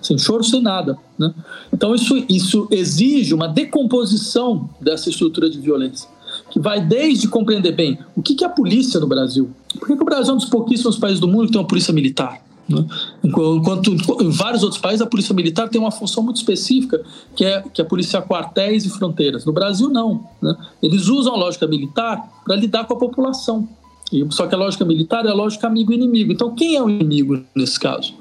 sem 0.00 0.16
choro, 0.16 0.44
sem 0.44 0.62
nada. 0.62 0.96
Né? 1.18 1.34
Então, 1.72 1.92
isso, 1.92 2.14
isso 2.28 2.68
exige 2.70 3.34
uma 3.34 3.48
decomposição 3.48 4.70
dessa 4.80 5.10
estrutura 5.10 5.50
de 5.50 5.58
violência, 5.58 6.08
que 6.48 6.60
vai 6.60 6.80
desde 6.80 7.26
compreender 7.26 7.72
bem 7.72 7.98
o 8.14 8.22
que, 8.22 8.44
é 8.44 8.46
a 8.46 8.50
polícia 8.50 9.00
no 9.00 9.08
Brasil. 9.08 9.50
Por 9.80 9.88
que 9.88 9.94
o 9.94 10.04
Brasil 10.04 10.30
é 10.30 10.34
um 10.34 10.38
dos 10.38 10.48
pouquíssimos 10.48 10.96
países 10.96 11.18
do 11.18 11.26
mundo 11.26 11.46
que 11.46 11.52
tem 11.52 11.60
uma 11.60 11.66
polícia 11.66 11.92
militar? 11.92 12.40
Né? 12.68 12.86
Enquanto 13.24 13.90
em 14.22 14.30
vários 14.30 14.62
outros 14.62 14.80
países 14.80 15.02
a 15.02 15.06
polícia 15.06 15.34
militar 15.34 15.68
tem 15.68 15.80
uma 15.80 15.90
função 15.90 16.22
muito 16.22 16.36
específica 16.36 17.02
que 17.34 17.44
é, 17.44 17.62
que 17.62 17.82
é 17.82 17.84
policiar 17.84 18.24
quartéis 18.28 18.86
e 18.86 18.90
fronteiras. 18.90 19.44
No 19.44 19.52
Brasil, 19.52 19.88
não. 19.88 20.24
Né? 20.40 20.56
Eles 20.80 21.08
usam 21.08 21.34
a 21.34 21.36
lógica 21.36 21.66
militar 21.66 22.42
para 22.44 22.54
lidar 22.54 22.84
com 22.84 22.94
a 22.94 22.96
população. 22.96 23.68
Só 24.30 24.46
que 24.46 24.54
a 24.54 24.58
lógica 24.58 24.84
militar 24.84 25.26
é 25.26 25.30
a 25.30 25.34
lógica 25.34 25.66
amigo-inimigo. 25.66 26.32
Então, 26.32 26.54
quem 26.54 26.76
é 26.76 26.82
o 26.82 26.88
inimigo 26.88 27.42
nesse 27.54 27.78
caso? 27.80 28.14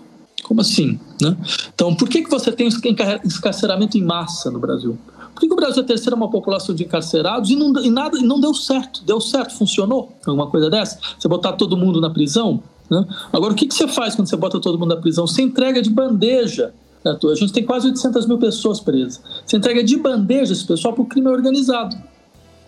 Como 0.43 0.61
assim? 0.61 0.99
Né? 1.21 1.37
Então, 1.73 1.95
por 1.95 2.09
que, 2.09 2.23
que 2.23 2.29
você 2.29 2.51
tem 2.51 2.67
encarceramento 2.67 3.97
em 3.97 4.03
massa 4.03 4.51
no 4.51 4.59
Brasil? 4.59 4.97
Por 5.33 5.41
que, 5.41 5.47
que 5.47 5.53
o 5.53 5.55
Brasil 5.55 5.81
é 5.81 5.85
a 5.85 5.87
terceira 5.87 6.15
uma 6.15 6.29
população 6.29 6.75
de 6.75 6.83
encarcerados 6.83 7.49
e 7.49 7.55
não, 7.55 7.73
e 7.81 7.89
nada, 7.89 8.17
e 8.17 8.23
não 8.23 8.39
deu 8.39 8.53
certo? 8.53 9.03
Deu 9.03 9.19
certo? 9.19 9.55
Funcionou? 9.55 10.15
Alguma 10.25 10.47
coisa 10.47 10.69
dessa? 10.69 10.99
Você 11.17 11.27
botar 11.27 11.53
todo 11.53 11.75
mundo 11.75 11.99
na 11.99 12.09
prisão? 12.09 12.61
Né? 12.89 13.03
Agora, 13.31 13.53
o 13.53 13.55
que, 13.55 13.67
que 13.67 13.73
você 13.73 13.87
faz 13.87 14.15
quando 14.15 14.27
você 14.27 14.35
bota 14.35 14.59
todo 14.59 14.77
mundo 14.77 14.93
na 14.93 15.01
prisão? 15.01 15.25
Você 15.25 15.41
entrega 15.41 15.81
de 15.81 15.89
bandeja. 15.89 16.73
Né? 17.03 17.17
A 17.23 17.35
gente 17.35 17.51
tem 17.51 17.63
quase 17.63 17.87
800 17.87 18.27
mil 18.27 18.37
pessoas 18.37 18.79
presas. 18.79 19.21
Você 19.45 19.57
entrega 19.57 19.83
de 19.83 19.97
bandeja 19.97 20.53
esse 20.53 20.65
pessoal 20.65 20.93
para 20.93 21.03
o 21.03 21.05
crime 21.05 21.27
organizado. 21.27 21.95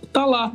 Está 0.02 0.26
lá 0.26 0.52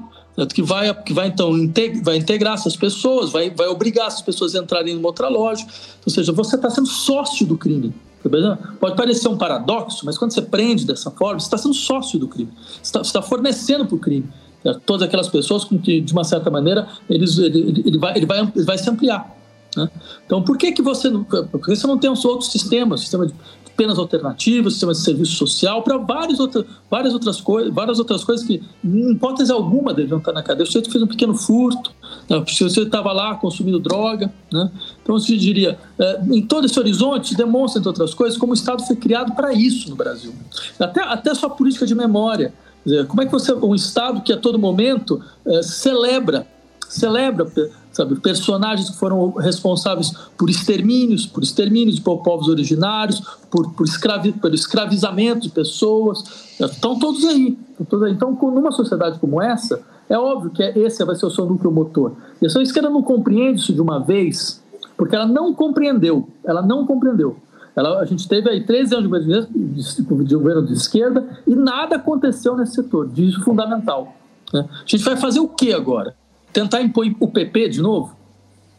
que 0.46 0.62
vai, 0.62 0.92
que 1.02 1.12
vai 1.12 1.28
então 1.28 1.56
integ 1.56 2.02
vai 2.02 2.16
integrar 2.16 2.54
essas 2.54 2.76
pessoas, 2.76 3.30
vai, 3.30 3.50
vai 3.50 3.68
obrigar 3.68 4.06
essas 4.06 4.22
pessoas 4.22 4.54
a 4.54 4.58
entrarem 4.58 4.94
numa 4.94 5.08
outra 5.08 5.28
loja. 5.28 5.66
Ou 6.04 6.12
seja, 6.12 6.32
você 6.32 6.56
está 6.56 6.70
sendo 6.70 6.88
sócio 6.88 7.46
do 7.46 7.56
crime. 7.56 7.92
Tá 8.22 8.58
Pode 8.78 8.96
parecer 8.96 9.28
um 9.28 9.38
paradoxo, 9.38 10.04
mas 10.04 10.18
quando 10.18 10.32
você 10.32 10.42
prende 10.42 10.86
dessa 10.86 11.10
forma, 11.10 11.40
você 11.40 11.46
está 11.46 11.56
sendo 11.56 11.74
sócio 11.74 12.18
do 12.18 12.28
crime. 12.28 12.52
Você 12.82 12.98
está, 12.98 13.20
tá 13.20 13.22
fornecendo 13.22 13.86
para 13.86 13.96
o 13.96 13.98
crime. 13.98 14.28
É, 14.62 14.74
todas 14.74 15.02
aquelas 15.02 15.28
pessoas 15.28 15.64
com 15.64 15.78
que, 15.78 16.02
de 16.02 16.12
uma 16.12 16.22
certa 16.22 16.50
maneira, 16.50 16.86
eles, 17.08 17.38
ele, 17.38 17.82
ele, 17.84 17.98
vai, 17.98 18.16
ele, 18.16 18.26
vai, 18.26 18.40
ele 18.40 18.64
vai 18.64 18.76
se 18.76 18.90
ampliar. 18.90 19.34
Né? 19.74 19.88
Então, 20.26 20.42
por 20.42 20.58
que, 20.58 20.72
que 20.72 20.82
você 20.82 21.08
não, 21.08 21.26
você 21.66 21.86
não 21.86 21.96
tem 21.96 22.10
outros 22.10 22.50
sistemas, 22.50 23.00
sistema 23.00 23.26
de 23.26 23.34
penas 23.80 23.98
alternativas, 23.98 24.74
sistema 24.74 24.92
de 24.92 24.98
serviço 24.98 25.32
social, 25.36 25.82
para 25.82 25.96
várias, 25.96 26.38
outra, 26.38 26.66
várias, 26.90 27.14
outras 27.14 27.40
coisas, 27.40 27.72
várias 27.72 27.98
outras 27.98 28.22
coisas 28.22 28.46
que, 28.46 28.62
em 28.84 29.12
hipótese 29.12 29.50
alguma, 29.50 29.94
deveriam 29.94 30.18
estar 30.18 30.34
na 30.34 30.42
cadeia. 30.42 30.64
O 30.64 30.66
sujeito 30.66 30.90
fez 30.90 31.02
um 31.02 31.06
pequeno 31.06 31.34
furto, 31.34 31.90
né? 32.28 32.36
o 32.36 32.46
sujeito 32.46 32.82
estava 32.82 33.10
lá 33.10 33.36
consumindo 33.36 33.80
droga. 33.80 34.30
Né? 34.52 34.70
Então, 35.02 35.16
eu 35.16 35.20
diria, 35.22 35.78
é, 35.98 36.20
em 36.30 36.42
todo 36.42 36.66
esse 36.66 36.78
horizonte, 36.78 37.34
demonstra, 37.34 37.78
entre 37.78 37.88
outras 37.88 38.12
coisas, 38.12 38.36
como 38.36 38.52
o 38.52 38.54
Estado 38.54 38.82
foi 38.86 38.96
criado 38.96 39.34
para 39.34 39.50
isso 39.54 39.88
no 39.88 39.96
Brasil. 39.96 40.34
Até, 40.78 41.02
até 41.02 41.30
a 41.30 41.34
sua 41.34 41.48
política 41.48 41.86
de 41.86 41.94
memória. 41.94 42.52
Dizer, 42.84 43.06
como 43.06 43.22
é 43.22 43.24
que 43.24 43.32
você, 43.32 43.50
um 43.54 43.74
Estado 43.74 44.20
que 44.20 44.30
a 44.30 44.36
todo 44.36 44.58
momento 44.58 45.22
é, 45.46 45.62
celebra, 45.62 46.46
celebra 46.86 47.50
sabe, 47.92 48.16
personagens 48.20 48.90
que 48.90 48.96
foram 48.96 49.32
responsáveis 49.32 50.12
por 50.38 50.48
extermínios, 50.48 51.26
por 51.26 51.42
extermínios 51.42 51.96
de 51.96 52.02
povos 52.02 52.48
originários, 52.48 53.20
por, 53.50 53.72
por, 53.72 53.86
escravi, 53.86 54.32
por 54.32 54.54
escravizamento 54.54 55.40
de 55.40 55.50
pessoas, 55.50 56.54
estão 56.58 56.98
todos 56.98 57.24
aí. 57.24 57.58
Então, 57.80 58.32
numa 58.42 58.70
sociedade 58.70 59.18
como 59.18 59.42
essa, 59.42 59.82
é 60.08 60.18
óbvio 60.18 60.50
que 60.50 60.62
esse 60.62 61.04
vai 61.04 61.14
ser 61.16 61.26
o 61.26 61.30
seu 61.30 61.46
núcleo 61.46 61.70
motor. 61.70 62.12
E 62.40 62.46
a 62.46 62.50
sua 62.50 62.62
esquerda 62.62 62.90
não 62.90 63.02
compreende 63.02 63.60
isso 63.60 63.72
de 63.72 63.80
uma 63.80 63.98
vez, 63.98 64.62
porque 64.96 65.14
ela 65.14 65.26
não 65.26 65.54
compreendeu, 65.54 66.28
ela 66.44 66.62
não 66.62 66.86
compreendeu. 66.86 67.36
Ela, 67.74 68.00
a 68.00 68.04
gente 68.04 68.28
teve 68.28 68.50
aí 68.50 68.64
13 68.64 68.94
anos 68.94 69.04
de 69.04 69.08
governo 69.08 69.48
de, 69.50 70.24
de, 70.24 70.34
governo 70.34 70.66
de 70.66 70.72
esquerda 70.72 71.26
e 71.46 71.54
nada 71.54 71.96
aconteceu 71.96 72.56
nesse 72.56 72.74
setor, 72.74 73.08
disso 73.08 73.42
fundamental. 73.42 74.14
Né? 74.52 74.68
A 74.68 74.86
gente 74.86 75.04
vai 75.04 75.16
fazer 75.16 75.40
o 75.40 75.48
que 75.48 75.72
agora? 75.72 76.14
Tentar 76.52 76.82
impor 76.82 77.06
o 77.18 77.28
PP 77.28 77.68
de 77.68 77.80
novo? 77.80 78.16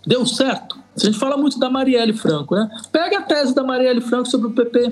Deu 0.05 0.25
certo? 0.25 0.79
A 0.95 1.05
gente 1.05 1.17
fala 1.17 1.37
muito 1.37 1.59
da 1.59 1.69
Marielle 1.69 2.13
Franco, 2.13 2.55
né? 2.55 2.69
Pega 2.91 3.19
a 3.19 3.21
tese 3.21 3.55
da 3.55 3.63
Marielle 3.63 4.01
Franco 4.01 4.27
sobre 4.27 4.47
o 4.47 4.51
PP. 4.51 4.91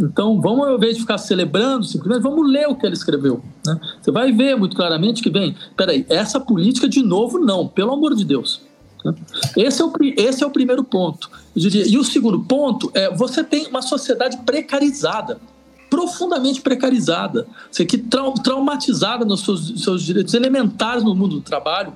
Então, 0.00 0.40
vamos, 0.40 0.66
ao 0.66 0.76
invés 0.76 0.94
de 0.94 1.00
ficar 1.00 1.18
celebrando, 1.18 1.84
simplesmente 1.84 2.22
vamos 2.22 2.48
ler 2.48 2.68
o 2.68 2.76
que 2.76 2.86
ela 2.86 2.94
escreveu. 2.94 3.42
Né? 3.66 3.80
Você 4.00 4.12
vai 4.12 4.30
ver 4.30 4.56
muito 4.56 4.76
claramente 4.76 5.20
que 5.20 5.28
vem, 5.28 5.56
peraí, 5.76 6.06
essa 6.08 6.38
política 6.38 6.88
de 6.88 7.02
novo 7.02 7.38
não, 7.38 7.66
pelo 7.66 7.92
amor 7.92 8.14
de 8.14 8.24
Deus. 8.24 8.62
Né? 9.04 9.12
Esse 9.56 9.82
é 9.82 9.84
o, 9.84 9.92
esse 10.16 10.44
é 10.44 10.46
o 10.46 10.50
primeiro 10.50 10.84
ponto. 10.84 11.28
Diria, 11.54 11.84
e 11.86 11.98
o 11.98 12.04
segundo 12.04 12.38
ponto 12.40 12.90
é, 12.94 13.12
você 13.12 13.42
tem 13.42 13.66
uma 13.66 13.82
sociedade 13.82 14.36
precarizada 14.38 15.40
profundamente 15.88 16.60
precarizada, 16.60 17.46
você 17.70 17.84
que 17.84 17.98
trau, 17.98 18.34
traumatizada 18.34 19.24
nos 19.24 19.40
seus, 19.40 19.82
seus 19.82 20.02
direitos 20.02 20.34
elementares 20.34 21.02
no 21.02 21.14
mundo 21.14 21.36
do 21.36 21.42
trabalho. 21.42 21.92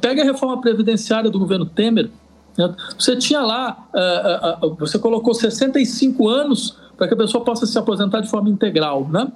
Pega 0.00 0.22
a 0.22 0.24
reforma 0.24 0.60
previdenciária 0.60 1.30
do 1.30 1.38
governo 1.38 1.66
Temer. 1.66 2.10
Né? 2.56 2.74
Você 2.98 3.16
tinha 3.16 3.42
lá, 3.42 3.86
uh, 3.92 4.66
uh, 4.66 4.74
você 4.76 4.98
colocou 4.98 5.34
65 5.34 6.28
anos 6.28 6.76
para 6.96 7.08
que 7.08 7.14
a 7.14 7.16
pessoa 7.16 7.44
possa 7.44 7.66
se 7.66 7.76
aposentar 7.78 8.20
de 8.20 8.30
forma 8.30 8.48
integral, 8.48 9.08
né? 9.08 9.30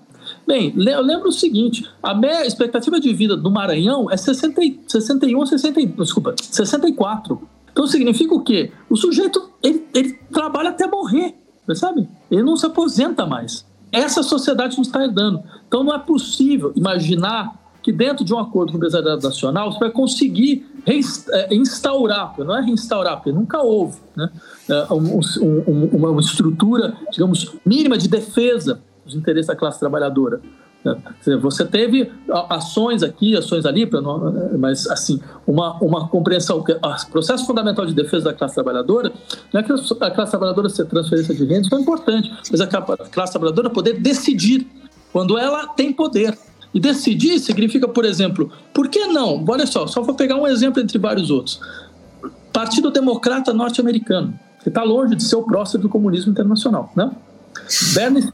Bem, 0.46 0.74
eu 0.76 1.02
lembro 1.02 1.28
o 1.28 1.32
seguinte: 1.32 1.88
a 2.02 2.14
média 2.14 2.46
expectativa 2.46 3.00
de 3.00 3.12
vida 3.12 3.36
do 3.36 3.50
Maranhão 3.50 4.10
é 4.10 4.16
60, 4.16 4.60
61, 4.86 5.46
60, 5.46 5.86
desculpa, 5.86 6.34
64. 6.40 7.40
Então 7.72 7.86
significa 7.86 8.34
o 8.34 8.42
quê? 8.42 8.72
O 8.90 8.96
sujeito 8.96 9.50
ele, 9.62 9.86
ele 9.94 10.14
trabalha 10.32 10.70
até 10.70 10.86
morrer, 10.86 11.34
sabe? 11.74 12.08
Ele 12.30 12.42
não 12.42 12.56
se 12.56 12.66
aposenta 12.66 13.24
mais. 13.26 13.64
Essa 13.92 14.22
sociedade 14.22 14.76
não 14.76 14.82
está 14.82 15.02
herdando. 15.02 15.42
Então 15.66 15.82
não 15.82 15.94
é 15.94 15.98
possível 15.98 16.72
imaginar 16.76 17.56
que 17.82 17.92
dentro 17.92 18.24
de 18.24 18.34
um 18.34 18.38
acordo 18.38 18.72
com 18.72 18.76
o 18.76 18.78
empresariado 18.78 19.22
nacional 19.22 19.72
você 19.72 19.78
vai 19.78 19.90
conseguir 19.90 20.66
é, 20.86 21.54
instaurar, 21.54 22.34
não 22.38 22.56
é 22.56 22.60
reinstaurar, 22.60 23.16
porque 23.16 23.32
nunca 23.32 23.62
houve, 23.62 23.98
né? 24.16 24.30
É, 24.68 24.92
um, 24.92 25.20
um, 25.40 25.84
uma 25.96 26.20
estrutura, 26.20 26.94
digamos, 27.10 27.54
mínima 27.64 27.96
de 27.96 28.08
defesa 28.08 28.80
dos 29.04 29.14
interesses 29.14 29.46
da 29.46 29.56
classe 29.56 29.78
trabalhadora. 29.78 30.40
Você 31.42 31.64
teve 31.64 32.10
ações 32.48 33.02
aqui, 33.02 33.36
ações 33.36 33.66
ali, 33.66 33.88
mas 34.58 34.86
assim, 34.86 35.20
uma, 35.46 35.76
uma 35.80 36.08
compreensão 36.08 36.58
o 36.58 37.10
processo 37.10 37.44
fundamental 37.46 37.84
de 37.84 37.94
defesa 37.94 38.26
da 38.26 38.32
classe 38.32 38.54
trabalhadora 38.54 39.12
não 39.52 39.60
é 39.60 39.64
que 39.64 39.72
a 39.72 40.10
classe 40.10 40.30
trabalhadora 40.30 40.68
ser 40.68 40.86
transferência 40.86 41.34
de 41.34 41.44
renda, 41.44 41.62
isso 41.62 41.74
é 41.74 41.80
importante, 41.80 42.32
mas 42.50 42.60
a 42.60 42.66
classe 42.66 43.32
trabalhadora 43.32 43.68
poder 43.68 44.00
decidir 44.00 44.66
quando 45.12 45.36
ela 45.36 45.66
tem 45.68 45.92
poder. 45.92 46.36
E 46.72 46.78
decidir 46.78 47.38
significa, 47.38 47.88
por 47.88 48.04
exemplo, 48.04 48.52
por 48.74 48.88
que 48.88 49.06
não? 49.06 49.42
Olha 49.48 49.66
só, 49.66 49.86
só 49.86 50.02
vou 50.02 50.14
pegar 50.14 50.36
um 50.36 50.46
exemplo 50.46 50.82
entre 50.82 50.98
vários 50.98 51.30
outros. 51.30 51.60
Partido 52.52 52.90
Democrata 52.90 53.54
Norte-Americano, 53.54 54.38
que 54.62 54.68
está 54.68 54.82
longe 54.82 55.14
de 55.14 55.22
ser 55.24 55.36
o 55.36 55.42
próximo 55.42 55.82
do 55.82 55.88
comunismo 55.88 56.30
internacional, 56.30 56.92
né? 56.94 57.10
Bernie 57.94 58.30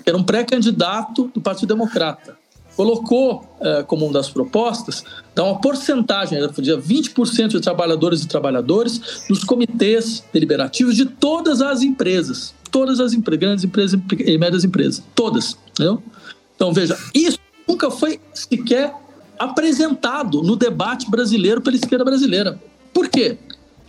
que 0.00 0.08
era 0.08 0.18
um 0.18 0.24
pré-candidato 0.24 1.30
do 1.34 1.40
Partido 1.40 1.68
Democrata. 1.68 2.36
colocou 2.76 3.44
é, 3.60 3.82
como 3.84 4.04
uma 4.04 4.12
das 4.12 4.28
propostas 4.28 5.04
dar 5.34 5.44
uma 5.44 5.60
porcentagem, 5.60 6.38
ela 6.38 6.48
podia 6.48 6.76
20% 6.76 7.48
de 7.48 7.60
trabalhadores 7.60 8.22
e 8.22 8.26
trabalhadores 8.26 9.24
nos 9.30 9.44
comitês 9.44 10.24
deliberativos 10.32 10.96
de 10.96 11.06
todas 11.06 11.60
as 11.60 11.82
empresas, 11.82 12.52
todas 12.72 12.98
as 12.98 13.12
empresas, 13.12 13.40
grandes 13.40 13.64
empresas 13.64 14.00
e 14.18 14.38
médias 14.38 14.64
empresas, 14.64 15.02
todas, 15.14 15.56
entendeu? 15.70 16.02
Então 16.56 16.72
veja, 16.72 16.98
isso 17.14 17.38
nunca 17.68 17.90
foi 17.90 18.20
sequer 18.32 18.92
apresentado 19.38 20.42
no 20.42 20.56
debate 20.56 21.10
brasileiro 21.10 21.60
pela 21.60 21.76
esquerda 21.76 22.04
brasileira. 22.04 22.60
Por 22.92 23.08
quê? 23.08 23.38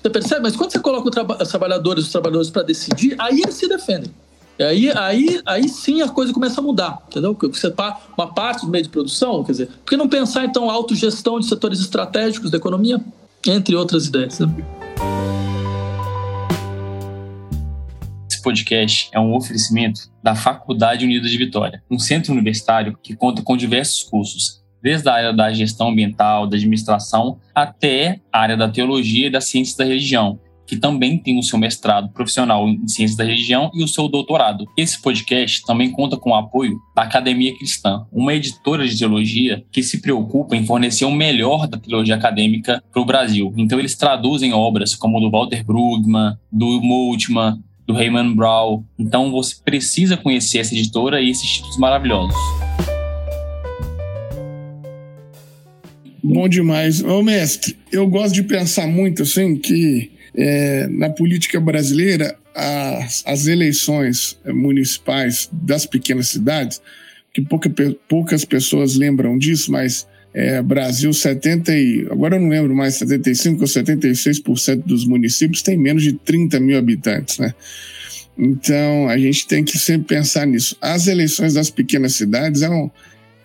Você 0.02 0.10
percebe? 0.10 0.42
Mas 0.42 0.56
quando 0.56 0.72
você 0.72 0.80
coloca 0.80 1.10
os 1.10 1.50
trabalhadores 1.50 2.06
os 2.06 2.12
trabalhadores 2.12 2.50
para 2.50 2.64
decidir, 2.64 3.16
aí 3.20 3.42
eles 3.42 3.56
se 3.56 3.68
defendem. 3.68 4.12
E 4.58 4.64
aí, 4.64 4.90
aí, 4.96 5.42
aí 5.46 5.68
sim 5.68 6.02
a 6.02 6.08
coisa 6.08 6.32
começa 6.32 6.62
a 6.62 6.64
mudar, 6.64 7.04
entendeu? 7.10 7.38
Você 7.42 7.74
uma 8.18 8.34
parte 8.34 8.66
do 8.66 8.72
meio 8.72 8.86
de 8.86 8.90
produção, 8.90 9.44
quer 9.44 9.52
dizer, 9.52 9.68
por 9.68 9.90
que 9.90 9.98
não 9.98 10.08
pensar 10.08 10.46
então 10.46 10.70
autogestão 10.70 11.42
de 11.42 11.46
setores 11.46 11.82
estratégicos 11.82 12.50
da 12.50 12.58
economia, 12.58 13.04
entre 13.46 13.76
outras 13.76 14.08
ideias? 14.08 14.40
Né? 14.40 14.48
Esse 18.32 18.42
podcast 18.42 19.10
é 19.12 19.20
um 19.20 19.36
oferecimento 19.36 20.10
da 20.24 20.36
Faculdade 20.36 21.04
Unida 21.04 21.28
de 21.28 21.38
Vitória, 21.38 21.84
um 21.92 22.00
centro 22.00 22.32
universitário 22.32 22.98
que 23.04 23.14
conta 23.14 23.42
com 23.42 23.58
diversos 23.58 24.04
cursos, 24.04 24.64
desde 24.82 25.10
a 25.10 25.14
área 25.16 25.34
da 25.34 25.52
gestão 25.52 25.90
ambiental, 25.90 26.48
da 26.48 26.56
administração, 26.56 27.40
até 27.54 28.22
a 28.32 28.40
área 28.40 28.56
da 28.56 28.70
teologia 28.70 29.28
e 29.28 29.32
das 29.32 29.50
ciências 29.50 29.76
da 29.76 29.84
religião, 29.84 30.40
que 30.66 30.76
também 30.76 31.18
tem 31.18 31.38
o 31.38 31.44
seu 31.44 31.58
mestrado 31.58 32.10
profissional 32.10 32.68
em 32.68 32.88
ciências 32.88 33.18
da 33.18 33.24
religião 33.24 33.70
e 33.74 33.84
o 33.84 33.88
seu 33.88 34.08
doutorado. 34.08 34.66
Esse 34.78 35.02
podcast 35.02 35.64
também 35.66 35.92
conta 35.92 36.18
com 36.18 36.32
o 36.32 36.36
apoio 36.36 36.80
da 36.96 37.04
Academia 37.04 37.56
Cristã, 37.58 38.06
uma 38.12 38.34
editora 38.34 38.88
de 38.88 38.98
teologia 38.98 39.64
que 39.72 39.84
se 39.84 40.02
preocupa 40.02 40.56
em 40.56 40.66
fornecer 40.66 41.06
o 41.06 41.12
melhor 41.12 41.68
da 41.68 41.78
teologia 41.78 42.16
acadêmica 42.16 42.84
para 42.92 43.02
o 43.02 43.06
Brasil. 43.06 43.54
Então 43.58 43.80
eles 43.80 43.96
traduzem 43.96 44.54
obras 44.54 44.96
como 44.96 45.20
do 45.20 45.30
Walter 45.30 45.64
Brugman, 45.64 46.36
do 46.52 46.82
Multman, 46.82 47.60
do 47.86 47.94
Raymond 47.94 48.36
Brown. 48.36 48.84
Então 48.98 49.32
você 49.32 49.56
precisa 49.64 50.18
conhecer 50.18 50.60
essa 50.60 50.74
editora 50.74 51.22
e 51.22 51.30
esses 51.30 51.50
títulos 51.50 51.78
maravilhosos. 51.78 52.36
Bom 56.24 56.50
demais. 56.50 57.04
Ô, 57.04 57.22
mestre, 57.22 57.78
eu 57.92 58.08
gosto 58.08 58.34
de 58.34 58.42
pensar 58.42 58.88
muito 58.88 59.22
assim 59.22 59.58
que 59.58 60.12
é, 60.36 60.88
na 60.88 61.10
política 61.10 61.60
brasileira, 61.60 62.36
as, 62.54 63.24
as, 63.26 63.48
eleições 63.48 64.38
municipais 64.46 65.50
das 65.52 65.86
pequenas 65.86 66.28
cidades, 66.28 66.82
que 67.34 67.42
pouca, 67.42 67.70
poucas 68.08 68.46
pessoas 68.46 68.96
lembram 68.96 69.38
disso, 69.38 69.72
mas 69.72 70.08
é, 70.34 70.62
Brasil 70.62 71.14
70 71.14 71.78
e, 71.78 72.08
agora 72.12 72.36
eu 72.36 72.42
não 72.42 72.50
lembro 72.50 72.76
mais, 72.76 72.96
75 72.96 73.62
ou 73.62 73.68
76% 73.68 74.84
dos 74.86 75.06
municípios 75.06 75.62
tem 75.62 75.78
menos 75.78 76.04
de 76.04 76.14
30 76.14 76.60
mil 76.60 76.78
habitantes, 76.78 77.40
né? 77.40 77.54
Então, 78.38 79.08
a 79.08 79.18
gente 79.18 79.48
tem 79.48 79.64
que 79.64 79.78
sempre 79.78 80.18
pensar 80.18 80.46
nisso. 80.46 80.76
As 80.82 81.08
eleições 81.08 81.54
das 81.54 81.70
pequenas 81.70 82.16
cidades 82.16 82.62
é, 82.62 82.70
um, 82.70 82.92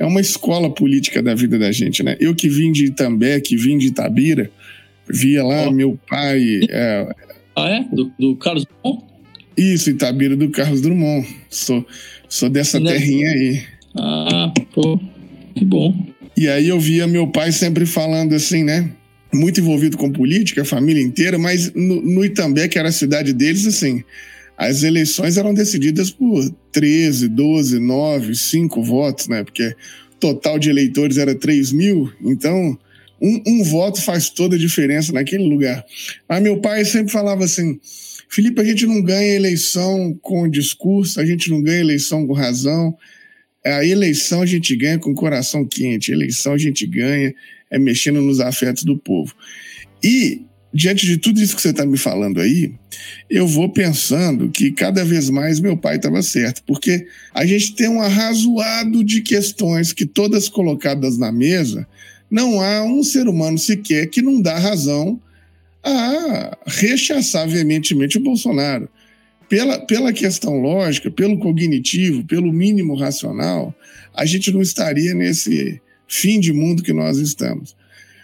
é 0.01 0.05
uma 0.05 0.21
escola 0.21 0.69
política 0.69 1.23
da 1.23 1.33
vida 1.33 1.57
da 1.57 1.71
gente, 1.71 2.03
né? 2.03 2.17
Eu 2.19 2.35
que 2.35 2.49
vim 2.49 2.73
de 2.73 2.87
Itambé, 2.87 3.41
que 3.41 3.57
vim 3.57 3.79
de 3.79 3.87
Itabira, 3.87 4.51
Via 5.13 5.45
lá 5.45 5.69
oh. 5.69 5.73
meu 5.73 5.99
pai. 6.09 6.61
É... 6.69 7.09
Ah, 7.57 7.69
é? 7.69 7.85
Do, 7.95 8.13
do, 8.19 8.37
Carlos 8.37 8.65
Drummond? 8.65 9.05
Isso, 9.57 9.91
Itabira 9.91 10.37
do 10.37 10.51
Carlos 10.51 10.81
Drummond. 10.81 11.27
Sou, 11.49 11.87
sou 12.29 12.49
dessa 12.49 12.81
né? 12.81 12.93
terrinha 12.93 13.31
aí. 13.31 13.63
Ah, 13.97 14.53
pô, 14.73 14.99
que 15.55 15.65
bom. 15.65 15.95
E 16.37 16.49
aí 16.49 16.69
eu 16.69 16.81
via 16.81 17.07
meu 17.07 17.27
pai 17.27 17.53
sempre 17.53 17.85
falando 17.85 18.35
assim, 18.35 18.65
né? 18.65 18.91
Muito 19.33 19.61
envolvido 19.61 19.97
com 19.97 20.11
política, 20.11 20.63
a 20.63 20.65
família 20.65 21.03
inteira, 21.03 21.39
mas 21.39 21.73
no, 21.75 22.01
no 22.01 22.25
Itambé, 22.25 22.67
que 22.69 22.79
era 22.79 22.89
a 22.89 22.93
cidade 22.93 23.33
deles, 23.33 23.67
assim, 23.67 24.03
as 24.57 24.83
eleições 24.83 25.37
eram 25.37 25.55
decididas 25.55 26.11
por 26.11 26.49
13, 26.73 27.29
12, 27.29 27.79
9, 27.79 28.35
5 28.35 28.83
votos, 28.83 29.29
né? 29.29 29.45
Porque 29.45 29.69
o 29.69 30.17
total 30.19 30.59
de 30.59 30.71
eleitores 30.71 31.19
era 31.19 31.35
3 31.35 31.73
mil, 31.73 32.13
então 32.23 32.79
um, 33.21 33.43
um 33.47 33.65
voto 33.65 34.01
faz 34.01 34.31
toda 34.31 34.57
a 34.57 34.59
diferença 34.59 35.13
naquele 35.13 35.45
lugar. 35.45 35.85
Mas 36.29 36.43
meu 36.43 36.61
pai 36.61 36.85
sempre 36.85 37.13
falava 37.13 37.45
assim: 37.45 37.79
Felipe, 38.29 38.61
a 38.61 38.65
gente 38.65 38.87
não 38.87 39.03
ganha 39.03 39.35
eleição 39.35 40.19
com 40.23 40.49
discurso, 40.49 41.21
a 41.21 41.27
gente 41.27 41.51
não 41.51 41.63
ganha 41.63 41.81
eleição 41.81 42.27
com 42.27 42.33
razão. 42.33 42.97
A 43.65 43.85
eleição 43.85 44.41
a 44.41 44.47
gente 44.47 44.75
ganha 44.75 44.99
com 44.99 45.15
coração 45.15 45.67
quente, 45.67 46.11
a 46.11 46.15
eleição 46.15 46.55
a 46.55 46.59
gente 46.59 46.87
ganha 46.87 47.35
é 47.71 47.79
mexendo 47.79 48.21
nos 48.21 48.41
afetos 48.41 48.83
do 48.83 48.97
povo. 48.97 49.35
E, 50.03 50.43
diante 50.73 51.07
de 51.07 51.19
tudo 51.19 51.41
isso 51.41 51.55
que 51.55 51.63
você 51.63 51.71
está 51.71 51.87
me 51.87 51.97
falando 51.97 52.41
aí, 52.41 52.73
eu 53.29 53.47
vou 53.47 53.69
pensando 53.73 54.51
que 54.51 54.73
cada 54.73 55.05
vez 55.05 55.31
mais 55.31 55.61
meu 55.61 55.77
pai 55.77 55.97
estava 55.97 56.23
certo, 56.23 56.63
porque 56.67 57.07
a 57.33 57.47
gente 57.47 57.75
tem 57.75 57.89
um 57.89 58.01
arrazoado 58.01 59.05
de 59.05 59.21
questões 59.21 59.93
que 59.93 60.05
todas 60.05 60.49
colocadas 60.49 61.17
na 61.17 61.31
mesa 61.31 61.87
não 62.31 62.61
há 62.61 62.83
um 62.85 63.03
ser 63.03 63.27
humano 63.29 63.59
sequer 63.59 64.07
que 64.07 64.23
não 64.23 64.41
dá 64.41 64.59
razão 64.59 65.21
a 65.83 66.57
rechaçar 66.67 67.49
veementemente 67.49 68.19
o 68.19 68.23
Bolsonaro. 68.23 68.89
Pela, 69.49 69.81
pela 69.81 70.13
questão 70.13 70.61
lógica, 70.61 71.11
pelo 71.11 71.39
cognitivo, 71.39 72.25
pelo 72.25 72.53
mínimo 72.53 72.95
racional, 72.95 73.75
a 74.15 74.25
gente 74.25 74.53
não 74.53 74.63
estaria 74.63 75.13
nesse 75.13 75.81
fim 76.07 76.39
de 76.39 76.53
mundo 76.53 76.85
que 76.85 76.93
nós 76.93 77.19
estamos. 77.19 77.75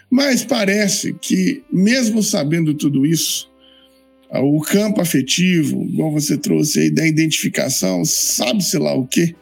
Mas 0.09 0.45
parece 0.45 1.13
que, 1.13 1.63
mesmo 1.71 2.23
sabendo 2.23 2.73
tudo 2.73 3.05
isso, 3.05 3.49
o 4.31 4.61
campo 4.61 5.01
afetivo, 5.01 5.83
igual 5.83 6.11
você 6.11 6.37
trouxe 6.37 6.79
aí, 6.79 6.89
da 6.89 7.05
identificação, 7.05 8.05
sabe-se 8.05 8.77
lá 8.77 8.93
o 8.93 9.05
quê, 9.05 9.35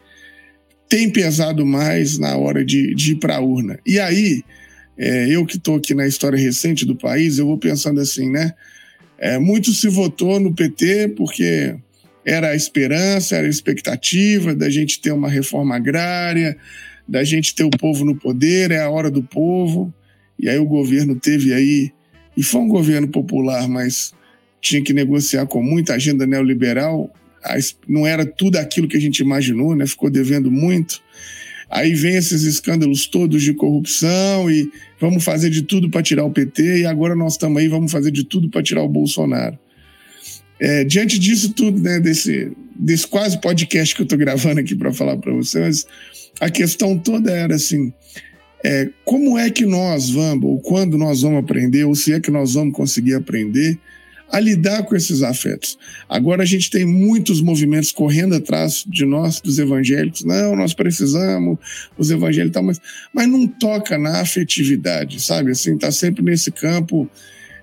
tem 0.88 1.10
pesado 1.10 1.64
mais 1.64 2.18
na 2.18 2.36
hora 2.36 2.64
de, 2.64 2.94
de 2.94 3.12
ir 3.12 3.16
para 3.16 3.36
a 3.36 3.40
urna. 3.40 3.78
E 3.86 3.98
aí, 3.98 4.42
é, 4.98 5.28
eu 5.28 5.44
que 5.44 5.56
estou 5.56 5.76
aqui 5.76 5.94
na 5.94 6.06
história 6.06 6.38
recente 6.38 6.84
do 6.84 6.96
país, 6.96 7.38
eu 7.38 7.46
vou 7.46 7.58
pensando 7.58 8.00
assim, 8.00 8.30
né? 8.30 8.54
É, 9.18 9.38
muito 9.38 9.72
se 9.72 9.88
votou 9.88 10.38
no 10.38 10.54
PT 10.54 11.14
porque 11.16 11.74
era 12.24 12.50
a 12.50 12.56
esperança, 12.56 13.36
era 13.36 13.46
a 13.46 13.50
expectativa 13.50 14.54
da 14.54 14.68
gente 14.68 15.00
ter 15.00 15.12
uma 15.12 15.28
reforma 15.28 15.76
agrária, 15.76 16.56
da 17.06 17.22
gente 17.22 17.54
ter 17.54 17.64
o 17.64 17.70
povo 17.70 18.04
no 18.04 18.16
poder, 18.16 18.70
é 18.70 18.80
a 18.80 18.90
hora 18.90 19.10
do 19.10 19.22
povo. 19.22 19.94
E 20.38 20.48
aí 20.48 20.58
o 20.58 20.66
governo 20.66 21.14
teve 21.14 21.54
aí, 21.54 21.92
e 22.36 22.42
foi 22.42 22.60
um 22.60 22.68
governo 22.68 23.08
popular, 23.08 23.68
mas 23.68 24.12
tinha 24.60 24.82
que 24.82 24.92
negociar 24.92 25.46
com 25.46 25.62
muita 25.62 25.94
agenda 25.94 26.26
neoliberal, 26.26 27.10
não 27.86 28.06
era 28.06 28.26
tudo 28.26 28.56
aquilo 28.56 28.88
que 28.88 28.96
a 28.96 29.00
gente 29.00 29.20
imaginou, 29.20 29.76
né? 29.76 29.86
Ficou 29.86 30.10
devendo 30.10 30.50
muito. 30.50 31.00
Aí 31.68 31.94
vem 31.94 32.16
esses 32.16 32.44
escândalos 32.44 33.06
todos 33.06 33.42
de 33.42 33.52
corrupção 33.52 34.50
e 34.50 34.70
vamos 35.00 35.24
fazer 35.24 35.50
de 35.50 35.62
tudo 35.62 35.90
para 35.90 36.02
tirar 36.02 36.24
o 36.24 36.30
PT 36.30 36.80
e 36.80 36.86
agora 36.86 37.16
nós 37.16 37.32
estamos 37.32 37.60
aí, 37.60 37.68
vamos 37.68 37.90
fazer 37.90 38.10
de 38.10 38.24
tudo 38.24 38.48
para 38.48 38.62
tirar 38.62 38.82
o 38.82 38.88
Bolsonaro. 38.88 39.58
É, 40.60 40.84
diante 40.84 41.18
disso 41.18 41.52
tudo, 41.52 41.80
né, 41.80 42.00
desse, 42.00 42.52
desse 42.74 43.06
quase 43.06 43.40
podcast 43.40 43.94
que 43.94 44.00
eu 44.00 44.04
estou 44.04 44.18
gravando 44.18 44.60
aqui 44.60 44.74
para 44.74 44.92
falar 44.92 45.16
para 45.16 45.32
vocês, 45.32 45.86
a 46.40 46.48
questão 46.48 46.96
toda 46.98 47.30
era 47.30 47.56
assim: 47.56 47.92
é, 48.64 48.88
como 49.04 49.36
é 49.36 49.50
que 49.50 49.66
nós 49.66 50.08
vamos, 50.08 50.44
ou 50.44 50.60
quando 50.60 50.96
nós 50.96 51.22
vamos 51.22 51.40
aprender, 51.40 51.84
ou 51.84 51.94
se 51.94 52.12
é 52.12 52.20
que 52.20 52.30
nós 52.30 52.54
vamos 52.54 52.74
conseguir 52.74 53.14
aprender 53.14 53.78
a 54.30 54.40
lidar 54.40 54.82
com 54.84 54.96
esses 54.96 55.22
afetos. 55.22 55.78
Agora 56.08 56.42
a 56.42 56.46
gente 56.46 56.70
tem 56.70 56.84
muitos 56.84 57.40
movimentos 57.40 57.92
correndo 57.92 58.34
atrás 58.34 58.84
de 58.86 59.04
nós, 59.04 59.40
dos 59.40 59.58
evangélicos. 59.58 60.24
Não, 60.24 60.56
nós 60.56 60.74
precisamos, 60.74 61.58
os 61.96 62.10
evangélicos, 62.10 62.62
mas, 62.62 62.80
mas 63.12 63.28
não 63.28 63.46
toca 63.46 63.96
na 63.96 64.20
afetividade, 64.20 65.20
sabe? 65.20 65.52
Assim, 65.52 65.78
tá 65.78 65.92
sempre 65.92 66.22
nesse 66.22 66.50
campo 66.50 67.08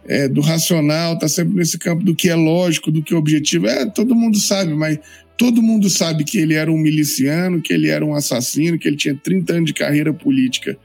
é, 0.05 0.27
do 0.27 0.41
racional, 0.41 1.17
tá 1.17 1.27
sempre 1.27 1.55
nesse 1.55 1.77
campo 1.77 2.03
do 2.03 2.15
que 2.15 2.29
é 2.29 2.35
lógico, 2.35 2.91
do 2.91 3.03
que 3.03 3.13
é 3.13 3.17
objetivo. 3.17 3.67
É, 3.67 3.85
todo 3.85 4.15
mundo 4.15 4.37
sabe, 4.37 4.73
mas 4.73 4.99
todo 5.37 5.61
mundo 5.61 5.89
sabe 5.89 6.23
que 6.23 6.37
ele 6.37 6.53
era 6.53 6.71
um 6.71 6.77
miliciano, 6.77 7.61
que 7.61 7.73
ele 7.73 7.89
era 7.89 8.05
um 8.05 8.13
assassino, 8.13 8.77
que 8.79 8.87
ele 8.87 8.97
tinha 8.97 9.15
30 9.15 9.53
anos 9.53 9.65
de 9.65 9.73
carreira 9.73 10.13
política 10.13 10.77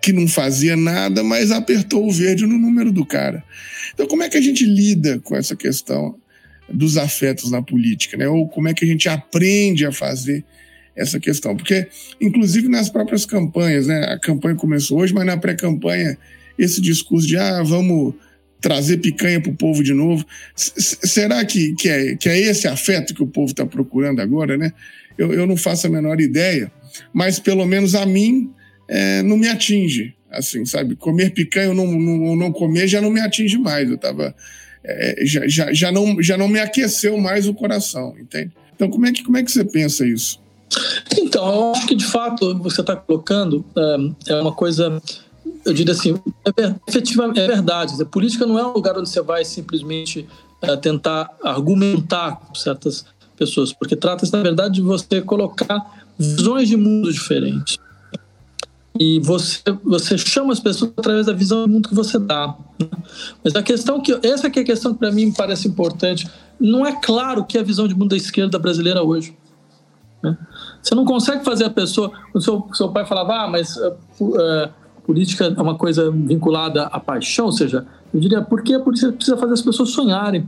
que 0.00 0.12
não 0.12 0.28
fazia 0.28 0.76
nada, 0.76 1.22
mas 1.22 1.50
apertou 1.50 2.06
o 2.06 2.12
verde 2.12 2.46
no 2.46 2.58
número 2.58 2.92
do 2.92 3.04
cara. 3.04 3.42
Então, 3.94 4.06
como 4.06 4.22
é 4.22 4.28
que 4.28 4.36
a 4.36 4.40
gente 4.40 4.64
lida 4.64 5.18
com 5.20 5.36
essa 5.36 5.56
questão 5.56 6.14
dos 6.68 6.96
afetos 6.96 7.50
na 7.50 7.62
política, 7.62 8.16
né? 8.16 8.28
Ou 8.28 8.48
como 8.48 8.68
é 8.68 8.74
que 8.74 8.84
a 8.84 8.88
gente 8.88 9.08
aprende 9.08 9.86
a 9.86 9.92
fazer 9.92 10.44
essa 10.94 11.18
questão? 11.18 11.56
Porque, 11.56 11.86
inclusive 12.20 12.68
nas 12.68 12.90
próprias 12.90 13.24
campanhas, 13.24 13.86
né? 13.86 14.04
A 14.04 14.18
campanha 14.18 14.54
começou 14.54 14.98
hoje, 14.98 15.14
mas 15.14 15.26
na 15.26 15.36
pré-campanha 15.36 16.18
esse 16.58 16.80
discurso 16.80 17.26
de 17.26 17.36
ah, 17.36 17.62
vamos 17.62 18.14
trazer 18.60 18.98
picanha 18.98 19.40
para 19.40 19.52
o 19.52 19.56
povo 19.56 19.82
de 19.82 19.94
novo. 19.94 20.24
Será 20.54 21.44
que, 21.44 21.74
que, 21.74 21.88
é, 21.88 22.16
que 22.16 22.28
é 22.28 22.38
esse 22.38 22.66
afeto 22.66 23.14
que 23.14 23.22
o 23.22 23.26
povo 23.26 23.52
está 23.52 23.64
procurando 23.64 24.20
agora, 24.20 24.56
né? 24.56 24.72
Eu, 25.16 25.32
eu 25.32 25.46
não 25.46 25.56
faço 25.56 25.86
a 25.86 25.90
menor 25.90 26.20
ideia. 26.20 26.70
mas 27.12 27.38
pelo 27.38 27.66
menos 27.66 27.94
a 27.94 28.04
mim 28.04 28.50
é, 28.88 29.22
não 29.22 29.36
me 29.36 29.48
atinge. 29.48 30.14
Assim, 30.30 30.64
sabe? 30.66 30.94
Comer 30.94 31.30
picanha 31.30 31.70
ou 31.70 31.74
não, 31.74 31.86
não, 31.86 32.36
não 32.36 32.52
comer 32.52 32.86
já 32.86 33.00
não 33.00 33.10
me 33.10 33.20
atinge 33.20 33.56
mais. 33.56 33.90
Eu 33.90 33.96
tava. 33.96 34.34
É, 34.84 35.24
já, 35.24 35.46
já, 35.48 35.72
já, 35.72 35.92
não, 35.92 36.22
já 36.22 36.36
não 36.36 36.48
me 36.48 36.60
aqueceu 36.60 37.16
mais 37.18 37.46
o 37.46 37.54
coração, 37.54 38.14
entende? 38.18 38.52
Então, 38.74 38.88
como 38.90 39.06
é 39.06 39.12
que, 39.12 39.24
como 39.24 39.36
é 39.36 39.42
que 39.42 39.50
você 39.50 39.64
pensa 39.64 40.06
isso? 40.06 40.40
Então, 41.18 41.48
eu 41.48 41.72
acho 41.72 41.86
que 41.86 41.94
de 41.94 42.04
fato 42.04 42.56
você 42.58 42.80
está 42.82 42.94
colocando 42.94 43.64
é, 43.76 44.32
é 44.34 44.40
uma 44.40 44.52
coisa 44.52 45.00
eu 45.64 45.72
diria 45.72 45.92
assim, 45.92 46.14
é, 46.46 46.74
efetivamente, 46.86 47.40
é 47.40 47.46
verdade. 47.46 48.00
A 48.00 48.06
política 48.06 48.46
não 48.46 48.58
é 48.58 48.66
um 48.66 48.72
lugar 48.72 48.96
onde 48.96 49.08
você 49.08 49.20
vai 49.20 49.44
simplesmente 49.44 50.26
é, 50.62 50.76
tentar 50.76 51.30
argumentar 51.42 52.36
com 52.36 52.54
certas 52.54 53.04
pessoas, 53.36 53.72
porque 53.72 53.94
trata-se, 53.94 54.32
na 54.32 54.42
verdade, 54.42 54.76
de 54.76 54.80
você 54.80 55.20
colocar 55.20 56.04
visões 56.18 56.68
de 56.68 56.76
mundo 56.76 57.12
diferentes. 57.12 57.78
E 58.98 59.20
você, 59.20 59.60
você 59.84 60.18
chama 60.18 60.52
as 60.52 60.60
pessoas 60.60 60.92
através 60.96 61.26
da 61.26 61.32
visão 61.32 61.62
do 61.62 61.68
mundo 61.68 61.88
que 61.88 61.94
você 61.94 62.18
dá. 62.18 62.54
Né? 62.80 62.88
Mas 63.44 63.54
a 63.54 63.62
questão 63.62 64.00
que. 64.00 64.18
Essa 64.26 64.50
que 64.50 64.58
é 64.58 64.62
a 64.62 64.64
questão 64.64 64.92
que 64.92 64.98
para 64.98 65.12
mim 65.12 65.26
me 65.26 65.34
parece 65.34 65.68
importante. 65.68 66.28
Não 66.58 66.84
é 66.84 66.92
claro 67.00 67.44
que 67.44 67.56
é 67.56 67.60
a 67.60 67.64
visão 67.64 67.86
de 67.86 67.94
mundo 67.94 68.10
da 68.10 68.16
esquerda 68.16 68.58
brasileira 68.58 69.02
hoje. 69.02 69.36
Né? 70.22 70.36
Você 70.82 70.94
não 70.94 71.04
consegue 71.04 71.44
fazer 71.44 71.64
a 71.64 71.70
pessoa. 71.70 72.10
O 72.34 72.40
seu, 72.40 72.68
seu 72.72 72.88
pai 72.88 73.06
falava, 73.06 73.44
ah, 73.44 73.48
mas 73.48 73.76
uh, 73.76 74.68
política 75.08 75.54
é 75.56 75.62
uma 75.62 75.74
coisa 75.74 76.10
vinculada 76.10 76.84
à 76.84 77.00
paixão, 77.00 77.46
ou 77.46 77.52
seja, 77.52 77.86
eu 78.12 78.20
diria, 78.20 78.42
por 78.42 78.62
que 78.62 78.74
a 78.74 78.80
polícia 78.80 79.10
precisa 79.10 79.38
fazer 79.38 79.54
as 79.54 79.62
pessoas 79.62 79.88
sonharem? 79.88 80.46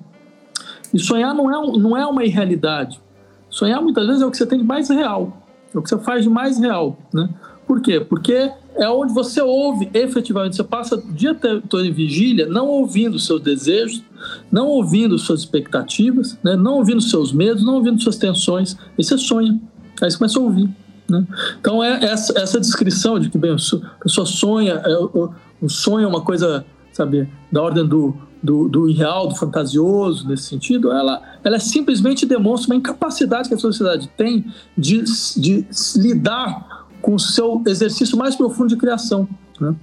E 0.93 0.99
sonhar 0.99 1.35
não 1.35 1.51
é, 1.51 1.79
não 1.79 1.97
é 1.97 2.05
uma 2.05 2.25
irrealidade. 2.25 3.01
Sonhar 3.49 3.81
muitas 3.81 4.07
vezes 4.07 4.21
é 4.21 4.27
o 4.27 4.31
que 4.31 4.37
você 4.37 4.45
tem 4.45 4.59
de 4.59 4.65
mais 4.65 4.91
real, 4.91 5.33
é 5.75 5.79
o 5.79 5.83
que 5.83 5.89
você 5.89 5.99
faz 5.99 6.25
de 6.25 6.29
mais 6.29 6.59
real, 6.59 6.99
né? 7.13 7.31
Por 7.71 7.81
quê? 7.81 8.01
Porque 8.01 8.51
é 8.75 8.89
onde 8.89 9.15
você 9.15 9.41
ouve 9.41 9.89
efetivamente, 9.95 10.57
você 10.57 10.65
passa 10.65 10.97
o 10.97 11.13
dia 11.13 11.33
todo 11.37 11.85
em 11.85 11.93
vigília 11.93 12.47
não 12.47 12.67
ouvindo 12.67 13.17
seus 13.17 13.41
desejos, 13.41 14.03
não 14.51 14.67
ouvindo 14.67 15.17
suas 15.17 15.43
expectativas, 15.43 16.37
né? 16.43 16.57
não 16.57 16.79
ouvindo 16.79 17.01
seus 17.01 17.33
medos, 17.33 17.65
não 17.65 17.77
ouvindo 17.77 18.03
suas 18.03 18.17
tensões, 18.17 18.77
e 18.99 19.05
você 19.05 19.17
sonha, 19.17 19.57
aí 20.03 20.11
você 20.11 20.19
começa 20.19 20.41
a 20.41 20.43
ouvir. 20.43 20.69
Né? 21.09 21.25
Então, 21.61 21.81
é 21.81 22.07
essa, 22.07 22.37
essa 22.41 22.59
descrição 22.59 23.21
de 23.21 23.31
que 23.31 23.39
bem, 23.39 23.53
a 23.53 24.03
pessoa 24.03 24.27
sonha, 24.27 24.73
é, 24.73 24.99
o, 24.99 25.31
o 25.63 25.69
sonho 25.69 26.07
é 26.07 26.09
uma 26.09 26.23
coisa, 26.23 26.67
sabe, 26.93 27.29
da 27.53 27.63
ordem 27.63 27.87
do, 27.87 28.17
do, 28.43 28.69
do 28.69 28.89
irreal, 28.89 29.29
do 29.29 29.37
fantasioso, 29.37 30.27
nesse 30.27 30.43
sentido, 30.43 30.91
ela, 30.91 31.23
ela 31.45 31.61
simplesmente 31.61 32.27
demonstra 32.27 32.75
uma 32.75 32.77
incapacidade 32.77 33.49
que 33.49 33.55
a 33.55 33.59
sociedade 33.59 34.11
tem 34.17 34.45
de, 34.77 35.05
de 35.37 35.65
lidar 35.95 36.80
com 37.01 37.15
o 37.15 37.19
seu 37.19 37.63
exercício 37.67 38.17
mais 38.17 38.37
profundo 38.37 38.69
de 38.69 38.77
criação. 38.77 39.29
Né? 39.61 39.75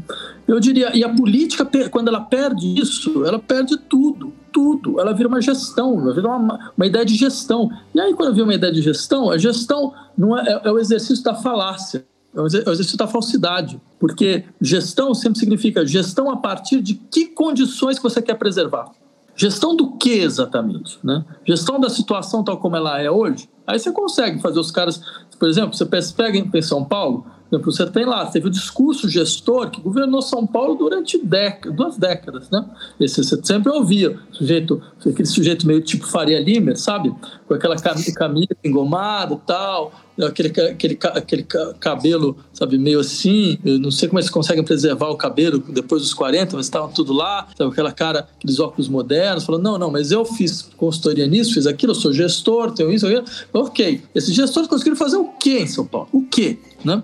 Eu 0.47 0.59
diria, 0.59 0.95
e 0.95 1.03
a 1.03 1.09
política, 1.09 1.65
quando 1.89 2.07
ela 2.07 2.21
perde 2.21 2.79
isso, 2.79 3.25
ela 3.25 3.39
perde 3.39 3.77
tudo, 3.77 4.33
tudo. 4.51 4.99
Ela 4.99 5.13
vira 5.13 5.29
uma 5.29 5.41
gestão, 5.41 5.99
ela 5.99 6.13
vira 6.13 6.27
uma, 6.27 6.71
uma 6.75 6.85
ideia 6.85 7.05
de 7.05 7.15
gestão. 7.15 7.69
E 7.93 7.99
aí, 7.99 8.13
quando 8.13 8.33
vira 8.33 8.45
uma 8.45 8.53
ideia 8.53 8.73
de 8.73 8.81
gestão, 8.81 9.29
a 9.29 9.37
gestão 9.37 9.93
não 10.17 10.37
é, 10.37 10.49
é, 10.49 10.61
é 10.65 10.71
o 10.71 10.79
exercício 10.79 11.23
da 11.23 11.35
falácia, 11.35 12.05
é 12.35 12.41
o 12.41 12.45
exercício 12.45 12.97
da 12.97 13.07
falsidade. 13.07 13.79
Porque 13.99 14.45
gestão 14.59 15.13
sempre 15.13 15.39
significa 15.39 15.85
gestão 15.85 16.29
a 16.29 16.37
partir 16.37 16.81
de 16.81 16.95
que 16.95 17.27
condições 17.27 17.97
que 17.97 18.03
você 18.03 18.21
quer 18.21 18.35
preservar. 18.35 18.91
Gestão 19.35 19.75
do 19.75 19.91
que 19.97 20.13
exatamente? 20.13 20.97
Né? 21.03 21.23
Gestão 21.45 21.79
da 21.79 21.89
situação 21.89 22.43
tal 22.43 22.57
como 22.57 22.75
ela 22.75 22.99
é 22.99 23.09
hoje? 23.09 23.47
Aí 23.67 23.77
você 23.77 23.91
consegue 23.91 24.41
fazer 24.41 24.59
os 24.59 24.71
caras, 24.71 24.99
por 25.39 25.47
exemplo, 25.47 25.73
você 25.75 25.85
pega 25.85 26.37
em 26.37 26.61
São 26.61 26.83
Paulo, 26.83 27.25
exemplo, 27.55 27.71
você 27.71 27.85
tem 27.87 28.05
lá, 28.05 28.25
teve 28.25 28.47
o 28.47 28.51
discurso 28.51 29.09
gestor 29.09 29.69
que 29.69 29.81
governou 29.81 30.21
São 30.21 30.45
Paulo 30.45 30.75
durante 30.75 31.17
décadas, 31.17 31.75
duas 31.75 31.97
décadas, 31.97 32.49
né? 32.49 32.65
Esse 32.99 33.23
você 33.23 33.39
sempre 33.43 33.71
ouvia, 33.71 34.19
sujeito, 34.31 34.81
aquele 34.99 35.27
sujeito 35.27 35.65
meio 35.65 35.81
tipo 35.81 36.05
Faria 36.05 36.39
Limer, 36.39 36.77
sabe? 36.77 37.13
Com 37.47 37.53
aquela 37.53 37.75
camisa 37.77 38.55
engomada 38.63 39.35
e 39.35 39.47
tal, 39.47 39.91
aquele, 40.25 40.49
aquele, 40.49 40.97
aquele 41.13 41.43
cabelo, 41.79 42.37
sabe, 42.53 42.77
meio 42.77 42.99
assim, 42.99 43.57
eu 43.63 43.79
não 43.79 43.91
sei 43.91 44.09
como 44.09 44.19
eles 44.19 44.29
conseguem 44.29 44.63
preservar 44.63 45.09
o 45.09 45.15
cabelo 45.15 45.59
depois 45.69 46.01
dos 46.01 46.13
40, 46.13 46.55
mas 46.55 46.65
estavam 46.65 46.89
tudo 46.89 47.13
lá, 47.13 47.47
sabe, 47.57 47.71
aquela 47.71 47.91
cara, 47.91 48.27
aqueles 48.37 48.59
óculos 48.59 48.87
modernos, 48.87 49.43
falando, 49.45 49.63
não, 49.63 49.77
não, 49.77 49.91
mas 49.91 50.11
eu 50.11 50.25
fiz 50.25 50.63
consultoria 50.75 51.27
nisso, 51.27 51.53
fiz 51.53 51.67
aquilo, 51.67 51.91
eu 51.91 51.95
sou 51.95 52.11
gestor, 52.11 52.71
tenho 52.71 52.91
isso, 52.91 53.05
aquilo. 53.05 53.25
ok. 53.53 54.01
Esses 54.13 54.33
gestores 54.33 54.67
conseguiram 54.67 54.97
fazer 54.97 55.17
o 55.17 55.29
quê 55.39 55.59
em 55.59 55.67
São 55.67 55.85
Paulo? 55.85 56.09
O 56.11 56.23
quê, 56.23 56.57
né? 56.83 57.01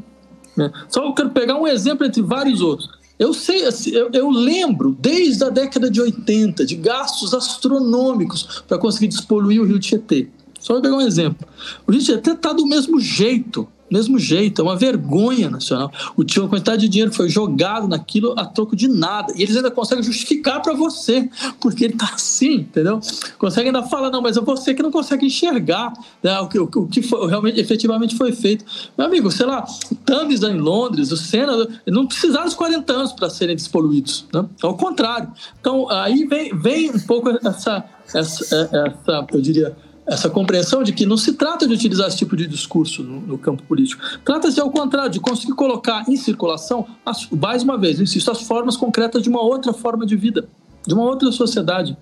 Né? 0.55 0.71
Só 0.89 1.05
eu 1.05 1.13
quero 1.13 1.29
pegar 1.31 1.55
um 1.55 1.67
exemplo 1.67 2.05
entre 2.05 2.21
vários 2.21 2.61
outros. 2.61 2.89
Eu 3.17 3.33
sei, 3.33 3.65
assim, 3.65 3.91
eu, 3.91 4.09
eu, 4.11 4.29
lembro 4.29 4.95
desde 4.99 5.43
a 5.43 5.49
década 5.49 5.89
de 5.89 6.01
80 6.01 6.65
de 6.65 6.75
gastos 6.75 7.33
astronômicos 7.33 8.63
para 8.67 8.77
conseguir 8.77 9.07
despoluir 9.07 9.61
o 9.61 9.65
Rio 9.65 9.79
Tietê. 9.79 10.27
Só 10.59 10.73
vou 10.73 10.81
pegar 10.81 10.95
um 10.95 11.01
exemplo. 11.01 11.47
O 11.85 11.91
Rio 11.91 12.01
Tietê 12.01 12.31
está 12.31 12.51
do 12.53 12.65
mesmo 12.65 12.99
jeito 12.99 13.67
mesmo 13.93 14.17
jeito, 14.17 14.59
é 14.59 14.63
uma 14.63 14.75
vergonha 14.75 15.51
nacional. 15.51 15.91
O 16.17 16.23
tio, 16.23 16.45
a 16.45 16.49
quantidade 16.49 16.81
de 16.81 16.89
dinheiro 16.89 17.11
que 17.11 17.17
foi 17.17 17.29
jogado 17.29 17.87
naquilo 17.87 18.33
a 18.35 18.43
troco 18.43 18.75
de 18.75 18.87
nada. 18.87 19.31
E 19.35 19.43
eles 19.43 19.55
ainda 19.55 19.69
conseguem 19.69 20.03
justificar 20.03 20.61
para 20.63 20.73
você, 20.73 21.29
porque 21.61 21.85
ele 21.85 21.93
tá 21.93 22.09
assim, 22.13 22.55
entendeu? 22.55 22.99
Conseguem 23.37 23.67
ainda 23.67 23.83
falar, 23.83 24.09
não, 24.09 24.21
mas 24.21 24.35
é 24.35 24.41
você 24.41 24.73
que 24.73 24.81
não 24.81 24.91
consegue 24.91 25.27
enxergar 25.27 25.93
né, 26.23 26.39
o, 26.39 26.47
que, 26.47 26.57
o, 26.57 26.63
o 26.63 26.87
que 26.87 27.03
foi, 27.03 27.29
realmente, 27.29 27.59
efetivamente 27.59 28.17
foi 28.17 28.31
feito. 28.31 28.65
Meu 28.97 29.05
amigo, 29.05 29.29
sei 29.29 29.45
lá, 29.45 29.63
o 29.91 29.95
Thames 29.95 30.41
em 30.41 30.57
Londres, 30.57 31.11
o 31.11 31.17
Senna, 31.17 31.67
não 31.85 32.07
precisaram 32.07 32.45
dos 32.45 32.55
40 32.55 32.91
anos 32.91 33.11
para 33.13 33.29
serem 33.29 33.55
despoluídos, 33.55 34.25
né? 34.33 34.43
Ao 34.61 34.75
contrário. 34.75 35.31
Então, 35.59 35.87
aí 35.91 36.25
vem, 36.25 36.57
vem 36.57 36.89
um 36.89 36.99
pouco 36.99 37.29
essa, 37.29 37.85
essa, 38.13 38.69
essa 38.73 39.27
eu 39.31 39.41
diria, 39.41 39.75
essa 40.05 40.29
compreensão 40.29 40.83
de 40.83 40.91
que 40.91 41.05
não 41.05 41.15
se 41.15 41.33
trata 41.33 41.67
de 41.67 41.73
utilizar 41.73 42.07
esse 42.07 42.17
tipo 42.17 42.35
de 42.35 42.45
discurso 42.45 43.03
no, 43.03 43.21
no 43.21 43.37
campo 43.37 43.63
político. 43.63 44.01
Trata-se, 44.23 44.59
ao 44.59 44.69
contrário, 44.69 45.09
de 45.09 45.19
conseguir 45.19 45.53
colocar 45.53 46.03
em 46.09 46.15
circulação, 46.17 46.85
as, 47.05 47.29
mais 47.29 47.63
uma 47.63 47.77
vez, 47.77 47.99
insisto, 47.99 48.29
as 48.29 48.41
formas 48.41 48.75
concretas 48.75 49.21
de 49.21 49.29
uma 49.29 49.41
outra 49.41 49.71
forma 49.71 50.05
de 50.05 50.15
vida, 50.15 50.47
de 50.85 50.93
uma 50.93 51.03
outra 51.03 51.31
sociedade. 51.31 51.97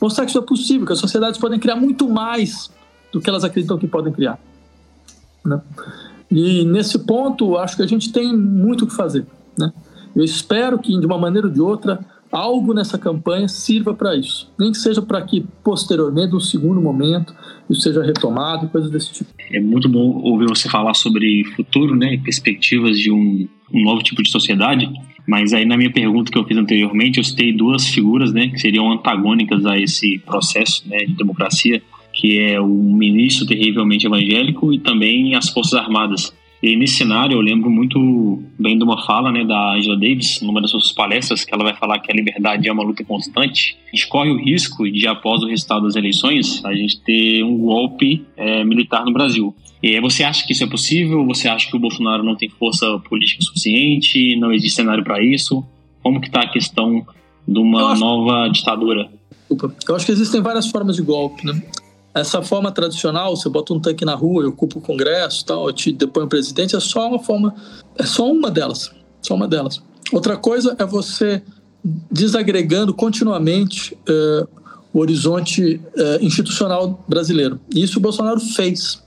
Mostrar 0.00 0.24
que 0.24 0.30
isso 0.30 0.38
é 0.38 0.42
possível, 0.42 0.86
que 0.86 0.92
as 0.92 0.98
sociedades 0.98 1.40
podem 1.40 1.58
criar 1.58 1.76
muito 1.76 2.08
mais 2.08 2.70
do 3.12 3.20
que 3.20 3.28
elas 3.28 3.42
acreditam 3.42 3.78
que 3.78 3.88
podem 3.88 4.12
criar. 4.12 4.38
Né? 5.44 5.60
E 6.30 6.64
nesse 6.64 6.98
ponto, 7.00 7.56
acho 7.58 7.76
que 7.76 7.82
a 7.82 7.86
gente 7.86 8.12
tem 8.12 8.34
muito 8.36 8.84
o 8.84 8.86
que 8.86 8.94
fazer. 8.94 9.26
Né? 9.58 9.72
Eu 10.14 10.22
espero 10.22 10.78
que, 10.78 10.98
de 10.98 11.06
uma 11.06 11.18
maneira 11.18 11.48
ou 11.48 11.52
de 11.52 11.60
outra, 11.60 11.98
algo 12.30 12.72
nessa 12.72 12.98
campanha 12.98 13.48
sirva 13.48 13.94
para 13.94 14.16
isso. 14.16 14.50
Nem 14.58 14.70
que 14.70 14.78
seja 14.78 15.02
para 15.02 15.22
que, 15.22 15.44
posteriormente, 15.64 16.32
no 16.32 16.40
segundo 16.40 16.80
momento, 16.80 17.34
isso 17.68 17.80
seja 17.80 18.02
retomado, 18.02 18.68
coisas 18.68 18.90
desse 18.90 19.12
tipo. 19.12 19.30
É 19.50 19.60
muito 19.60 19.88
bom 19.88 20.20
ouvir 20.22 20.46
você 20.46 20.68
falar 20.68 20.94
sobre 20.94 21.44
futuro, 21.56 21.96
né, 21.96 22.20
perspectivas 22.22 22.98
de 22.98 23.10
um, 23.10 23.48
um 23.72 23.82
novo 23.82 24.02
tipo 24.02 24.22
de 24.22 24.30
sociedade. 24.30 24.88
Mas 25.26 25.52
aí 25.52 25.64
na 25.64 25.76
minha 25.76 25.92
pergunta 25.92 26.30
que 26.30 26.38
eu 26.38 26.44
fiz 26.44 26.56
anteriormente, 26.56 27.18
eu 27.18 27.24
citei 27.24 27.52
duas 27.52 27.86
figuras, 27.86 28.32
né, 28.32 28.48
que 28.48 28.58
seriam 28.58 28.90
antagônicas 28.90 29.64
a 29.66 29.78
esse 29.78 30.18
processo 30.20 30.88
né, 30.88 30.98
de 30.98 31.14
democracia, 31.14 31.82
que 32.12 32.40
é 32.40 32.60
o 32.60 32.66
ministro 32.66 33.46
terrivelmente 33.46 34.06
evangélico 34.06 34.72
e 34.72 34.78
também 34.78 35.34
as 35.34 35.48
Forças 35.50 35.74
Armadas. 35.74 36.32
E 36.62 36.76
nesse 36.76 36.96
cenário 36.96 37.36
eu 37.36 37.40
lembro 37.40 37.70
muito 37.70 38.42
bem 38.58 38.76
de 38.76 38.84
uma 38.84 39.02
fala 39.04 39.32
né, 39.32 39.44
da 39.44 39.74
Angela 39.74 39.96
Davis, 39.96 40.42
numa 40.42 40.60
das 40.60 40.70
suas 40.70 40.92
palestras, 40.92 41.42
que 41.42 41.54
ela 41.54 41.64
vai 41.64 41.74
falar 41.74 41.98
que 42.00 42.12
a 42.12 42.14
liberdade 42.14 42.68
é 42.68 42.72
uma 42.72 42.82
luta 42.82 43.02
constante. 43.02 43.78
A 43.90 43.96
gente 43.96 44.08
corre 44.08 44.30
o 44.30 44.36
risco 44.36 44.90
de, 44.90 45.06
após 45.06 45.42
o 45.42 45.46
resultado 45.46 45.84
das 45.84 45.96
eleições, 45.96 46.62
a 46.64 46.74
gente 46.74 47.00
ter 47.00 47.42
um 47.42 47.56
golpe 47.56 48.26
é, 48.36 48.62
militar 48.62 49.04
no 49.04 49.12
Brasil. 49.12 49.54
E 49.82 49.98
você 50.00 50.22
acha 50.22 50.46
que 50.46 50.52
isso 50.52 50.62
é 50.62 50.66
possível? 50.66 51.24
Você 51.26 51.48
acha 51.48 51.68
que 51.68 51.74
o 51.74 51.80
Bolsonaro 51.80 52.22
não 52.22 52.36
tem 52.36 52.50
força 52.50 52.86
política 53.08 53.42
suficiente? 53.42 54.36
Não 54.36 54.52
existe 54.52 54.76
cenário 54.76 55.02
para 55.02 55.22
isso? 55.22 55.64
Como 56.02 56.20
que 56.20 56.26
está 56.26 56.42
a 56.42 56.48
questão 56.48 57.06
de 57.48 57.58
uma 57.58 57.92
acho... 57.92 58.00
nova 58.00 58.48
ditadura? 58.48 59.10
Eu 59.88 59.96
acho 59.96 60.06
que 60.06 60.12
existem 60.12 60.42
várias 60.42 60.66
formas 60.70 60.96
de 60.96 61.02
golpe, 61.02 61.46
né? 61.46 61.60
Essa 62.12 62.42
forma 62.42 62.72
tradicional, 62.72 63.36
você 63.36 63.48
bota 63.48 63.72
um 63.72 63.78
tanque 63.78 64.04
na 64.04 64.14
rua, 64.14 64.42
eu 64.42 64.48
ocupo 64.48 64.78
o 64.78 64.82
Congresso, 64.82 65.44
tal, 65.44 65.68
eu 65.68 65.72
te 65.72 65.92
depõe 65.92 66.24
o 66.24 66.28
presidente, 66.28 66.74
é 66.74 66.80
só 66.80 67.08
uma 67.08 67.20
forma, 67.20 67.54
é 67.96 68.04
só 68.04 68.30
uma 68.30 68.50
delas, 68.50 68.90
só 69.22 69.34
uma 69.34 69.46
delas. 69.46 69.80
Outra 70.12 70.36
coisa 70.36 70.74
é 70.78 70.84
você 70.84 71.42
desagregando 72.10 72.92
continuamente 72.92 73.94
uh, 73.94 74.48
o 74.92 74.98
horizonte 74.98 75.76
uh, 75.76 76.24
institucional 76.24 77.02
brasileiro. 77.06 77.60
E 77.72 77.82
isso 77.82 77.98
o 77.98 78.02
Bolsonaro 78.02 78.40
fez, 78.40 79.00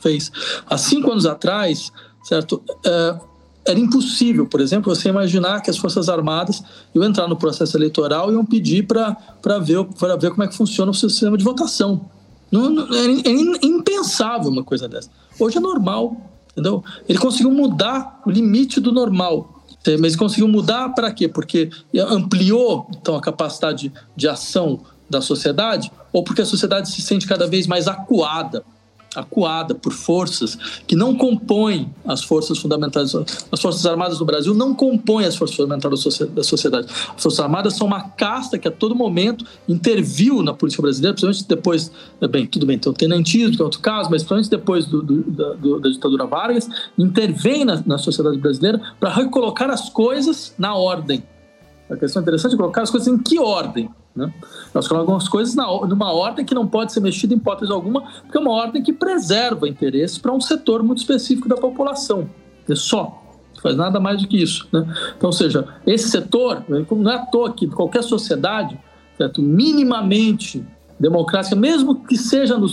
fez. 0.00 0.30
Há 0.68 0.78
cinco 0.78 1.10
anos 1.10 1.26
atrás, 1.26 1.90
certo? 2.22 2.62
Uh, 2.86 3.20
era 3.66 3.78
impossível, 3.80 4.46
por 4.46 4.60
exemplo, 4.60 4.94
você 4.94 5.08
imaginar 5.08 5.60
que 5.60 5.68
as 5.68 5.76
Forças 5.76 6.08
Armadas 6.08 6.62
iam 6.94 7.02
entrar 7.02 7.26
no 7.26 7.36
processo 7.36 7.76
eleitoral 7.76 8.30
e 8.30 8.34
iam 8.34 8.44
pedir 8.44 8.86
para 8.86 9.58
ver, 9.58 9.84
ver 10.20 10.30
como 10.30 10.44
é 10.44 10.46
que 10.46 10.56
funciona 10.56 10.92
o 10.92 10.94
sistema 10.94 11.36
de 11.36 11.42
votação. 11.42 12.08
Não, 12.50 12.70
não, 12.70 12.94
é, 12.94 13.06
é 13.06 13.66
impensável 13.66 14.50
uma 14.50 14.64
coisa 14.64 14.88
dessa. 14.88 15.10
Hoje 15.38 15.58
é 15.58 15.60
normal. 15.60 16.16
entendeu? 16.52 16.82
Ele 17.08 17.18
conseguiu 17.18 17.50
mudar 17.50 18.20
o 18.24 18.30
limite 18.30 18.80
do 18.80 18.92
normal. 18.92 19.52
Mas 20.00 20.16
conseguiu 20.16 20.48
mudar 20.48 20.88
para 20.90 21.12
quê? 21.12 21.28
Porque 21.28 21.70
ampliou 22.08 22.88
então 22.90 23.14
a 23.14 23.20
capacidade 23.20 23.92
de 24.16 24.28
ação 24.28 24.80
da 25.08 25.20
sociedade 25.20 25.92
ou 26.12 26.24
porque 26.24 26.42
a 26.42 26.46
sociedade 26.46 26.90
se 26.90 27.00
sente 27.02 27.24
cada 27.24 27.46
vez 27.46 27.68
mais 27.68 27.86
acuada 27.86 28.64
acuada 29.16 29.74
por 29.74 29.92
forças 29.92 30.56
que 30.86 30.94
não 30.94 31.16
compõem 31.16 31.90
as 32.04 32.22
forças 32.22 32.58
fundamentais. 32.58 33.14
As 33.50 33.60
Forças 33.60 33.84
Armadas 33.86 34.20
no 34.20 34.26
Brasil 34.26 34.54
não 34.54 34.74
compõem 34.74 35.24
as 35.24 35.34
forças 35.34 35.56
fundamentais 35.56 36.04
da 36.30 36.42
sociedade. 36.42 36.86
As 36.88 37.22
Forças 37.22 37.40
Armadas 37.40 37.74
são 37.74 37.86
uma 37.86 38.10
casta 38.10 38.58
que 38.58 38.68
a 38.68 38.70
todo 38.70 38.94
momento 38.94 39.44
interviu 39.68 40.42
na 40.42 40.52
política 40.52 40.82
brasileira, 40.82 41.14
principalmente 41.14 41.48
depois, 41.48 41.90
bem, 42.30 42.46
tudo 42.46 42.66
bem, 42.66 42.78
tem 42.78 42.90
o 42.90 42.94
tenentismo, 42.94 43.56
que 43.56 43.62
é 43.62 43.64
outro 43.64 43.80
caso, 43.80 44.10
mas 44.10 44.22
principalmente 44.22 44.50
depois 44.50 44.86
do, 44.86 45.02
do, 45.02 45.22
da, 45.30 45.52
do, 45.54 45.80
da, 45.80 45.88
ditadura 45.88 46.26
Vargas, 46.26 46.68
intervém 46.98 47.64
na, 47.64 47.82
na 47.86 47.98
sociedade 47.98 48.38
brasileira 48.38 48.80
para 49.00 49.10
recolocar 49.10 49.70
as 49.70 49.88
coisas 49.88 50.54
na 50.58 50.74
ordem. 50.74 51.22
A 51.88 51.96
questão 51.96 52.20
interessante 52.20 52.54
é 52.54 52.56
colocar 52.56 52.82
as 52.82 52.90
coisas 52.90 53.08
em 53.08 53.18
que 53.18 53.38
ordem? 53.38 53.88
Né? 54.16 54.32
Nós 54.72 54.88
colocamos 54.88 55.24
as 55.24 55.28
coisas 55.28 55.54
na, 55.54 55.66
numa 55.86 56.12
ordem 56.12 56.44
que 56.44 56.54
não 56.54 56.66
pode 56.66 56.92
ser 56.92 57.00
mexida 57.00 57.34
em 57.34 57.36
hipótese 57.36 57.70
alguma, 57.70 58.02
porque 58.22 58.38
é 58.38 58.40
uma 58.40 58.52
ordem 58.52 58.82
que 58.82 58.92
preserva 58.92 59.68
interesses 59.68 60.16
para 60.16 60.32
um 60.32 60.40
setor 60.40 60.82
muito 60.82 60.98
específico 60.98 61.48
da 61.48 61.56
população. 61.56 62.28
É 62.68 62.74
só. 62.74 63.22
Não 63.54 63.62
faz 63.62 63.76
nada 63.76 64.00
mais 64.00 64.22
do 64.22 64.28
que 64.28 64.42
isso. 64.42 64.66
Né? 64.72 64.86
Então, 65.16 65.28
ou 65.28 65.32
seja, 65.32 65.66
esse 65.86 66.08
setor, 66.08 66.64
não 66.68 67.10
é 67.10 67.14
à 67.14 67.26
toa 67.26 67.52
que 67.52 67.66
qualquer 67.66 68.02
sociedade 68.02 68.78
certo, 69.16 69.42
minimamente 69.42 70.64
democrática, 70.98 71.54
mesmo 71.54 72.06
que 72.06 72.16
seja 72.16 72.56
no, 72.56 72.68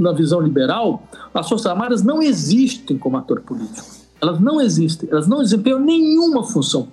na 0.00 0.12
visão 0.12 0.40
liberal, 0.40 1.02
as 1.32 1.48
Forças 1.48 1.66
Armadas 1.66 2.02
não 2.02 2.22
existem 2.22 2.98
como 2.98 3.16
ator 3.16 3.40
político. 3.40 3.97
Elas 4.20 4.40
não 4.40 4.60
existem, 4.60 5.08
elas 5.10 5.28
não 5.28 5.42
desempenham 5.42 5.78
nenhuma 5.78 6.42
função 6.42 6.88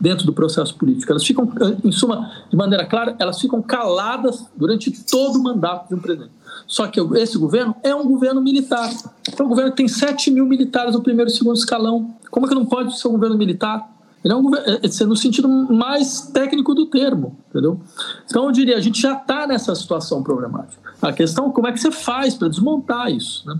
dentro 0.00 0.26
do 0.26 0.32
processo 0.32 0.74
político. 0.74 1.10
Elas 1.12 1.24
ficam, 1.24 1.50
em 1.84 1.92
suma, 1.92 2.30
de 2.50 2.56
maneira 2.56 2.84
clara, 2.84 3.14
elas 3.18 3.40
ficam 3.40 3.62
caladas 3.62 4.44
durante 4.56 4.90
todo 5.04 5.36
o 5.36 5.42
mandato 5.42 5.88
de 5.88 5.94
um 5.94 5.98
presidente. 5.98 6.32
Só 6.66 6.86
que 6.86 7.00
esse 7.16 7.38
governo 7.38 7.74
é 7.82 7.94
um 7.94 8.06
governo 8.06 8.42
militar. 8.42 8.90
É 9.38 9.42
um 9.42 9.48
governo 9.48 9.70
que 9.70 9.76
tem 9.76 9.88
7 9.88 10.30
mil 10.30 10.46
militares 10.46 10.94
no 10.94 11.02
primeiro 11.02 11.30
e 11.30 11.34
segundo 11.34 11.56
escalão. 11.56 12.14
Como 12.30 12.46
é 12.46 12.48
que 12.48 12.54
não 12.54 12.66
pode 12.66 12.98
ser 12.98 13.08
um 13.08 13.12
governo 13.12 13.36
militar? 13.36 13.88
Ele 14.24 14.34
é 14.34 14.36
um 14.36 14.42
governo, 14.42 14.66
é, 14.66 14.80
é 14.84 15.06
no 15.06 15.16
sentido 15.16 15.48
mais 15.48 16.22
técnico 16.22 16.74
do 16.74 16.86
termo, 16.86 17.38
entendeu? 17.48 17.80
Então, 18.26 18.46
eu 18.46 18.52
diria, 18.52 18.76
a 18.76 18.80
gente 18.80 19.00
já 19.00 19.14
está 19.14 19.46
nessa 19.46 19.74
situação 19.74 20.22
problemática. 20.22 20.82
A 21.00 21.12
questão 21.12 21.48
é 21.48 21.52
como 21.52 21.68
é 21.68 21.72
que 21.72 21.78
você 21.78 21.92
faz 21.92 22.34
para 22.34 22.48
desmontar 22.48 23.10
isso, 23.12 23.46
né? 23.46 23.58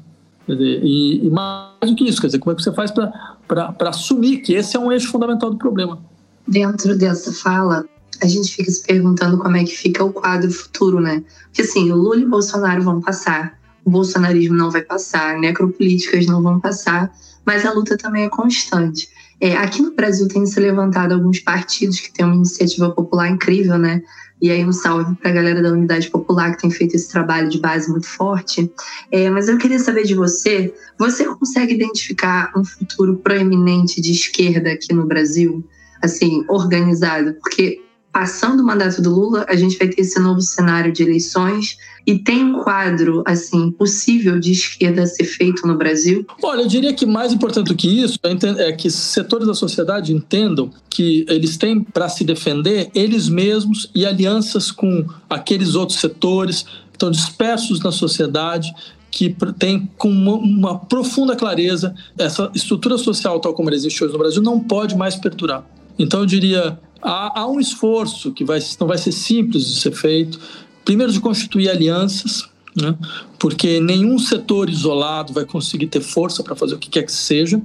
Dizer, 0.48 0.80
e, 0.82 1.26
e, 1.26 1.30
mais 1.30 1.90
do 1.90 1.94
que 1.94 2.04
isso, 2.04 2.20
quer 2.20 2.28
dizer, 2.28 2.38
como 2.38 2.52
é 2.52 2.56
que 2.56 2.62
você 2.62 2.72
faz 2.72 2.90
para 2.90 3.74
assumir 3.88 4.38
que 4.38 4.54
esse 4.54 4.76
é 4.76 4.80
um 4.80 4.90
eixo 4.90 5.10
fundamental 5.10 5.50
do 5.50 5.58
problema? 5.58 5.98
Dentro 6.46 6.96
dessa 6.96 7.32
fala, 7.32 7.84
a 8.22 8.26
gente 8.26 8.54
fica 8.54 8.70
se 8.70 8.82
perguntando 8.82 9.38
como 9.38 9.56
é 9.56 9.64
que 9.64 9.76
fica 9.76 10.02
o 10.02 10.12
quadro 10.12 10.50
futuro, 10.50 11.00
né? 11.00 11.22
Porque 11.44 11.62
assim, 11.62 11.92
o 11.92 11.96
Lula 11.96 12.16
e 12.16 12.26
Bolsonaro 12.26 12.82
vão 12.82 13.00
passar, 13.00 13.58
o 13.84 13.90
bolsonarismo 13.90 14.56
não 14.56 14.70
vai 14.70 14.82
passar, 14.82 15.38
necropolíticas 15.38 16.26
não 16.26 16.42
vão 16.42 16.58
passar, 16.58 17.12
mas 17.44 17.64
a 17.64 17.72
luta 17.72 17.96
também 17.96 18.24
é 18.24 18.28
constante. 18.28 19.08
É, 19.40 19.56
aqui 19.56 19.82
no 19.82 19.94
Brasil 19.94 20.26
tem 20.28 20.44
se 20.46 20.58
levantado 20.58 21.12
alguns 21.12 21.38
partidos 21.40 22.00
que 22.00 22.12
têm 22.12 22.26
uma 22.26 22.34
iniciativa 22.34 22.90
popular 22.90 23.28
incrível, 23.28 23.78
né? 23.78 24.02
E 24.40 24.50
aí 24.50 24.64
um 24.64 24.72
salve 24.72 25.14
para 25.16 25.30
a 25.30 25.34
galera 25.34 25.62
da 25.62 25.72
Unidade 25.72 26.10
Popular 26.10 26.52
que 26.52 26.62
tem 26.62 26.70
feito 26.70 26.94
esse 26.94 27.10
trabalho 27.10 27.48
de 27.48 27.58
base 27.58 27.90
muito 27.90 28.06
forte. 28.06 28.70
É, 29.10 29.28
mas 29.30 29.48
eu 29.48 29.58
queria 29.58 29.78
saber 29.78 30.04
de 30.04 30.14
você, 30.14 30.72
você 30.98 31.24
consegue 31.24 31.74
identificar 31.74 32.52
um 32.56 32.64
futuro 32.64 33.16
proeminente 33.16 34.00
de 34.00 34.12
esquerda 34.12 34.72
aqui 34.72 34.92
no 34.94 35.06
Brasil, 35.06 35.64
assim, 36.02 36.44
organizado? 36.48 37.34
Porque 37.34 37.82
passando 38.12 38.60
o 38.60 38.64
mandato 38.64 39.00
do 39.02 39.10
Lula, 39.10 39.46
a 39.48 39.54
gente 39.54 39.78
vai 39.78 39.88
ter 39.88 40.00
esse 40.00 40.18
novo 40.18 40.40
cenário 40.40 40.92
de 40.92 41.02
eleições 41.02 41.76
e 42.06 42.18
tem 42.18 42.42
um 42.42 42.62
quadro 42.62 43.22
assim 43.26 43.70
possível 43.70 44.40
de 44.40 44.52
esquerda 44.52 45.06
ser 45.06 45.24
feito 45.24 45.66
no 45.66 45.76
Brasil? 45.76 46.26
Olha, 46.42 46.62
eu 46.62 46.66
diria 46.68 46.92
que 46.94 47.04
mais 47.04 47.32
importante 47.32 47.68
do 47.68 47.76
que 47.76 47.86
isso 47.86 48.18
é 48.58 48.72
que 48.72 48.90
setores 48.90 49.46
da 49.46 49.54
sociedade 49.54 50.12
entendam 50.12 50.70
que 50.88 51.26
eles 51.28 51.56
têm 51.56 51.82
para 51.82 52.08
se 52.08 52.24
defender 52.24 52.90
eles 52.94 53.28
mesmos 53.28 53.90
e 53.94 54.06
alianças 54.06 54.70
com 54.70 55.06
aqueles 55.28 55.74
outros 55.74 56.00
setores 56.00 56.62
que 56.62 56.94
estão 56.94 57.10
dispersos 57.10 57.80
na 57.80 57.92
sociedade 57.92 58.72
que 59.10 59.34
tem 59.58 59.88
com 59.96 60.10
uma, 60.10 60.34
uma, 60.34 60.78
profunda 60.78 61.34
clareza 61.34 61.94
essa 62.18 62.50
estrutura 62.54 62.98
social 62.98 63.40
tal 63.40 63.54
como 63.54 63.68
ela 63.68 63.76
existe 63.76 64.02
hoje 64.02 64.12
no 64.12 64.18
Brasil 64.18 64.42
não 64.42 64.60
pode 64.60 64.96
mais 64.96 65.16
perdurar. 65.16 65.64
Então 65.98 66.20
eu 66.20 66.26
diria 66.26 66.78
há, 67.02 67.40
há 67.40 67.48
um 67.48 67.58
esforço 67.58 68.32
que 68.32 68.44
vai, 68.44 68.60
não 68.80 68.86
vai 68.86 68.98
ser 68.98 69.12
simples 69.12 69.66
de 69.66 69.80
ser 69.80 69.92
feito. 69.92 70.38
Primeiro, 70.84 71.12
de 71.12 71.20
constituir 71.20 71.68
alianças, 71.68 72.48
né? 72.76 72.96
porque 73.38 73.80
nenhum 73.80 74.18
setor 74.18 74.70
isolado 74.70 75.32
vai 75.32 75.44
conseguir 75.44 75.86
ter 75.88 76.00
força 76.00 76.42
para 76.42 76.56
fazer 76.56 76.74
o 76.74 76.78
que 76.78 76.88
quer 76.88 77.02
que 77.02 77.12
seja, 77.12 77.60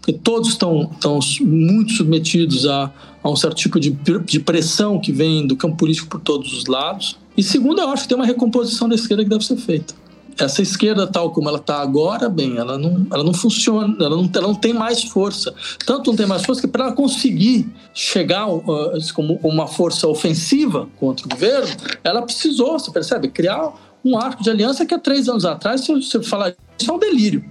porque 0.00 0.12
todos 0.12 0.50
estão, 0.50 0.90
estão 0.92 1.18
muito 1.40 1.92
submetidos 1.92 2.66
a, 2.66 2.92
a 3.22 3.30
um 3.30 3.36
certo 3.36 3.56
tipo 3.56 3.80
de, 3.80 3.90
de 4.24 4.40
pressão 4.40 5.00
que 5.00 5.12
vem 5.12 5.46
do 5.46 5.56
campo 5.56 5.76
político 5.76 6.08
por 6.08 6.20
todos 6.20 6.52
os 6.52 6.66
lados. 6.66 7.18
E 7.36 7.42
segundo, 7.42 7.80
eu 7.80 7.88
acho 7.88 8.04
que 8.04 8.08
tem 8.08 8.16
uma 8.16 8.26
recomposição 8.26 8.88
da 8.88 8.94
esquerda 8.94 9.24
que 9.24 9.30
deve 9.30 9.44
ser 9.44 9.56
feita 9.56 9.94
essa 10.38 10.62
esquerda 10.62 11.06
tal 11.06 11.30
como 11.30 11.48
ela 11.48 11.58
está 11.58 11.80
agora, 11.80 12.28
bem, 12.28 12.56
ela 12.56 12.78
não, 12.78 13.06
ela 13.12 13.24
não 13.24 13.34
funciona, 13.34 13.96
ela 13.98 14.16
não, 14.16 14.30
ela 14.34 14.46
não 14.48 14.54
tem 14.54 14.72
mais 14.72 15.04
força. 15.04 15.54
Tanto 15.84 16.10
não 16.10 16.16
tem 16.16 16.26
mais 16.26 16.44
força 16.44 16.60
que 16.60 16.68
para 16.68 16.86
ela 16.86 16.92
conseguir 16.92 17.68
chegar 17.94 18.48
uh, 18.48 18.62
como 19.14 19.38
uma 19.42 19.66
força 19.66 20.08
ofensiva 20.08 20.88
contra 20.98 21.26
o 21.26 21.28
governo, 21.28 21.68
ela 22.02 22.22
precisou, 22.22 22.78
você 22.78 22.90
percebe, 22.90 23.28
criar 23.28 23.72
um 24.04 24.18
arco 24.18 24.42
de 24.42 24.50
aliança 24.50 24.86
que 24.86 24.94
há 24.94 24.98
três 24.98 25.28
anos 25.28 25.44
atrás, 25.44 25.82
se 25.82 25.94
você 25.94 26.22
falar 26.22 26.54
isso, 26.78 26.90
é 26.90 26.94
um 26.94 26.98
delírio. 26.98 27.44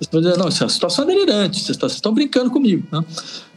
Você 0.00 0.08
pode 0.08 0.24
dizer, 0.24 0.38
não, 0.38 0.48
essa 0.48 0.68
situação 0.68 1.04
é 1.04 1.08
delirante, 1.08 1.60
vocês 1.60 1.92
estão 1.92 2.14
brincando 2.14 2.50
comigo. 2.50 2.86
Né? 2.90 3.04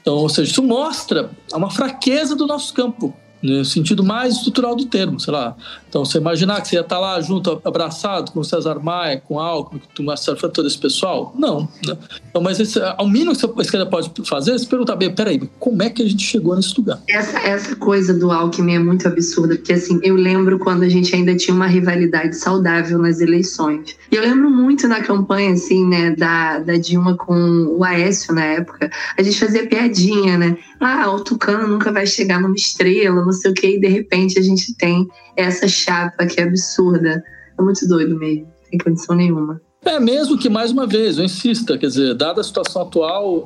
Então, 0.01 0.16
ou 0.16 0.28
seja, 0.28 0.51
isso 0.51 0.64
mostra 0.64 1.30
uma 1.53 1.70
fraqueza 1.70 2.36
do 2.36 2.45
nosso 2.45 2.74
campo 2.74 3.16
no 3.44 3.66
sentido 3.66 4.04
mais 4.04 4.36
estrutural 4.36 4.76
do 4.76 4.86
termo, 4.86 5.20
sei 5.20 5.34
lá. 5.34 5.56
Então, 5.89 6.04
você 6.04 6.18
imaginar 6.18 6.62
que 6.62 6.70
você 6.70 6.78
ia 6.78 6.82
estar 6.82 6.98
lá 6.98 7.20
junto, 7.22 7.62
abraçado 7.64 8.32
com 8.32 8.39
o 8.39 8.44
César 8.44 8.80
Maia, 8.80 9.22
com 9.28 9.39
Alckmin, 9.39 9.82
com 9.96 10.02
o 10.02 10.06
Marcelo 10.06 10.38
todo 10.38 10.68
esse 10.68 10.78
pessoal? 10.78 11.36
Não. 11.38 11.68
Né? 11.86 11.96
Então, 12.30 12.41
mas 12.41 12.60
esse, 12.60 12.80
ao 12.98 13.08
mínimo 13.08 13.36
que 13.36 13.46
a 13.46 13.62
esquerda 13.62 13.86
pode 13.86 14.12
fazer 14.26 14.54
é 14.54 14.58
se 14.58 14.66
perguntar, 14.66 14.96
bem, 14.96 15.14
peraí, 15.14 15.39
como 15.60 15.84
é 15.84 15.89
que 15.89 16.02
a 16.02 16.10
gente 16.10 16.24
chegou 16.24 16.56
nesse 16.56 16.76
lugar? 16.78 17.00
Essa, 17.08 17.38
essa 17.39 17.76
coisa 17.76 18.14
do 18.14 18.32
Alckmin 18.32 18.76
é 18.76 18.80
muito 18.80 19.08
absurda, 19.08 19.56
porque 19.56 19.74
assim, 19.74 20.00
eu 20.02 20.16
lembro 20.16 20.58
quando 20.58 20.84
a 20.84 20.89
gente 20.89 21.14
ainda 21.14 21.36
tinha 21.36 21.54
uma 21.54 21.68
rivalidade 21.68 22.36
saudável 22.38 22.98
nas 22.98 23.20
eleições. 23.20 23.96
E 24.12 24.16
eu 24.16 24.22
lembro 24.22 24.50
muito 24.50 24.88
na 24.88 25.02
campanha, 25.02 25.54
assim, 25.54 25.86
né, 25.86 26.16
da, 26.16 26.60
da 26.60 26.76
Dilma 26.76 27.16
com 27.18 27.36
o 27.78 27.84
Aécio 27.84 28.34
na 28.34 28.46
época, 28.46 28.89
a 29.18 29.22
gente 29.22 29.39
fazia 29.39 29.68
piadinha, 29.68 30.38
né? 30.38 30.58
Ah, 30.80 31.10
o 31.12 31.24
Tucano 31.24 31.68
nunca 31.68 31.91
vai 31.91 32.06
chegar 32.06 32.41
numa 32.41 32.56
estrela, 32.56 33.24
não 33.24 33.32
sei 33.34 33.51
o 33.51 33.53
quê, 33.53 33.75
e 33.75 33.79
de 33.79 33.88
repente 33.88 34.39
a 34.39 34.41
gente 34.41 34.75
tem 34.75 35.07
essa 35.36 35.67
chapa 35.67 36.25
que 36.25 36.39
é 36.39 36.43
absurda. 36.43 37.23
É 37.57 37.61
muito 37.61 37.88
doido 37.88 38.17
mesmo, 38.17 38.45
não 38.45 38.69
tem 38.69 38.79
condição 38.79 39.15
nenhuma. 39.15 39.61
É 39.86 39.99
mesmo 39.99 40.38
que, 40.38 40.49
mais 40.49 40.71
uma 40.71 40.88
vez, 40.88 41.17
eu 41.17 41.25
insista, 41.25 41.77
quer 41.77 41.88
dizer, 41.88 42.13
dada 42.15 42.39
a 42.39 42.43
situação 42.43 42.84
atual, 42.84 43.45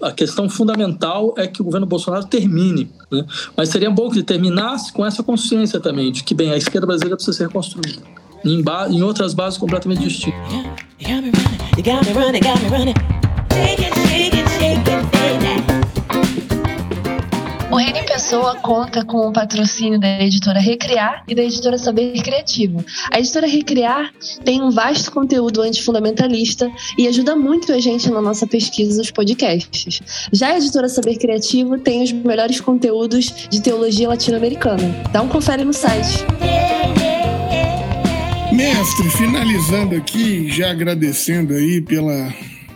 a 0.00 0.10
questão 0.12 0.48
fundamental 0.48 1.34
é 1.36 1.46
que 1.46 1.60
o 1.60 1.64
governo 1.64 1.86
Bolsonaro 1.86 2.24
termine. 2.26 2.90
Né? 3.12 3.24
Mas 3.54 3.68
seria 3.68 3.90
bom 3.90 4.08
que 4.08 4.16
ele 4.16 4.24
terminasse 4.24 4.90
com 4.92 5.04
essa 5.04 5.22
consciência 5.22 5.78
também, 5.78 6.10
de 6.10 6.24
que, 6.24 6.34
bem, 6.34 6.50
a 6.50 6.56
esquerda 6.56 6.86
brasileira 6.86 7.16
precisa 7.16 7.36
ser 7.36 7.46
reconstruída. 7.48 8.02
Em, 8.44 8.64
em 8.90 9.02
outras 9.02 9.34
bases 9.34 9.58
completamente 9.58 10.02
distintas. 10.02 10.40
O 17.78 17.80
em 17.80 18.04
Pessoa 18.04 18.56
conta 18.56 19.04
com 19.04 19.28
o 19.28 19.32
patrocínio 19.32 20.00
da 20.00 20.20
editora 20.20 20.58
Recriar 20.58 21.22
e 21.28 21.32
da 21.32 21.44
editora 21.44 21.78
Saber 21.78 22.20
Criativo. 22.22 22.84
A 23.08 23.20
editora 23.20 23.46
Recriar 23.46 24.12
tem 24.44 24.60
um 24.60 24.68
vasto 24.68 25.12
conteúdo 25.12 25.62
antifundamentalista 25.62 26.68
e 26.98 27.06
ajuda 27.06 27.36
muito 27.36 27.72
a 27.72 27.78
gente 27.78 28.10
na 28.10 28.20
nossa 28.20 28.48
pesquisa 28.48 28.98
dos 28.98 29.12
podcasts. 29.12 30.02
Já 30.32 30.48
a 30.48 30.56
editora 30.56 30.88
Saber 30.88 31.18
Criativo 31.18 31.78
tem 31.78 32.02
os 32.02 32.10
melhores 32.10 32.60
conteúdos 32.60 33.46
de 33.48 33.62
teologia 33.62 34.08
latino-americana. 34.08 35.04
Dá 35.12 35.22
um 35.22 35.28
confere 35.28 35.62
no 35.62 35.72
site. 35.72 36.26
Mestre, 38.52 39.08
finalizando 39.10 39.94
aqui, 39.94 40.50
já 40.50 40.72
agradecendo 40.72 41.54
aí 41.54 41.80
pela, 41.80 42.34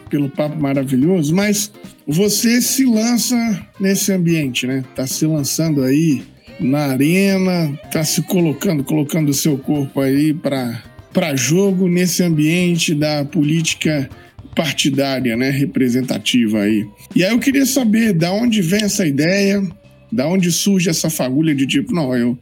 pelo 0.09 0.31
papo 0.31 0.63
maravilhoso, 0.63 1.35
mas 1.35 1.73
você 2.07 2.61
se 2.61 2.85
lança 2.85 3.67
nesse 3.79 4.13
ambiente, 4.13 4.67
né? 4.67 4.85
Tá 4.95 5.07
se 5.07 5.27
lançando 5.27 5.83
aí 5.83 6.23
na 6.61 6.87
arena, 6.87 7.79
tá 7.91 8.05
se 8.05 8.23
colocando, 8.23 8.85
colocando 8.85 9.31
o 9.31 9.35
seu 9.35 9.59
corpo 9.59 10.01
aí 10.01 10.33
para 10.35 10.83
para 11.13 11.37
jogo 11.37 11.89
nesse 11.89 12.23
ambiente 12.23 12.95
da 12.95 13.23
política 13.23 14.09
partidária, 14.55 15.37
né, 15.37 15.51
representativa 15.51 16.61
aí. 16.61 16.87
E 17.15 17.23
aí 17.23 17.31
eu 17.31 17.39
queria 17.39 17.67
saber 17.67 18.15
da 18.15 18.33
onde 18.33 18.63
vem 18.63 18.83
essa 18.83 19.07
ideia, 19.07 19.63
da 20.11 20.27
onde 20.27 20.51
surge 20.51 20.89
essa 20.89 21.11
fagulha 21.11 21.55
de 21.55 21.67
tipo, 21.67 21.95
não, 21.95 22.17
eu 22.17 22.39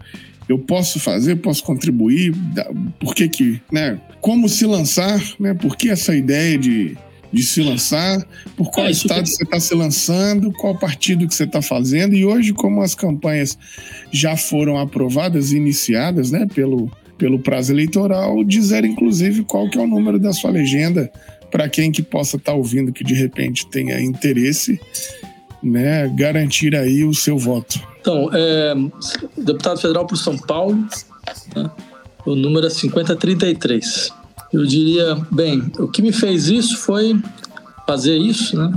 eu 0.49 0.59
posso 0.59 0.99
fazer, 0.99 1.37
posso 1.37 1.63
contribuir, 1.63 2.35
por 2.99 3.15
que 3.15 3.29
que, 3.29 3.61
né? 3.71 4.01
Como 4.21 4.49
se 4.49 4.67
lançar, 4.67 5.23
né? 5.39 5.55
Por 5.55 5.77
que 5.77 5.89
essa 5.89 6.15
ideia 6.15 6.59
de, 6.59 6.97
de 7.33 7.43
se 7.43 7.63
lançar? 7.63 8.27
Por 8.57 8.71
qual 8.71 8.87
é, 8.87 8.91
estado 8.91 9.23
que... 9.23 9.31
você 9.31 9.45
está 9.45 9.61
se 9.61 9.75
lançando? 9.75 10.53
Qual 10.53 10.77
partido 10.77 11.27
que 11.27 11.35
você 11.35 11.45
está 11.45 11.63
fazendo? 11.63 12.15
E 12.15 12.25
hoje, 12.25 12.53
como 12.53 12.83
as 12.83 12.95
campanhas 12.95 13.57
já 14.11 14.37
foram 14.37 14.79
aprovadas 14.79 15.53
e 15.53 15.57
iniciadas, 15.57 16.31
né? 16.31 16.47
Pelo, 16.55 16.91
pelo 17.17 17.39
prazo 17.39 17.73
eleitoral, 17.73 18.43
dizer 18.45 18.85
inclusive 18.85 19.45
qual 19.45 19.69
que 19.69 19.79
é 19.79 19.81
o 19.83 19.87
número 19.87 20.19
da 20.19 20.33
sua 20.33 20.51
legenda 20.51 21.11
para 21.51 21.69
quem 21.69 21.91
que 21.91 22.03
possa 22.03 22.37
estar 22.37 22.53
tá 22.53 22.57
ouvindo 22.57 22.93
que 22.93 23.03
de 23.03 23.15
repente 23.15 23.67
tenha 23.67 24.01
interesse 24.01 24.81
né, 25.63 26.09
garantir 26.15 26.75
aí 26.75 27.05
o 27.05 27.13
seu 27.13 27.37
voto. 27.37 27.81
Então, 28.01 28.31
é, 28.33 28.75
deputado 29.37 29.79
federal 29.81 30.07
por 30.07 30.17
São 30.17 30.39
Paulo, 30.39 30.87
né, 31.55 31.71
o 32.25 32.35
número 32.35 32.67
é 32.67 32.71
5033. 32.71 34.20
Eu 34.53 34.65
diria, 34.67 35.17
bem, 35.31 35.71
o 35.79 35.87
que 35.87 36.03
me 36.03 36.13
fez 36.13 36.49
isso 36.49 36.77
foi 36.79 37.21
fazer 37.87 38.17
isso, 38.17 38.57
né? 38.57 38.73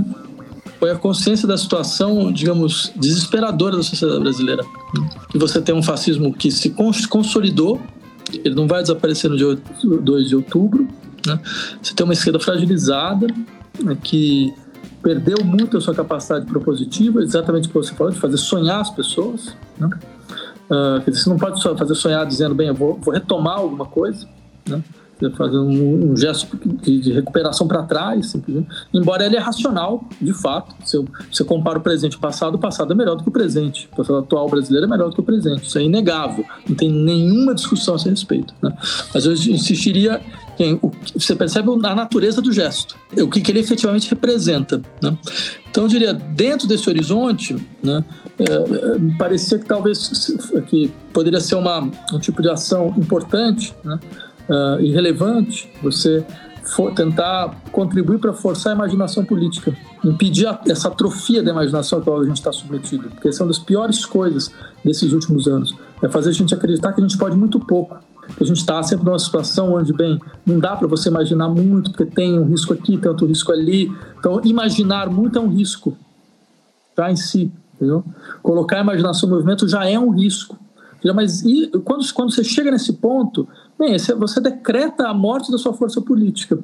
Foi 0.78 0.90
a 0.90 0.96
consciência 0.96 1.48
da 1.48 1.56
situação, 1.56 2.32
digamos, 2.32 2.92
desesperadora 2.94 3.76
da 3.76 3.82
sociedade 3.82 4.20
brasileira. 4.20 4.62
Né? 4.62 5.08
Que 5.30 5.38
você 5.38 5.60
tem 5.60 5.74
um 5.74 5.82
fascismo 5.82 6.32
que 6.32 6.50
se 6.50 6.70
consolidou, 7.08 7.80
ele 8.32 8.54
não 8.54 8.66
vai 8.66 8.82
desaparecer 8.82 9.30
no 9.30 9.36
dia 9.36 9.58
2 9.82 10.28
de 10.28 10.36
outubro, 10.36 10.86
né? 11.26 11.40
Você 11.80 11.94
tem 11.94 12.04
uma 12.04 12.12
esquerda 12.12 12.38
fragilizada, 12.38 13.26
né, 13.82 13.96
que 14.02 14.52
perdeu 15.02 15.44
muito 15.44 15.76
a 15.76 15.80
sua 15.80 15.94
capacidade 15.94 16.46
propositiva, 16.46 17.22
exatamente 17.22 17.66
o 17.66 17.68
que 17.68 17.74
você 17.74 17.94
falou, 17.94 18.12
de 18.12 18.18
fazer 18.18 18.36
sonhar 18.38 18.80
as 18.80 18.90
pessoas. 18.90 19.54
Né? 19.78 19.88
Uh, 20.70 21.10
você 21.10 21.28
não 21.28 21.38
pode 21.38 21.60
só 21.60 21.76
fazer 21.76 21.94
sonhar 21.94 22.26
dizendo, 22.26 22.54
bem, 22.54 22.68
eu 22.68 22.74
vou, 22.74 22.98
vou 22.98 23.12
retomar 23.12 23.58
alguma 23.58 23.84
coisa, 23.84 24.26
né? 24.66 24.82
Fazer 25.36 25.56
um, 25.56 26.10
um 26.10 26.16
gesto 26.16 26.58
de, 26.82 27.00
de 27.00 27.12
recuperação 27.12 27.66
para 27.66 27.82
trás, 27.82 28.34
embora 28.92 29.24
ele 29.24 29.36
é 29.36 29.38
racional, 29.38 30.04
de 30.20 30.32
fato. 30.32 30.74
Se 30.84 31.02
você 31.30 31.44
compara 31.44 31.78
o 31.78 31.80
presente 31.80 32.14
e 32.14 32.16
o 32.16 32.20
passado, 32.20 32.56
o 32.56 32.58
passado 32.58 32.92
é 32.92 32.96
melhor 32.96 33.16
do 33.16 33.22
que 33.22 33.28
o 33.28 33.32
presente. 33.32 33.88
O 33.92 33.96
passado 33.96 34.18
atual 34.18 34.48
brasileiro 34.48 34.86
é 34.86 34.88
melhor 34.88 35.08
do 35.08 35.14
que 35.14 35.20
o 35.20 35.24
presente. 35.24 35.64
Isso 35.64 35.78
é 35.78 35.82
inegável. 35.82 36.44
Não 36.68 36.76
tem 36.76 36.90
nenhuma 36.90 37.54
discussão 37.54 37.94
a 37.94 37.96
esse 37.96 38.08
respeito. 38.08 38.54
Né? 38.62 38.76
Mas 39.12 39.24
eu 39.24 39.32
insistiria 39.32 40.20
em 40.58 40.78
o, 40.82 40.90
você 41.14 41.34
percebe 41.34 41.68
a 41.84 41.94
natureza 41.94 42.40
do 42.40 42.52
gesto, 42.52 42.96
o 43.16 43.28
que, 43.28 43.40
que 43.40 43.50
ele 43.50 43.60
efetivamente 43.60 44.08
representa. 44.08 44.80
Né? 45.02 45.16
Então, 45.68 45.84
eu 45.84 45.88
diria, 45.88 46.12
dentro 46.12 46.68
desse 46.68 46.88
horizonte, 46.88 47.56
né, 47.82 48.04
é, 48.38 48.44
é, 48.44 49.16
parecia 49.18 49.58
que 49.58 49.64
talvez 49.64 50.30
que 50.68 50.90
poderia 51.12 51.40
ser 51.40 51.56
uma, 51.56 51.90
um 52.12 52.18
tipo 52.18 52.40
de 52.40 52.48
ação 52.48 52.94
importante, 52.96 53.74
né, 53.82 53.98
uh, 54.48 54.80
irrelevante, 54.80 55.70
você 55.82 56.24
tentar 56.96 57.54
contribuir 57.70 58.18
para 58.18 58.32
forçar 58.32 58.72
a 58.72 58.76
imaginação 58.76 59.24
política, 59.24 59.76
impedir 60.04 60.46
a, 60.46 60.58
essa 60.66 60.88
atrofia 60.88 61.42
da 61.42 61.50
imaginação 61.50 61.98
a 61.98 62.02
qual 62.02 62.20
a 62.20 62.24
gente 62.24 62.36
está 62.36 62.52
submetido, 62.52 63.10
porque 63.10 63.28
essa 63.28 63.42
é 63.42 63.44
uma 63.44 63.48
das 63.48 63.58
piores 63.58 64.04
coisas 64.06 64.50
desses 64.84 65.12
últimos 65.12 65.46
anos, 65.46 65.74
é 66.02 66.08
fazer 66.08 66.30
a 66.30 66.32
gente 66.32 66.54
acreditar 66.54 66.92
que 66.92 67.00
a 67.00 67.06
gente 67.06 67.18
pode 67.18 67.36
muito 67.36 67.60
pouco, 67.60 67.98
que 68.36 68.42
a 68.42 68.46
gente 68.46 68.58
está 68.58 68.82
sempre 68.82 69.04
numa 69.04 69.18
situação 69.18 69.74
onde, 69.74 69.92
bem, 69.92 70.18
não 70.46 70.58
dá 70.58 70.74
para 70.74 70.88
você 70.88 71.10
imaginar 71.10 71.48
muito, 71.48 71.90
porque 71.90 72.06
tem 72.06 72.38
um 72.38 72.44
risco 72.44 72.72
aqui, 72.72 72.96
tem 72.96 73.10
outro 73.10 73.26
risco 73.26 73.52
ali, 73.52 73.92
então 74.18 74.40
imaginar 74.44 75.10
muito 75.10 75.38
é 75.38 75.42
um 75.42 75.48
risco, 75.48 75.96
já 76.96 77.10
em 77.10 77.16
si, 77.16 77.52
entendeu? 77.74 78.02
Colocar 78.42 78.78
a 78.78 78.80
imaginação 78.80 79.28
no 79.28 79.34
movimento 79.34 79.68
já 79.68 79.88
é 79.88 79.98
um 79.98 80.10
risco, 80.10 80.58
mas 81.12 81.42
e, 81.42 81.68
quando, 81.84 82.10
quando 82.14 82.32
você 82.32 82.42
chega 82.42 82.70
nesse 82.70 82.94
ponto, 82.94 83.46
bem, 83.78 83.96
você 83.98 84.40
decreta 84.40 85.08
a 85.08 85.14
morte 85.14 85.50
da 85.50 85.58
sua 85.58 85.72
força 85.72 86.00
política. 86.00 86.58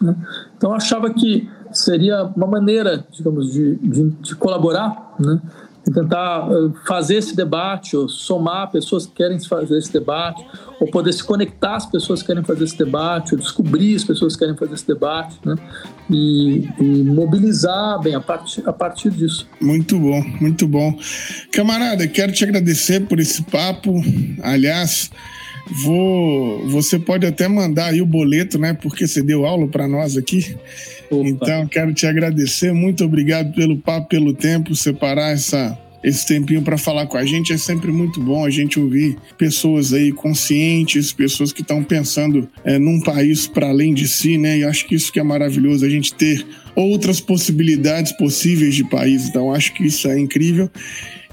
Né? 0.00 0.14
Então, 0.56 0.70
eu 0.70 0.76
achava 0.76 1.10
que 1.10 1.48
seria 1.72 2.24
uma 2.36 2.46
maneira, 2.46 3.04
digamos, 3.10 3.52
de, 3.52 3.76
de, 3.76 4.10
de 4.10 4.34
colaborar, 4.36 5.14
né? 5.18 5.40
e 5.88 5.92
tentar 5.92 6.48
eh, 6.50 6.70
fazer 6.86 7.16
esse 7.16 7.34
debate, 7.34 7.96
ou 7.96 8.08
somar 8.08 8.70
pessoas 8.70 9.06
que 9.06 9.14
querem 9.14 9.40
fazer 9.40 9.78
esse 9.78 9.92
debate, 9.92 10.44
ou 10.80 10.88
poder 10.90 11.12
se 11.12 11.24
conectar 11.24 11.76
às 11.76 11.86
pessoas 11.86 12.20
que 12.20 12.26
querem 12.28 12.44
fazer 12.44 12.64
esse 12.64 12.76
debate, 12.76 13.34
ou 13.34 13.40
descobrir 13.40 13.96
as 13.96 14.04
pessoas 14.04 14.34
que 14.34 14.40
querem 14.40 14.56
fazer 14.56 14.74
esse 14.74 14.86
debate, 14.86 15.38
né? 15.44 15.56
E, 16.10 16.68
e 16.78 17.02
mobilizar 17.04 18.00
bem 18.00 18.14
a 18.14 18.20
partir, 18.20 18.62
a 18.68 18.72
partir 18.72 19.10
disso. 19.10 19.46
Muito 19.60 19.98
bom, 19.98 20.22
muito 20.40 20.66
bom. 20.66 20.94
Camarada, 21.52 22.06
quero 22.06 22.32
te 22.32 22.44
agradecer 22.44 23.06
por 23.06 23.18
esse 23.18 23.42
papo. 23.42 23.92
Aliás, 24.42 25.10
Vou, 25.70 26.66
você 26.68 26.98
pode 26.98 27.26
até 27.26 27.46
mandar 27.46 27.88
aí 27.88 28.00
o 28.00 28.06
boleto, 28.06 28.58
né? 28.58 28.72
Porque 28.72 29.06
você 29.06 29.22
deu 29.22 29.44
aula 29.44 29.66
para 29.68 29.86
nós 29.86 30.16
aqui. 30.16 30.56
Opa. 31.10 31.28
Então, 31.28 31.66
quero 31.66 31.92
te 31.92 32.06
agradecer. 32.06 32.72
Muito 32.72 33.04
obrigado 33.04 33.54
pelo 33.54 33.76
papo, 33.78 34.08
pelo 34.08 34.32
tempo, 34.32 34.74
separar 34.74 35.32
essa, 35.32 35.78
esse 36.02 36.26
tempinho 36.26 36.62
para 36.62 36.78
falar 36.78 37.06
com 37.06 37.16
a 37.16 37.24
gente. 37.24 37.52
É 37.52 37.58
sempre 37.58 37.90
muito 37.92 38.20
bom 38.20 38.44
a 38.44 38.50
gente 38.50 38.80
ouvir 38.80 39.16
pessoas 39.36 39.92
aí 39.92 40.10
conscientes, 40.10 41.12
pessoas 41.12 41.52
que 41.52 41.62
estão 41.62 41.84
pensando 41.84 42.48
é, 42.64 42.78
num 42.78 43.00
país 43.00 43.46
para 43.46 43.68
além 43.68 43.92
de 43.92 44.08
si, 44.08 44.38
né? 44.38 44.58
E 44.58 44.64
acho 44.64 44.86
que 44.86 44.94
isso 44.94 45.12
que 45.12 45.20
é 45.20 45.22
maravilhoso, 45.22 45.84
a 45.84 45.90
gente 45.90 46.14
ter 46.14 46.46
outras 46.74 47.20
possibilidades 47.20 48.12
possíveis 48.12 48.74
de 48.74 48.84
país. 48.84 49.28
Então, 49.28 49.52
acho 49.52 49.74
que 49.74 49.86
isso 49.86 50.08
é 50.08 50.18
incrível. 50.18 50.70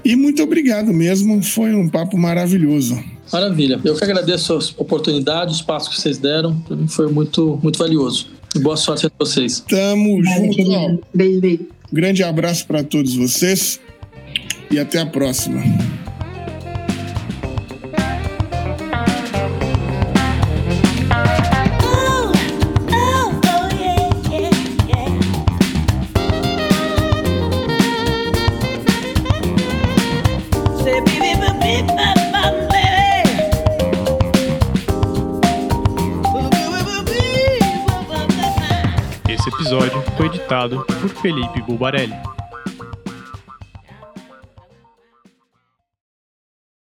E 0.04 0.14
muito 0.14 0.42
obrigado 0.42 0.92
mesmo, 0.92 1.42
foi 1.42 1.74
um 1.74 1.88
papo 1.88 2.16
maravilhoso. 2.16 3.15
Maravilha. 3.32 3.80
Eu 3.84 3.94
que 3.94 4.04
agradeço 4.04 4.54
a 4.54 4.58
oportunidade, 4.82 5.52
o 5.52 5.54
espaço 5.54 5.90
que 5.90 6.00
vocês 6.00 6.18
deram. 6.18 6.58
Para 6.60 6.76
mim 6.76 6.88
foi 6.88 7.10
muito, 7.10 7.58
muito 7.62 7.78
valioso. 7.78 8.28
E 8.54 8.58
boa 8.58 8.76
sorte 8.76 9.06
a 9.06 9.10
vocês. 9.18 9.60
Tamo 9.60 10.22
junto. 10.24 11.02
Beijo, 11.12 11.40
beijo. 11.40 11.66
Grande 11.92 12.22
abraço 12.22 12.66
para 12.66 12.82
todos 12.82 13.14
vocês 13.14 13.80
e 14.70 14.78
até 14.78 15.00
a 15.00 15.06
próxima. 15.06 15.62
Editado 40.46 40.86
por 40.86 41.08
Felipe 41.08 41.60
Bulbarelli. 41.66 42.14